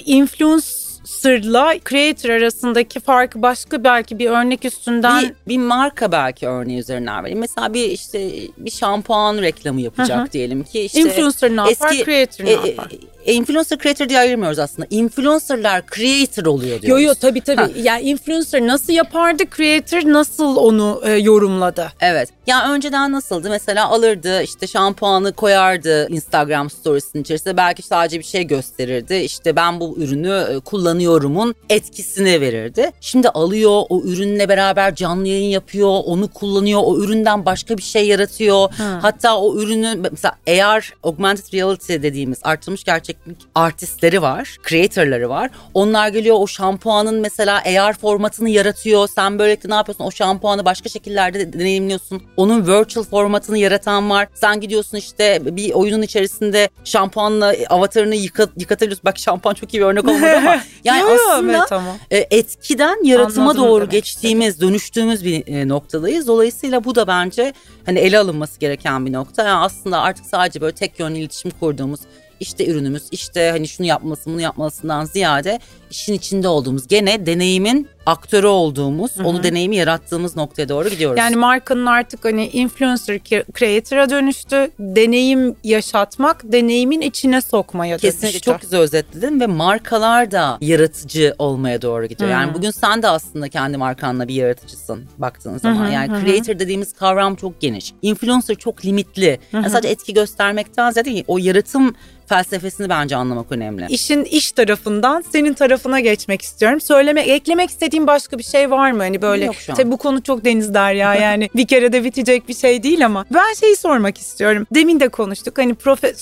influencer'la 1.03 1.75
creator 1.89 2.31
arasındaki 2.31 3.01
farkı 3.01 3.43
başka 3.43 3.85
belki 3.85 4.19
bir 4.19 4.31
örnek 4.31 4.65
üstünden 4.65 5.25
Bir, 5.25 5.35
bir 5.49 5.59
marka 5.59 6.13
belki 6.13 6.49
örneği 6.49 6.79
üzerinden 6.79 7.23
vereyim. 7.25 7.39
Mesela 7.41 7.75
bir 7.75 7.85
işte 7.85 8.31
bir 8.59 8.71
şampuan 8.71 9.39
reklamı 9.43 9.81
yapacak 9.81 10.19
Hı 10.19 10.23
hı. 10.23 10.33
diyelim 10.33 10.65
ki 10.65 10.81
işte 10.81 11.01
influencer 11.01 11.51
ne 11.51 11.61
yapar, 11.61 11.93
eski- 11.93 12.05
creator 12.05 12.45
ne 12.45 12.51
e, 12.51 12.53
e, 12.53 12.71
yapar? 12.71 12.87
e, 12.93 13.12
influencer 13.27 13.79
creator 13.79 14.09
diye 14.09 14.19
ayırmıyoruz 14.19 14.59
aslında. 14.59 14.87
Influencerlar 14.91 15.83
creator 15.95 16.47
oluyor 16.47 16.77
Yo 16.77 16.83
diyoruz. 16.83 17.05
yo 17.05 17.15
tabii 17.15 17.41
tabii. 17.41 17.61
Ha. 17.63 17.69
Yani 17.83 18.03
influencer 18.03 18.67
nasıl 18.67 18.93
yapardı, 18.93 19.43
creator 19.57 20.13
nasıl 20.13 20.57
onu 20.57 21.01
e, 21.05 21.11
yorumladı? 21.13 21.93
Evet. 22.01 22.29
Yani 22.47 22.73
önceden 22.73 23.13
nasıldı? 23.13 23.51
Mesela 23.51 23.89
alırdı 23.89 24.43
işte 24.43 24.67
şampuanı 24.67 25.33
koyardı 25.33 26.09
Instagram 26.09 26.71
storiesinin 26.71 27.23
içerisine. 27.23 27.57
Belki 27.57 27.83
sadece 27.83 28.19
bir 28.19 28.25
şey 28.25 28.45
gösterirdi. 28.47 29.15
İşte 29.15 29.57
ben 29.57 29.81
bu 29.81 29.95
ürünü 29.99 30.47
e, 30.57 30.59
kullanıyorumun 30.61 31.55
etkisini 31.69 32.41
verirdi. 32.41 32.91
Şimdi 33.01 33.29
alıyor 33.29 33.83
o 33.89 34.03
ürünle 34.05 34.49
beraber 34.49 34.95
canlı 34.95 35.29
yayın 35.29 35.51
yapıyor. 35.51 36.01
Onu 36.05 36.29
kullanıyor. 36.29 36.81
O 36.85 36.99
üründen 36.99 37.47
başka 37.47 37.79
bir 37.79 37.83
şey 37.83 38.07
yaratıyor. 38.07 38.73
Ha. 38.79 38.99
Hatta 39.03 39.39
o 39.39 39.57
ürünü 39.57 39.95
mesela 40.11 40.35
AR 40.49 40.93
augmented 41.03 41.53
reality 41.55 41.93
dediğimiz 41.95 42.39
artırılmış 42.43 42.85
gerçeklik 42.85 43.12
gerçeklik 43.13 43.49
artistleri 43.55 44.23
var, 44.23 44.57
creatorları 44.69 45.29
var. 45.29 45.51
Onlar 45.75 46.09
geliyor 46.09 46.37
o 46.39 46.47
şampuanın 46.47 47.21
mesela 47.21 47.63
AR 47.81 47.93
formatını 47.93 48.49
yaratıyor. 48.49 49.09
Sen 49.09 49.39
böylelikle 49.39 49.71
ne 49.71 49.75
yapıyorsun? 49.75 50.05
O 50.05 50.11
şampuanı 50.11 50.65
başka 50.65 50.89
şekillerde 50.89 51.53
deneyimliyorsun. 51.53 52.23
Onun 52.37 52.67
virtual 52.67 53.05
formatını 53.05 53.59
yaratan 53.59 54.11
var. 54.11 54.29
Sen 54.35 54.61
gidiyorsun 54.61 54.97
işte 54.97 55.57
bir 55.57 55.73
oyunun 55.73 56.03
içerisinde 56.03 56.69
şampuanla 56.85 57.55
avatarını 57.71 58.15
yıka, 58.15 58.47
yıkatabiliyorsun. 58.57 59.05
Bak 59.05 59.19
şampuan 59.19 59.55
çok 59.55 59.75
iyi 59.75 59.79
bir 59.79 59.87
örnek 59.87 60.09
olmadı 60.09 60.37
ama. 60.37 60.61
Yani 60.85 61.01
Yo, 61.01 61.09
aslında 61.15 61.57
evet, 61.59 61.69
tamam. 61.69 61.97
e, 62.11 62.17
etkiden 62.31 63.05
yaratıma 63.05 63.51
Anladım 63.51 63.69
doğru 63.69 63.89
geçtiğimiz, 63.89 64.61
dönüştüğümüz 64.61 65.25
bir 65.25 65.47
e, 65.47 65.69
noktadayız. 65.69 66.27
Dolayısıyla 66.27 66.85
bu 66.85 66.95
da 66.95 67.07
bence 67.07 67.53
hani 67.87 67.99
ele 67.99 68.19
alınması 68.19 68.61
gereken 68.61 69.07
bir 69.07 69.13
nokta. 69.13 69.43
Yani 69.43 69.65
aslında 69.65 70.01
artık 70.01 70.27
sadece 70.27 70.61
böyle 70.61 70.75
tek 70.75 71.01
yönlü 71.01 71.19
iletişim 71.19 71.51
kurduğumuz 71.51 72.01
işte 72.43 72.67
ürünümüz, 72.67 73.03
işte 73.11 73.51
hani 73.51 73.69
şunu 73.69 73.87
yapmalısın, 73.87 74.33
bunu 74.33 74.41
yapmalısından 74.41 75.05
ziyade 75.05 75.59
işin 75.91 76.13
içinde 76.13 76.49
olduğumuz, 76.49 76.89
gene 76.89 77.27
deneyimin 77.27 77.89
aktörü 78.07 78.47
olduğumuz, 78.47 79.11
onu 79.25 79.43
deneyimi 79.43 79.77
yarattığımız 79.77 80.37
noktaya 80.37 80.69
doğru 80.69 80.89
gidiyoruz. 80.89 81.19
Yani 81.19 81.37
markanın 81.37 81.87
artık 81.87 82.25
hani 82.25 82.49
influencer 82.49 83.19
creator'a 83.59 84.11
dönüştü. 84.11 84.71
Deneyim 84.79 85.57
yaşatmak, 85.65 86.53
deneyimin 86.53 87.01
içine 87.01 87.41
sokmaya 87.41 87.99
Kesinlikle 87.99 88.23
dönüştü. 88.23 88.41
çok 88.41 88.61
güzel 88.61 88.81
özetledin 88.81 89.41
ve 89.41 89.47
markalar 89.47 90.31
da 90.31 90.59
yaratıcı 90.61 91.35
olmaya 91.39 91.83
doğru 91.83 92.07
gidiyor. 92.07 92.31
Hı. 92.31 92.33
Yani 92.33 92.55
bugün 92.55 92.71
sen 92.71 93.03
de 93.03 93.09
aslında 93.09 93.49
kendi 93.49 93.77
markanla 93.77 94.29
bir 94.29 94.35
yaratıcısın 94.35 95.05
baktığın 95.19 95.59
zaman. 95.59 95.87
hı, 95.89 95.93
yani 95.93 96.25
creator 96.25 96.59
dediğimiz 96.59 96.93
kavram 96.93 97.35
çok 97.35 97.61
geniş. 97.61 97.93
Influencer 98.03 98.55
çok 98.55 98.85
limitli. 98.85 99.39
Yani 99.53 99.71
sadece 99.71 99.89
etki 99.89 100.15
göstermekten 100.15 100.91
ziyade 100.91 101.25
o 101.29 101.39
yaratım 101.39 101.95
felsefesini 102.33 102.89
bence 102.89 103.17
anlamak 103.17 103.53
önemli. 103.53 103.87
İşin 103.89 104.25
iş 104.25 104.53
tarafından 104.53 105.25
senin 105.33 105.55
tarafına 105.55 106.01
geçmek 106.01 106.43
istiyorum. 106.43 106.81
Söyleme, 106.81 107.21
eklemek 107.21 107.71
istediğin 107.71 108.07
başka 108.07 108.39
bir 108.39 108.43
şey 108.43 108.71
var 108.71 108.93
mı? 108.93 109.03
Hani 109.03 109.23
böyle 109.23 109.45
Yok 109.45 109.55
şu 109.55 109.73
an. 109.73 109.77
tabii 109.77 109.91
bu 109.91 109.97
konu 109.97 110.23
çok 110.23 110.45
deniz 110.45 110.75
derya 110.75 111.15
yani 111.29 111.51
bir 111.57 111.67
kere 111.67 111.93
de 111.93 112.05
bitecek 112.05 112.49
bir 112.49 112.55
şey 112.55 112.83
değil 112.83 113.07
ama 113.07 113.25
ben 113.35 113.55
şeyi 113.61 113.77
sormak 113.77 114.19
istiyorum. 114.19 114.67
Demin 114.75 115.01
de 115.01 115.09
konuştuk 115.09 115.59
hani 115.59 115.75
profe 115.75 116.15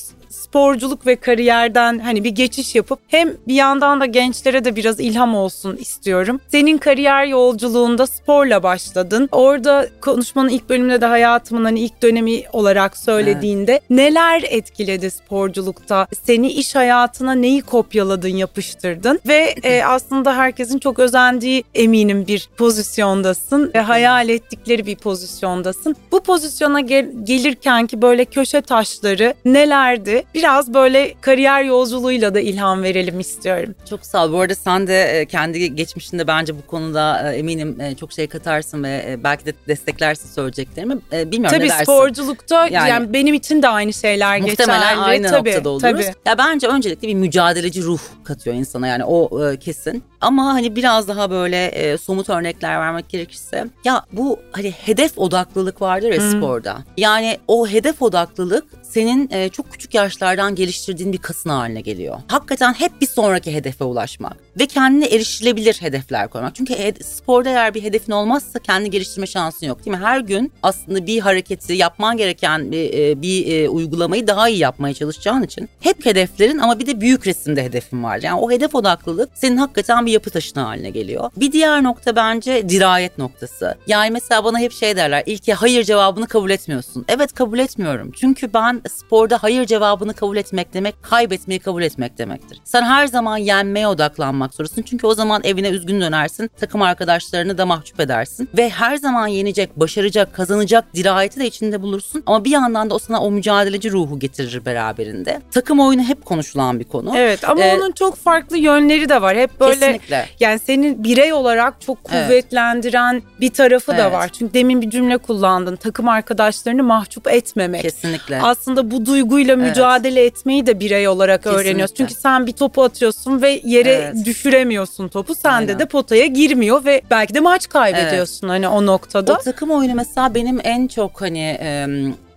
sporculuk 0.51 1.07
ve 1.07 1.17
kariyerden 1.17 1.99
hani 1.99 2.25
bir 2.25 2.31
geçiş 2.31 2.75
yapıp 2.75 2.99
hem 3.09 3.33
bir 3.49 3.55
yandan 3.55 4.01
da 4.01 4.07
gençlere 4.07 4.65
de 4.65 4.77
biraz 4.77 5.01
ilham 5.01 5.35
olsun 5.35 5.77
istiyorum. 5.77 6.41
Senin 6.49 6.79
kariyer 6.79 7.25
yolculuğunda 7.25 8.07
sporla 8.07 8.63
başladın. 8.63 9.29
Orada 9.33 9.89
konuşmanın 10.01 10.49
ilk 10.49 10.69
bölümünde 10.69 11.01
de 11.01 11.07
hayatımın 11.07 11.65
hani 11.65 11.81
ilk 11.81 12.03
dönemi 12.03 12.43
olarak 12.53 12.97
söylediğinde 12.97 13.81
neler 13.91 14.43
etkiledi 14.49 15.11
sporculukta? 15.11 16.07
Seni 16.23 16.53
iş 16.53 16.75
hayatına 16.75 17.33
neyi 17.33 17.63
kopyaladın, 17.63 18.29
yapıştırdın 18.29 19.21
ve 19.27 19.55
e, 19.63 19.85
aslında 19.85 20.37
herkesin 20.37 20.79
çok 20.79 20.99
özendiği 20.99 21.65
eminim 21.75 22.27
bir 22.27 22.49
pozisyondasın 22.57 23.71
ve 23.75 23.81
hayal 23.81 24.29
ettikleri 24.29 24.87
bir 24.87 24.97
pozisyondasın. 24.97 25.97
Bu 26.13 26.21
pozisyona 26.21 26.81
gel- 26.81 27.11
gelirken 27.25 27.87
ki 27.87 28.03
böyle 28.03 28.25
köşe 28.25 28.61
taşları 28.61 29.35
nelerdi? 29.45 30.25
Biraz 30.41 30.75
böyle 30.75 31.15
kariyer 31.21 31.63
yolculuğuyla 31.65 32.35
da 32.35 32.41
ilham 32.41 32.83
verelim 32.83 33.21
istiyorum. 33.21 33.75
Çok 33.91 34.07
sağ 34.07 34.25
ol. 34.27 34.33
Bu 34.33 34.41
arada 34.41 34.55
sen 34.55 34.87
de 34.87 35.03
e, 35.21 35.27
kendi 35.27 35.75
geçmişinde 35.75 36.27
bence 36.27 36.59
bu 36.59 36.67
konuda 36.67 37.33
e, 37.33 37.37
eminim 37.37 37.81
e, 37.81 37.95
çok 37.95 38.13
şey 38.13 38.27
katarsın 38.27 38.85
ve 38.85 39.19
belki 39.25 39.47
de 39.47 39.53
desteklersin 39.69 40.29
söyleyeceklerimi. 40.29 40.99
Bilmiyorum 41.13 41.59
Tabii 41.59 41.65
ne 41.67 41.71
dersin? 41.71 41.83
sporculukta 41.85 42.67
yani, 42.69 42.91
Yani- 42.91 43.13
benim 43.13 43.35
için 43.35 43.63
de 43.63 43.69
aynı 43.69 43.93
şeyler 43.93 44.41
Muhtemelen 44.41 44.81
geçerli. 44.81 45.01
aynı 45.01 45.29
tabii, 45.29 45.49
noktada 45.51 45.69
oluruz. 45.69 45.83
Tabii. 45.83 46.15
Ya 46.27 46.39
bence 46.39 46.67
öncelikle 46.69 47.09
bir 47.09 47.15
mücadeleci 47.15 47.83
ruh 47.83 48.01
katıyor 48.25 48.57
insana 48.57 48.87
yani 48.87 49.05
o 49.05 49.31
kesin. 49.61 50.05
Ama 50.21 50.45
hani 50.55 50.77
biraz 50.77 51.09
daha 51.09 51.31
böyle 51.31 51.99
somut 51.99 52.29
örnekler 52.31 52.81
vermek 52.81 53.09
gerekirse 53.09 53.67
ya 53.85 54.05
bu 54.13 54.39
hani 54.53 54.71
hedef 54.71 55.19
odaklılık 55.19 55.83
vardır 55.83 56.09
ya 56.13 56.21
sporda. 56.31 56.79
Yani 56.97 57.39
o 57.49 57.67
hedef 57.69 58.03
odaklılık 58.03 58.65
senin 58.91 59.31
e, 59.31 59.49
çok 59.49 59.73
küçük 59.73 59.95
yaşlardan 59.95 60.55
geliştirdiğin 60.55 61.13
bir 61.13 61.19
kasın 61.19 61.51
haline 61.51 61.81
geliyor. 61.81 62.19
Hakikaten 62.29 62.73
hep 62.73 63.01
bir 63.01 63.07
sonraki 63.07 63.55
hedefe 63.55 63.85
ulaşmak 63.85 64.37
ve 64.61 64.67
kendine 64.67 65.07
erişilebilir 65.07 65.75
hedefler 65.81 66.29
koymak. 66.29 66.55
Çünkü 66.55 66.75
sporda 67.05 67.49
eğer 67.49 67.75
bir 67.75 67.83
hedefin 67.83 68.13
olmazsa 68.13 68.59
kendi 68.59 68.91
geliştirme 68.91 69.27
şansın 69.27 69.67
yok 69.67 69.85
değil 69.85 69.97
mi? 69.97 70.03
Her 70.03 70.21
gün 70.21 70.53
aslında 70.63 71.07
bir 71.07 71.21
hareketi 71.21 71.73
yapman 71.73 72.17
gereken 72.17 72.73
bir, 72.73 73.23
bir 73.23 73.69
uygulamayı 73.69 74.27
daha 74.27 74.49
iyi 74.49 74.59
yapmaya 74.59 74.95
çalışacağın 74.95 75.43
için 75.43 75.69
hep 75.81 76.07
hedeflerin 76.07 76.59
ama 76.59 76.79
bir 76.79 76.87
de 76.87 77.01
büyük 77.01 77.27
resimde 77.27 77.65
hedefin 77.65 78.05
var. 78.05 78.21
Yani 78.23 78.41
o 78.41 78.51
hedef 78.51 78.75
odaklılık 78.75 79.31
senin 79.35 79.57
hakikaten 79.57 80.07
bir 80.07 80.13
yapı 80.13 80.31
taşına 80.31 80.67
haline 80.67 80.91
geliyor. 80.91 81.31
Bir 81.37 81.53
diğer 81.53 81.83
nokta 81.83 82.17
bence 82.17 82.69
dirayet 82.69 83.19
noktası. 83.19 83.75
Yani 83.87 84.11
mesela 84.11 84.45
bana 84.45 84.59
hep 84.59 84.73
şey 84.73 84.97
derler. 84.97 85.23
İlke 85.27 85.53
hayır 85.55 85.85
cevabını 85.85 86.27
kabul 86.27 86.51
etmiyorsun. 86.51 87.05
Evet 87.09 87.33
kabul 87.33 87.59
etmiyorum. 87.59 88.13
Çünkü 88.21 88.53
ben 88.55 88.80
sporda 88.89 89.43
hayır 89.43 89.65
cevabını 89.67 90.15
kabul 90.15 90.37
etmek 90.37 90.75
demek 90.75 91.03
kaybetmeyi 91.03 91.61
kabul 91.61 91.83
etmek 91.83 92.19
demektir. 92.19 92.59
Sen 92.65 92.83
her 92.83 93.07
zaman 93.07 93.37
yenmeye 93.37 93.89
odaklanmak 93.89 94.55
zorundasın. 94.55 94.83
Çünkü 94.83 95.07
o 95.07 95.15
zaman 95.15 95.41
evine 95.45 95.69
üzgün 95.69 96.01
dönersin. 96.01 96.51
Takım 96.61 96.83
arkadaşlarını 96.83 97.59
da 97.59 97.67
mahcup 97.67 98.01
edersin. 98.01 98.49
Ve 98.57 98.69
her 98.71 98.97
zaman 98.97 99.27
yenecek, 99.27 99.81
başaracak, 99.81 100.35
kazanacak 100.35 100.95
dirayeti 100.95 101.41
de 101.41 101.47
içinde 101.47 101.83
bulursun. 101.83 102.23
Ama 102.27 102.45
bir 102.45 102.51
yandan 102.51 102.91
da 102.91 102.95
o 102.95 102.99
sana 102.99 103.21
o 103.21 103.31
mücadeleci 103.31 103.93
ruhu 103.93 104.19
getirir 104.19 104.65
beraberinde. 104.65 105.41
Takım 105.51 105.81
oyunu 105.81 106.03
hep 106.03 106.25
konuşulan 106.25 106.81
bir 106.81 106.85
konu. 106.85 107.13
Evet 107.17 107.49
ama 107.49 107.61
Ee, 107.65 107.77
onun 107.77 107.93
çok 107.93 108.17
farklı 108.17 108.59
yönleri 108.59 109.09
de 109.09 109.23
var. 109.23 109.37
Hep 109.37 109.61
böyle 109.61 109.75
Kesinlikle. 109.81 110.27
yani 110.41 110.59
senin 110.59 111.05
birey 111.05 111.33
olarak 111.33 111.81
çok 111.81 111.99
Evet. 112.13 112.27
kuvvetlendiren 112.27 113.23
bir 113.41 113.51
tarafı 113.51 113.93
da 113.93 114.03
Evet. 114.03 114.13
var. 114.13 114.29
Çünkü 114.29 114.55
demin 114.55 114.83
bir 114.83 114.91
cümle 114.91 115.19
kullandın. 115.19 115.77
Takım 115.77 116.09
arkadaşlarını 116.09 116.83
mahcup 116.83 117.29
etmemek. 117.29 117.83
Kesinlikle. 117.83 118.41
Aslında 118.43 118.70
bu 118.77 119.07
duyguyla 119.07 119.55
Evet. 119.55 119.69
mücadele 119.69 120.25
etmeyi 120.25 120.67
de 120.67 120.81
birey 120.81 121.09
olarak 121.09 121.43
Kesinlikle. 121.43 121.69
öğreniyorsun. 121.71 121.95
Çünkü 121.97 122.15
sen 122.15 122.47
bir 122.47 122.53
topu 122.53 122.83
atıyorsun 122.83 123.43
ve 123.43 123.61
yere 123.65 123.93
Evet. 123.93 124.25
düşüremiyorsun 124.27 125.09
topu. 125.09 125.35
Sende 125.35 125.57
Aynen. 125.57 125.79
de 125.79 125.85
potaya 125.85 126.27
girmiyor 126.27 126.85
ve 126.85 127.03
belki 127.11 127.35
de 127.35 127.41
maç 127.41 127.69
kaybediyorsun 127.69 128.49
hani 128.49 128.69
o 128.69 128.87
noktada. 128.87 129.35
O 129.35 129.39
takım 129.39 129.71
oyunu 129.71 129.95
mesela 129.95 130.35
benim 130.35 130.61
en 130.65 130.87
çok 130.87 131.21
hani 131.21 131.59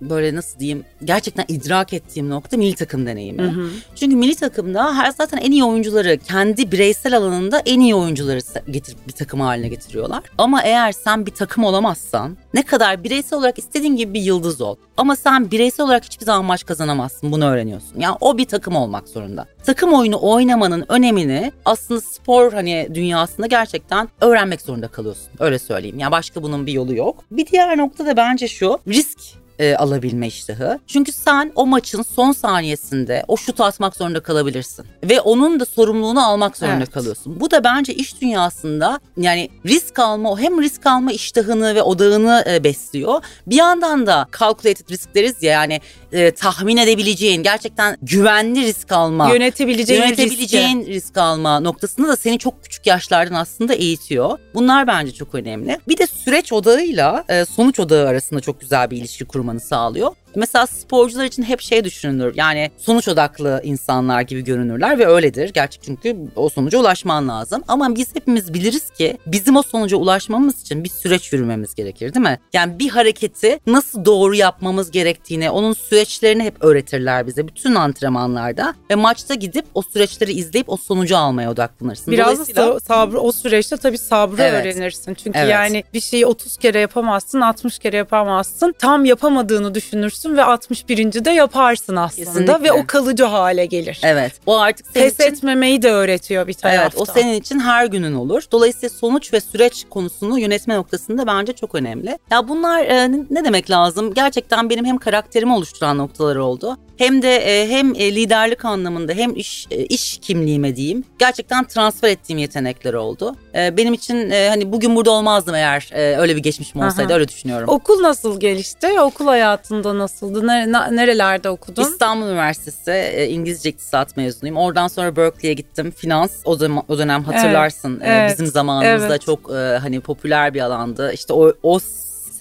böyle 0.09 0.35
nasıl 0.35 0.59
diyeyim 0.59 0.85
gerçekten 1.03 1.45
idrak 1.47 1.93
ettiğim 1.93 2.29
nokta 2.29 2.57
milli 2.57 2.75
takım 2.75 3.05
deneyimi. 3.05 3.53
Çünkü 3.95 4.15
milli 4.15 4.35
takımda 4.35 4.97
her 4.97 5.11
zaten 5.11 5.37
en 5.37 5.51
iyi 5.51 5.63
oyuncuları 5.63 6.17
kendi 6.17 6.71
bireysel 6.71 7.17
alanında 7.17 7.61
en 7.65 7.79
iyi 7.79 7.95
oyuncuları 7.95 8.39
getirip 8.71 9.07
bir 9.07 9.13
takım 9.13 9.39
haline 9.39 9.67
getiriyorlar. 9.67 10.23
Ama 10.37 10.61
eğer 10.63 10.91
sen 10.91 11.25
bir 11.25 11.31
takım 11.31 11.63
olamazsan 11.63 12.37
ne 12.53 12.63
kadar 12.63 13.03
bireysel 13.03 13.39
olarak 13.39 13.59
istediğin 13.59 13.95
gibi 13.95 14.13
bir 14.13 14.21
yıldız 14.21 14.61
ol. 14.61 14.75
Ama 14.97 15.15
sen 15.15 15.51
bireysel 15.51 15.85
olarak 15.85 16.05
hiçbir 16.05 16.25
zaman 16.25 16.45
maç 16.45 16.65
kazanamazsın. 16.65 17.31
Bunu 17.31 17.45
öğreniyorsun. 17.45 17.99
Yani 17.99 18.17
o 18.21 18.37
bir 18.37 18.45
takım 18.45 18.75
olmak 18.75 19.07
zorunda. 19.07 19.45
Takım 19.65 19.93
oyunu 19.93 20.17
oynamanın 20.21 20.85
önemini 20.89 21.51
aslında 21.65 22.01
spor 22.01 22.53
hani 22.53 22.87
dünyasında 22.93 23.47
gerçekten 23.47 24.09
öğrenmek 24.21 24.61
zorunda 24.61 24.87
kalıyorsun. 24.87 25.27
Öyle 25.39 25.59
söyleyeyim. 25.59 25.99
Yani 25.99 26.11
başka 26.11 26.43
bunun 26.43 26.65
bir 26.65 26.73
yolu 26.73 26.95
yok. 26.95 27.23
Bir 27.31 27.45
diğer 27.45 27.77
nokta 27.77 28.05
da 28.05 28.17
bence 28.17 28.47
şu. 28.47 28.79
Risk 28.87 29.19
e, 29.59 29.75
alabilme 29.75 30.27
iştahı. 30.27 30.79
Çünkü 30.87 31.11
sen 31.11 31.51
o 31.55 31.65
maçın 31.65 32.01
son 32.15 32.31
saniyesinde 32.31 33.23
o 33.27 33.37
şutu 33.37 33.63
atmak 33.63 33.95
zorunda 33.95 34.19
kalabilirsin. 34.19 34.85
Ve 35.03 35.21
onun 35.21 35.59
da 35.59 35.65
sorumluluğunu 35.65 36.27
almak 36.27 36.57
zorunda 36.57 36.77
Evet. 36.77 36.91
kalıyorsun. 36.91 37.39
Bu 37.39 37.51
da 37.51 37.63
bence 37.63 37.93
iş 37.93 38.21
dünyasında 38.21 38.99
yani 39.17 39.49
risk 39.65 39.99
alma, 39.99 40.39
hem 40.39 40.61
risk 40.61 40.85
alma 40.85 41.11
iştahını 41.11 41.75
ve 41.75 41.81
odağını 41.81 42.43
e, 42.49 42.63
besliyor. 42.63 43.23
Bir 43.47 43.55
yandan 43.55 44.07
da 44.07 44.27
calculated 44.39 44.89
risk 44.89 45.15
deriz 45.15 45.43
ya 45.43 45.51
yani 45.51 45.81
e, 46.11 46.31
tahmin 46.31 46.77
edebileceğin, 46.77 47.43
gerçekten 47.43 47.97
güvenli 48.01 48.61
risk 48.61 48.91
alma. 48.91 49.29
Yönetebileceğin, 49.33 50.01
Yönetebileceğin 50.01 50.85
risk 50.85 51.17
alma 51.17 51.59
noktasında 51.59 52.07
da 52.07 52.15
seni 52.15 52.39
çok 52.39 52.63
küçük 52.63 52.87
yaşlardan 52.87 53.35
aslında 53.35 53.73
eğitiyor. 53.73 54.39
Bunlar 54.53 54.87
bence 54.87 55.11
çok 55.11 55.35
önemli. 55.35 55.79
Bir 55.87 55.97
de 55.97 56.07
süreç 56.07 56.53
odağıyla 56.53 57.23
e, 57.29 57.45
sonuç 57.45 57.79
odağı 57.79 58.07
arasında 58.07 58.39
çok 58.39 58.61
güzel 58.61 58.91
bir 58.91 58.97
ilişki 58.97 59.25
kurmanı 59.43 59.59
sağlıyor. 59.59 60.15
Mesela 60.35 60.67
sporcular 60.67 61.25
için 61.25 61.43
hep 61.43 61.61
şey 61.61 61.83
düşünülür. 61.83 62.33
Yani 62.35 62.71
sonuç 62.77 63.07
odaklı 63.07 63.61
insanlar 63.63 64.21
gibi 64.21 64.43
görünürler 64.43 64.99
ve 64.99 65.07
öyledir. 65.07 65.49
Gerçek 65.53 65.83
çünkü 65.83 66.17
o 66.35 66.49
sonuca 66.49 66.77
ulaşman 66.79 67.27
lazım. 67.27 67.63
Ama 67.67 67.95
biz 67.95 68.15
hepimiz 68.15 68.53
biliriz 68.53 68.89
ki 68.89 69.17
bizim 69.27 69.55
o 69.57 69.63
sonuca 69.63 69.97
ulaşmamız 69.97 70.61
için 70.61 70.83
bir 70.83 70.89
süreç 70.89 71.33
yürümemiz 71.33 71.75
gerekir 71.75 72.13
değil 72.13 72.25
mi? 72.25 72.39
Yani 72.53 72.79
bir 72.79 72.89
hareketi 72.89 73.59
nasıl 73.67 74.05
doğru 74.05 74.35
yapmamız 74.35 74.91
gerektiğini, 74.91 75.49
onun 75.49 75.73
süreçlerini 75.73 76.43
hep 76.43 76.63
öğretirler 76.63 77.27
bize 77.27 77.47
bütün 77.47 77.75
antrenmanlarda. 77.75 78.73
Ve 78.91 78.95
maçta 78.95 79.33
gidip 79.33 79.65
o 79.73 79.81
süreçleri 79.81 80.31
izleyip 80.33 80.69
o 80.69 80.77
sonucu 80.77 81.17
almaya 81.17 81.51
odaklanırsın. 81.51 82.13
Biraz 82.13 82.27
da 82.27 82.33
Dolayısıyla- 82.33 82.63
sa- 82.63 82.79
sabrı 82.79 83.19
o 83.19 83.31
süreçte 83.31 83.77
tabii 83.77 83.97
sabrı 83.97 84.41
Evet. 84.41 84.65
öğrenirsin. 84.65 85.13
Çünkü 85.13 85.39
Evet. 85.39 85.51
yani 85.51 85.83
bir 85.93 85.99
şeyi 86.01 86.25
30 86.25 86.57
kere 86.57 86.79
yapamazsın, 86.79 87.41
60 87.41 87.79
kere 87.79 87.97
yapamazsın. 87.97 88.75
Tam 88.79 89.05
yapamadığını 89.05 89.75
düşünürsün 89.75 90.22
görürsün 90.23 90.37
ve 90.37 90.43
61. 90.43 91.25
de 91.25 91.31
yaparsın 91.31 91.95
aslında 91.95 92.25
Kesinlikle. 92.25 92.63
ve 92.63 92.71
o 92.71 92.87
kalıcı 92.87 93.23
hale 93.23 93.65
gelir. 93.65 94.01
Evet. 94.03 94.33
O 94.45 94.59
artık 94.59 94.85
senin 94.93 95.03
Pes 95.05 95.13
için 95.13 95.23
etmemeyi 95.23 95.81
de 95.81 95.91
öğretiyor 95.91 96.47
bir 96.47 96.53
taraftan. 96.53 96.81
Evet 96.81 96.93
o 96.97 97.05
senin 97.05 97.33
için 97.33 97.59
her 97.59 97.85
günün 97.85 98.13
olur. 98.13 98.43
Dolayısıyla 98.51 98.89
sonuç 98.89 99.33
ve 99.33 99.39
süreç 99.41 99.85
konusunu 99.89 100.39
yönetme 100.39 100.75
noktasında 100.75 101.27
bence 101.27 101.53
çok 101.53 101.75
önemli. 101.75 102.17
Ya 102.31 102.47
bunlar 102.47 102.85
e, 102.85 103.11
ne 103.11 103.45
demek 103.45 103.69
lazım? 103.69 104.13
Gerçekten 104.13 104.69
benim 104.69 104.85
hem 104.85 104.97
karakterimi 104.97 105.53
oluşturan 105.53 105.97
noktalar 105.97 106.35
oldu. 106.35 106.77
Hem 106.97 107.21
de 107.21 107.35
e, 107.35 107.69
hem 107.69 107.95
e, 107.95 108.15
liderlik 108.15 108.65
anlamında 108.65 109.13
hem 109.13 109.35
iş 109.35 109.67
e, 109.71 109.85
iş 109.85 110.17
kimliğime 110.17 110.75
diyeyim. 110.75 111.03
Gerçekten 111.19 111.63
transfer 111.63 112.09
ettiğim 112.09 112.37
yetenekler 112.39 112.93
oldu. 112.93 113.35
Benim 113.53 113.93
için 113.93 114.29
hani 114.29 114.71
bugün 114.71 114.95
burada 114.95 115.11
olmazdım 115.11 115.55
eğer 115.55 115.89
öyle 116.19 116.35
bir 116.35 116.43
geçmişim 116.43 116.81
olsaydı 116.81 117.09
Aha. 117.09 117.19
öyle 117.19 117.27
düşünüyorum. 117.27 117.69
Okul 117.69 118.01
nasıl 118.01 118.39
gelişti? 118.39 119.01
Okul 119.01 119.25
hayatında 119.25 119.97
nasıldı? 119.97 120.47
Ne- 120.47 120.71
na- 120.71 120.87
nerelerde 120.87 121.49
okudun? 121.49 121.83
İstanbul 121.83 122.25
Üniversitesi 122.25 123.27
İngilizce 123.29 123.69
iktisat 123.69 124.17
mezunuyum. 124.17 124.57
Oradan 124.57 124.87
sonra 124.87 125.15
Berkeley'e 125.15 125.53
gittim. 125.53 125.93
Finans 125.97 126.31
o 126.45 126.55
zaman 126.55 126.83
o 126.87 126.97
dönem 126.97 127.23
hatırlarsın 127.23 128.01
evet, 128.03 128.31
bizim 128.31 128.45
zamanımızda 128.45 129.07
evet. 129.07 129.21
çok 129.21 129.51
hani 129.51 129.99
popüler 129.99 130.53
bir 130.53 130.61
alandı. 130.61 131.11
İşte 131.13 131.33
o 131.33 131.53
o 131.63 131.79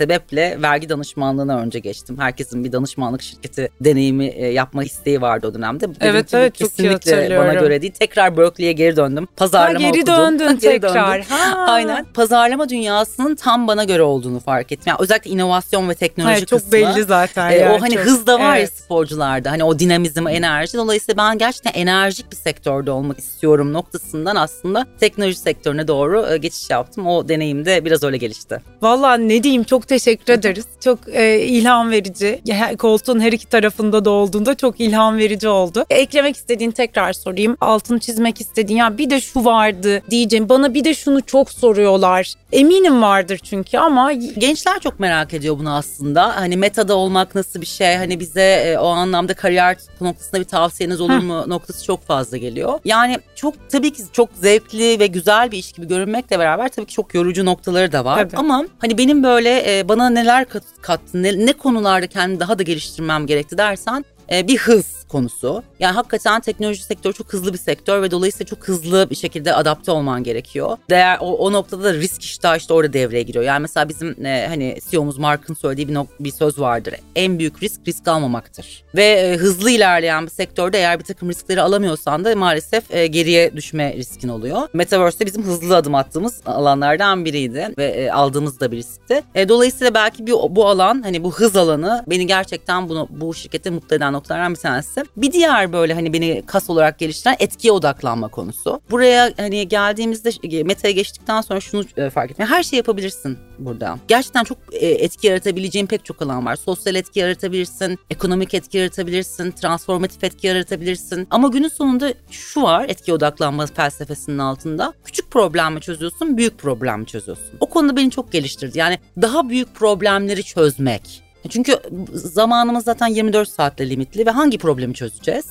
sebeple 0.03 0.59
vergi 0.63 0.89
danışmanlığına 0.89 1.59
önce 1.59 1.79
geçtim. 1.79 2.19
Herkesin 2.19 2.65
bir 2.65 2.73
danışmanlık 2.73 3.23
şirketi 3.23 3.71
deneyimi 3.81 4.27
e, 4.27 4.47
yapma 4.47 4.85
isteği 4.85 5.21
vardı 5.21 5.47
o 5.47 5.55
dönemde. 5.55 5.81
Dedim 5.81 5.97
Evet, 6.01 6.33
bu 6.33 6.37
evet, 6.37 6.55
çok 6.55 6.69
iyi 6.71 6.99
kesinlikle 6.99 7.39
bana 7.39 7.55
göre 7.55 7.83
değil. 7.83 7.93
Tekrar 7.93 8.37
Berkeley'e 8.37 8.73
geri 8.73 8.97
döndüm. 8.97 9.25
Ha, 9.25 9.31
Pazarlama 9.37 9.79
geri 9.91 10.03
okudum. 10.03 10.17
döndün 10.17 10.59
Geri 10.59 10.81
tekrar. 10.81 11.15
döndüm. 11.15 11.27
Ha. 11.29 11.65
Aynen. 11.69 12.05
Pazarlama 12.15 12.69
dünyasının 12.69 13.35
tam 13.35 13.67
bana 13.69 13.85
göre 13.85 14.03
olduğunu 14.03 14.41
fark 14.41 14.73
ettim. 14.73 14.85
Yani 14.87 14.97
özellikle 15.01 15.31
inovasyon 15.31 15.89
ve 15.89 15.95
teknoloji 15.95 16.33
Hayır, 16.33 16.47
çok 16.47 16.59
kısmı. 16.59 16.73
belli 16.73 17.05
zaten. 17.05 17.51
E, 17.51 17.57
yani 17.57 17.73
o 17.79 17.81
hani 17.83 17.95
çok. 17.95 18.05
hız 18.05 18.27
da 18.27 18.41
var 18.41 18.57
Evet. 18.57 18.71
ya 18.71 18.77
sporcularda. 18.85 19.51
Hani 19.51 19.65
o 19.65 19.79
dinamizm, 19.79 20.29
enerji. 20.29 20.79
Dolayısıyla 20.79 21.17
ben 21.25 21.39
gerçekten 21.39 21.73
enerjik 21.73 22.31
bir 22.33 22.37
sektörde 22.37 22.91
olmak 22.91 23.19
istiyorum 23.19 23.73
noktasından 23.73 24.37
aslında 24.37 24.87
teknoloji 25.01 25.39
sektörüne 25.39 25.89
doğru 25.89 26.27
e, 26.27 26.37
geçiş 26.37 26.71
yaptım. 26.71 27.07
O 27.07 27.29
deneyim 27.29 27.65
de 27.65 27.85
biraz 27.85 28.03
öyle 28.03 28.17
gelişti. 28.17 28.61
Vallahi 28.83 29.29
ne 29.29 29.43
diyeyim 29.43 29.65
çok 29.65 29.89
teşekkür 29.93 30.33
ederiz. 30.33 30.67
Çok 30.85 30.99
e, 31.09 31.41
ilham 31.41 31.91
verici. 31.91 32.43
Koltuğun 32.79 33.21
her 33.21 33.33
iki 33.33 33.47
tarafında 33.47 34.05
da 34.05 34.11
olduğunda 34.11 34.55
çok 34.55 34.81
ilham 34.81 35.19
verici 35.19 35.49
oldu. 35.49 35.85
E, 35.91 35.95
eklemek 35.95 36.37
istediğin 36.37 36.71
tekrar 36.71 37.13
sorayım. 37.13 37.57
Altını 37.61 37.99
çizmek 37.99 38.41
istediğin 38.41 38.79
ya 38.79 38.99
bir 38.99 39.11
de 39.11 39.21
şu 39.21 39.45
vardı 39.45 40.03
diyeceğim. 40.11 40.49
Bana 40.49 40.75
bir 40.75 40.85
de 40.85 40.95
şunu 40.95 41.23
çok 41.23 41.51
soruyorlar. 41.51 42.35
Eminim 42.53 43.03
vardır 43.03 43.39
çünkü 43.39 43.79
ama 43.79 44.13
Gençler 44.13 44.81
çok 44.81 45.01
merak 45.01 45.35
ediyor 45.35 45.59
bunu 45.59 45.75
aslında. 45.75 46.37
Hani 46.37 46.57
metada 46.57 46.97
olmak 46.97 47.35
nasıl 47.35 47.61
bir 47.61 47.67
şey? 47.67 47.97
Hani 47.97 48.21
bize 48.21 48.43
e, 48.43 48.79
o 48.79 48.87
anlamda 48.87 49.35
kariyer 49.35 49.77
noktasında 50.01 50.41
bir 50.41 50.45
tavsiyeniz 50.45 51.01
olur 51.01 51.19
mu 51.19 51.45
noktası 51.47 51.85
çok 51.85 52.07
fazla 52.07 52.37
geliyor. 52.37 52.79
Yani 52.85 53.19
çok 53.35 53.55
tabii 53.71 53.93
ki 53.93 54.03
çok 54.13 54.29
zevkli 54.35 55.01
ve 55.01 55.07
güzel 55.07 55.51
bir 55.51 55.59
iş 55.59 55.73
gibi 55.73 55.89
görünmekle 55.89 56.39
beraber 56.39 56.69
tabii 56.69 56.87
ki 56.87 56.95
çok 56.95 57.15
yorucu 57.15 57.45
noktaları 57.45 57.93
da 57.93 58.05
var. 58.05 58.17
Tabii. 58.17 58.37
Ama 58.37 58.65
hani 58.79 58.99
benim 58.99 59.23
böyle 59.23 59.72
e, 59.79 59.89
bana 59.89 60.11
neler 60.11 60.49
kat, 60.49 60.63
kattı, 60.83 61.23
ne, 61.23 61.47
ne 61.47 61.53
konularda 61.53 62.07
kendimi 62.07 62.41
daha 62.41 62.59
da 62.59 62.63
geliştirmem 62.63 63.27
gerekti 63.27 63.59
dersen 63.59 64.05
e, 64.33 64.49
bir 64.49 64.59
hız 64.59 65.03
konusu. 65.09 65.63
Yani 65.79 65.95
hakikaten 65.95 66.41
teknoloji 66.41 66.83
sektörü 66.83 67.13
çok 67.13 67.33
hızlı 67.33 67.53
bir 67.53 67.59
sektör 67.59 68.03
ve 68.03 68.11
dolayısıyla 68.11 68.47
çok 68.47 68.69
hızlı 68.69 69.11
bir 69.11 69.15
şekilde 69.15 69.55
adapte 69.55 69.91
olman 69.91 70.25
gerekiyor. 70.25 70.77
Değer 70.91 71.19
o, 71.21 71.37
o 71.37 71.53
noktada 71.53 71.85
da 71.85 71.95
risk 71.95 72.23
iştahı 72.23 72.57
işte 72.57 72.75
orada 72.75 72.93
devreye 72.93 73.23
giriyor. 73.23 73.45
Yani 73.45 73.61
mesela 73.63 73.89
bizim 73.89 74.27
e, 74.27 74.47
hani 74.49 74.79
CEO'muz 74.91 75.19
Mark'ın 75.19 75.55
söylediği 75.55 75.89
bir, 75.89 75.95
nok- 75.95 76.07
bir 76.21 76.31
söz 76.31 76.59
vardır. 76.59 76.95
En 77.17 77.39
büyük 77.39 77.63
risk 77.63 77.81
risk 77.89 78.09
almamaktır. 78.09 78.85
Ve 78.95 79.05
e, 79.05 79.37
hızlı 79.37 79.71
ilerleyen 79.71 80.27
bir 80.27 80.31
sektörde 80.31 80.79
eğer 80.79 80.99
bir 80.99 81.05
takım 81.05 81.29
riskleri 81.29 81.63
alamıyorsan 81.63 82.25
da 82.25 82.37
maalesef 82.37 82.95
e, 82.95 83.07
geriye 83.07 83.57
düşme 83.57 83.95
riskin 83.97 84.29
oluyor. 84.29 84.69
Metaverse 84.73 85.21
de 85.21 85.27
bizim 85.27 85.43
hızlı 85.43 85.77
adım 85.77 85.95
attığımız 85.95 86.41
alanlardan 86.47 87.25
biriydi 87.25 87.69
ve 87.79 87.85
e, 87.85 88.11
aldığımız 88.11 88.61
da 88.61 88.73
bir 88.73 88.77
riskti. 88.77 89.23
E, 89.35 89.49
dolayısıyla 89.49 89.95
belki 89.95 90.27
bir, 90.27 90.33
bu 90.33 90.67
alan 90.67 91.03
hani 91.03 91.25
bu 91.25 91.33
hız 91.33 91.57
alanı 91.57 92.05
beni 92.07 92.27
gerçekten 92.27 92.89
bunu 92.89 93.09
bu 93.11 93.35
şirkette 93.35 93.71
mutlu 93.71 93.97
eden 93.97 94.13
noktalardan 94.23 94.55
bir 94.55 94.59
tanesi. 94.59 95.05
Bir 95.17 95.33
diğer 95.33 95.73
böyle 95.73 95.95
hani 95.95 96.13
beni 96.13 96.43
kas 96.47 96.71
olarak 96.71 96.99
geliştiren 96.99 97.37
etkiye 97.39 97.73
odaklanma 97.73 98.29
konusu. 98.29 98.81
Buraya 98.91 99.33
hani 99.37 99.69
geldiğimizde 99.69 100.63
meta'ya 100.63 100.93
geçtikten 100.93 101.41
sonra 101.41 101.61
şunu 101.61 101.85
e, 101.97 102.11
fark 102.11 102.31
ettim. 102.31 102.47
Her 102.47 102.63
şey 102.63 102.77
yapabilirsin 102.77 103.39
burada. 103.59 103.99
Gerçekten 104.09 104.45
çok 104.45 104.59
e, 104.73 104.87
etki 104.87 105.27
yaratabileceğin 105.27 105.87
pek 105.87 106.05
çok 106.05 106.23
alan 106.23 106.47
var. 106.47 106.57
Sosyal 106.57 106.95
etki 106.95 107.21
yaratabilirsin, 107.21 107.99
ekonomik 108.11 108.55
etki 108.55 108.79
yaratabilirsin, 108.79 109.51
transformatif 109.51 110.25
etki 110.25 110.47
yaratabilirsin. 110.47 111.27
Ama 111.31 111.49
günün 111.49 111.69
sonunda 111.69 112.15
şu 112.31 112.63
var 112.63 112.85
etki 112.89 113.13
odaklanma 113.13 113.67
felsefesinin 113.67 114.39
altında. 114.39 114.93
Küçük 115.05 115.31
problemi 115.31 115.81
çözüyorsun, 115.81 116.37
büyük 116.37 116.59
problemi 116.59 117.07
çözüyorsun. 117.07 117.53
O 117.61 117.67
konuda 117.67 117.97
beni 117.97 118.11
çok 118.11 118.33
geliştirdi. 118.33 118.79
Yani 118.79 118.99
daha 119.23 119.49
büyük 119.49 119.75
problemleri 119.75 120.43
çözmek. 120.43 121.32
Çünkü 121.49 121.77
zamanımız 122.15 122.85
zaten 122.85 123.07
24 123.07 123.49
saatle 123.49 123.91
limitli 123.91 124.27
ve 124.27 124.31
hangi 124.31 124.59
problemi 124.59 124.95
çözeceğiz? 124.95 125.47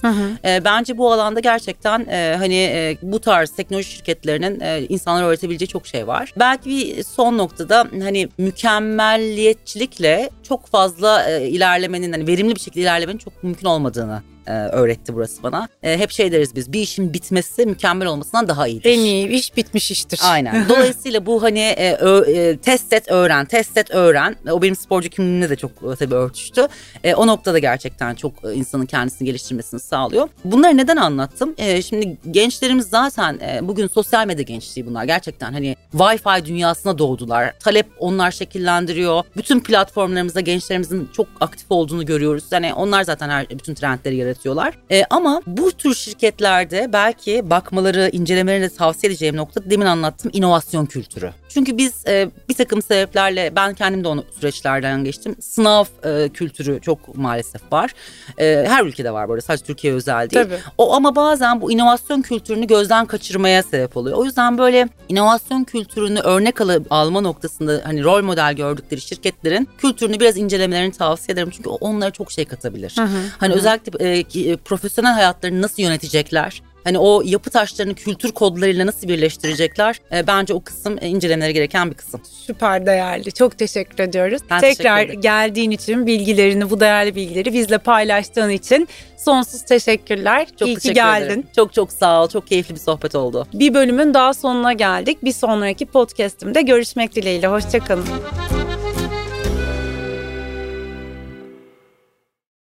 E, 0.45 0.65
bence 0.65 0.97
bu 0.97 1.11
alanda 1.11 1.39
gerçekten 1.39 2.05
e, 2.09 2.35
hani 2.37 2.55
e, 2.55 2.97
bu 3.01 3.19
tarz 3.19 3.49
teknoloji 3.49 3.89
şirketlerinin 3.89 4.59
e, 4.59 4.81
insanlara 4.89 5.25
öğretebileceği 5.25 5.67
çok 5.67 5.87
şey 5.87 6.07
var. 6.07 6.33
Belki 6.39 6.69
bir 6.69 7.03
son 7.03 7.37
noktada 7.37 7.87
hani 8.03 8.29
mükemmelliyetçilikle 8.37 10.29
çok 10.43 10.67
fazla 10.67 11.29
e, 11.29 11.47
ilerlemenin 11.47 12.11
hani 12.11 12.27
verimli 12.27 12.55
bir 12.55 12.59
şekilde 12.59 12.81
ilerlemenin 12.81 13.17
çok 13.17 13.43
mümkün 13.43 13.67
olmadığını 13.67 14.21
e, 14.51 14.67
öğretti 14.67 15.13
burası 15.15 15.43
bana. 15.43 15.67
E, 15.83 15.97
hep 15.97 16.11
şey 16.11 16.31
deriz 16.31 16.55
biz 16.55 16.73
bir 16.73 16.79
işin 16.81 17.13
bitmesi 17.13 17.65
mükemmel 17.65 18.07
olmasından 18.07 18.47
daha 18.47 18.67
iyidir. 18.67 18.89
en 18.89 18.99
iyi 18.99 19.27
iş 19.27 19.57
bitmiş 19.57 19.91
iştir. 19.91 20.19
Aynen. 20.23 20.65
Dolayısıyla 20.69 21.25
bu 21.25 21.43
hani 21.43 21.59
e, 21.59 21.95
ö- 21.95 22.31
e, 22.31 22.57
test 22.57 22.93
et 22.93 23.11
öğren, 23.11 23.45
test 23.45 23.77
et 23.77 23.91
öğren. 23.91 24.35
O 24.51 24.61
benim 24.61 24.75
sporcu 24.75 25.09
kimliğimle 25.09 25.49
de 25.49 25.55
çok 25.55 25.71
e, 25.71 25.95
tabii 25.99 26.15
örtüştü. 26.15 26.67
E, 27.03 27.15
o 27.15 27.27
noktada 27.27 27.59
gerçekten 27.59 28.15
çok 28.15 28.33
e, 28.45 28.53
insanın 28.53 28.85
kendisini 28.85 29.25
geliştirmesini 29.25 29.79
sağlıyor. 29.79 30.29
Bunları 30.45 30.77
neden 30.77 30.97
anlattım? 30.97 31.55
E, 31.57 31.81
şimdi 31.81 32.17
gençlerimiz 32.31 32.85
zaten 32.87 33.39
e, 33.41 33.67
bugün 33.67 33.87
sosyal 33.87 34.27
medya 34.27 34.43
gençliği 34.43 34.87
bunlar. 34.87 35.03
Gerçekten 35.03 35.53
hani 35.53 35.75
Wi-Fi 35.97 36.45
dünyasına 36.45 36.97
doğdular. 36.97 37.53
Talep 37.59 37.85
onlar 37.99 38.31
şekillendiriyor. 38.31 39.23
Bütün 39.37 39.59
platformlarımızda 39.59 40.39
gençlerimizin 40.39 41.09
çok 41.13 41.27
aktif 41.39 41.65
olduğunu 41.69 42.05
görüyoruz. 42.05 42.43
Yani 42.51 42.73
onlar 42.73 43.03
zaten 43.03 43.29
her 43.29 43.49
bütün 43.49 43.73
trendleri 43.73 44.15
yaratıyorlar. 44.45 44.73
E, 44.91 45.03
ama 45.09 45.41
bu 45.47 45.71
tür 45.71 45.95
şirketlerde 45.95 46.89
belki 46.93 47.49
bakmaları, 47.49 48.09
incelemelerini 48.11 48.69
tavsiye 48.69 49.11
edeceğim 49.11 49.35
nokta 49.35 49.69
demin 49.69 49.85
anlattığım 49.85 50.31
inovasyon 50.33 50.85
kültürü. 50.85 51.31
Çünkü 51.49 51.77
biz 51.77 52.07
e, 52.07 52.29
bir 52.49 52.53
takım 52.53 52.81
sebeplerle 52.81 53.55
ben 53.55 53.73
kendim 53.73 54.03
de 54.03 54.07
onu 54.07 54.23
süreçlerden 54.39 55.03
geçtim. 55.03 55.35
Sınav 55.41 55.85
e, 56.03 56.29
kültürü 56.29 56.81
çok 56.81 57.15
maalesef 57.15 57.61
var. 57.71 57.91
E, 58.39 58.65
her 58.67 58.85
ülkede 58.85 59.13
var 59.13 59.29
böyle 59.29 59.41
sadece 59.41 59.63
Türkiye 59.65 59.93
özel 59.93 60.29
değil. 60.29 60.43
Tabii. 60.43 60.59
O 60.77 60.93
ama 60.93 61.15
bazen 61.15 61.61
bu 61.61 61.71
inovasyon 61.71 62.21
kültürünü 62.21 62.67
gözden 62.67 63.05
kaçırmaya 63.05 63.63
sebep 63.63 63.97
oluyor. 63.97 64.17
O 64.17 64.25
yüzden 64.25 64.57
böyle 64.57 64.87
inovasyon 65.09 65.63
kültürünü 65.63 66.19
örnek 66.19 66.61
al- 66.61 66.83
alma 66.89 67.21
noktasında 67.21 67.81
hani 67.83 68.03
rol 68.03 68.23
model 68.23 68.53
gördükleri 68.53 69.01
şirketlerin 69.01 69.69
kültürünü 69.77 70.19
biraz 70.19 70.37
incelemelerini 70.37 70.91
tavsiye 70.91 71.33
ederim. 71.33 71.49
Çünkü 71.51 71.69
onlara 71.69 72.11
çok 72.11 72.31
şey 72.31 72.45
katabilir. 72.45 72.95
Hani 73.37 73.53
özellikle 73.53 74.09
e, 74.09 74.20
e, 74.35 74.55
profesyonel 74.57 75.13
hayatlarını 75.13 75.61
nasıl 75.61 75.83
yönetecekler? 75.83 76.61
Hani 76.83 76.99
o 76.99 77.21
yapı 77.25 77.49
taşlarını 77.49 77.93
kültür 77.95 78.31
kodlarıyla 78.31 78.85
nasıl 78.85 79.07
birleştirecekler? 79.07 79.95
E, 80.13 80.27
bence 80.27 80.53
o 80.53 80.61
kısım 80.63 80.97
e, 81.01 81.07
incelemeleri 81.07 81.53
gereken 81.53 81.91
bir 81.91 81.95
kısım. 81.95 82.21
Süper 82.45 82.85
değerli. 82.85 83.31
Çok 83.31 83.57
teşekkür 83.57 84.03
ediyoruz. 84.03 84.41
Ben 84.49 84.59
Tekrar 84.61 84.75
teşekkür 84.97 85.05
ederim. 85.09 85.21
geldiğin 85.21 85.71
için, 85.71 86.07
bilgilerini, 86.07 86.69
bu 86.69 86.79
değerli 86.79 87.15
bilgileri 87.15 87.53
bizle 87.53 87.77
paylaştığın 87.77 88.49
için 88.49 88.87
sonsuz 89.17 89.61
teşekkürler. 89.65 90.47
Çok 90.59 90.67
İyi 90.67 90.75
ki 90.75 90.81
teşekkür 90.81 90.95
geldin. 90.95 91.25
ederim. 91.25 91.43
Çok 91.55 91.73
çok 91.73 91.91
sağ 91.91 92.23
ol. 92.23 92.29
Çok 92.29 92.47
keyifli 92.47 92.75
bir 92.75 92.79
sohbet 92.79 93.15
oldu. 93.15 93.47
Bir 93.53 93.73
bölümün 93.73 94.13
daha 94.13 94.33
sonuna 94.33 94.73
geldik. 94.73 95.17
Bir 95.23 95.33
sonraki 95.33 95.85
podcast'imde 95.85 96.61
görüşmek 96.61 97.15
dileğiyle. 97.15 97.47
Hoşçakalın. 97.47 98.60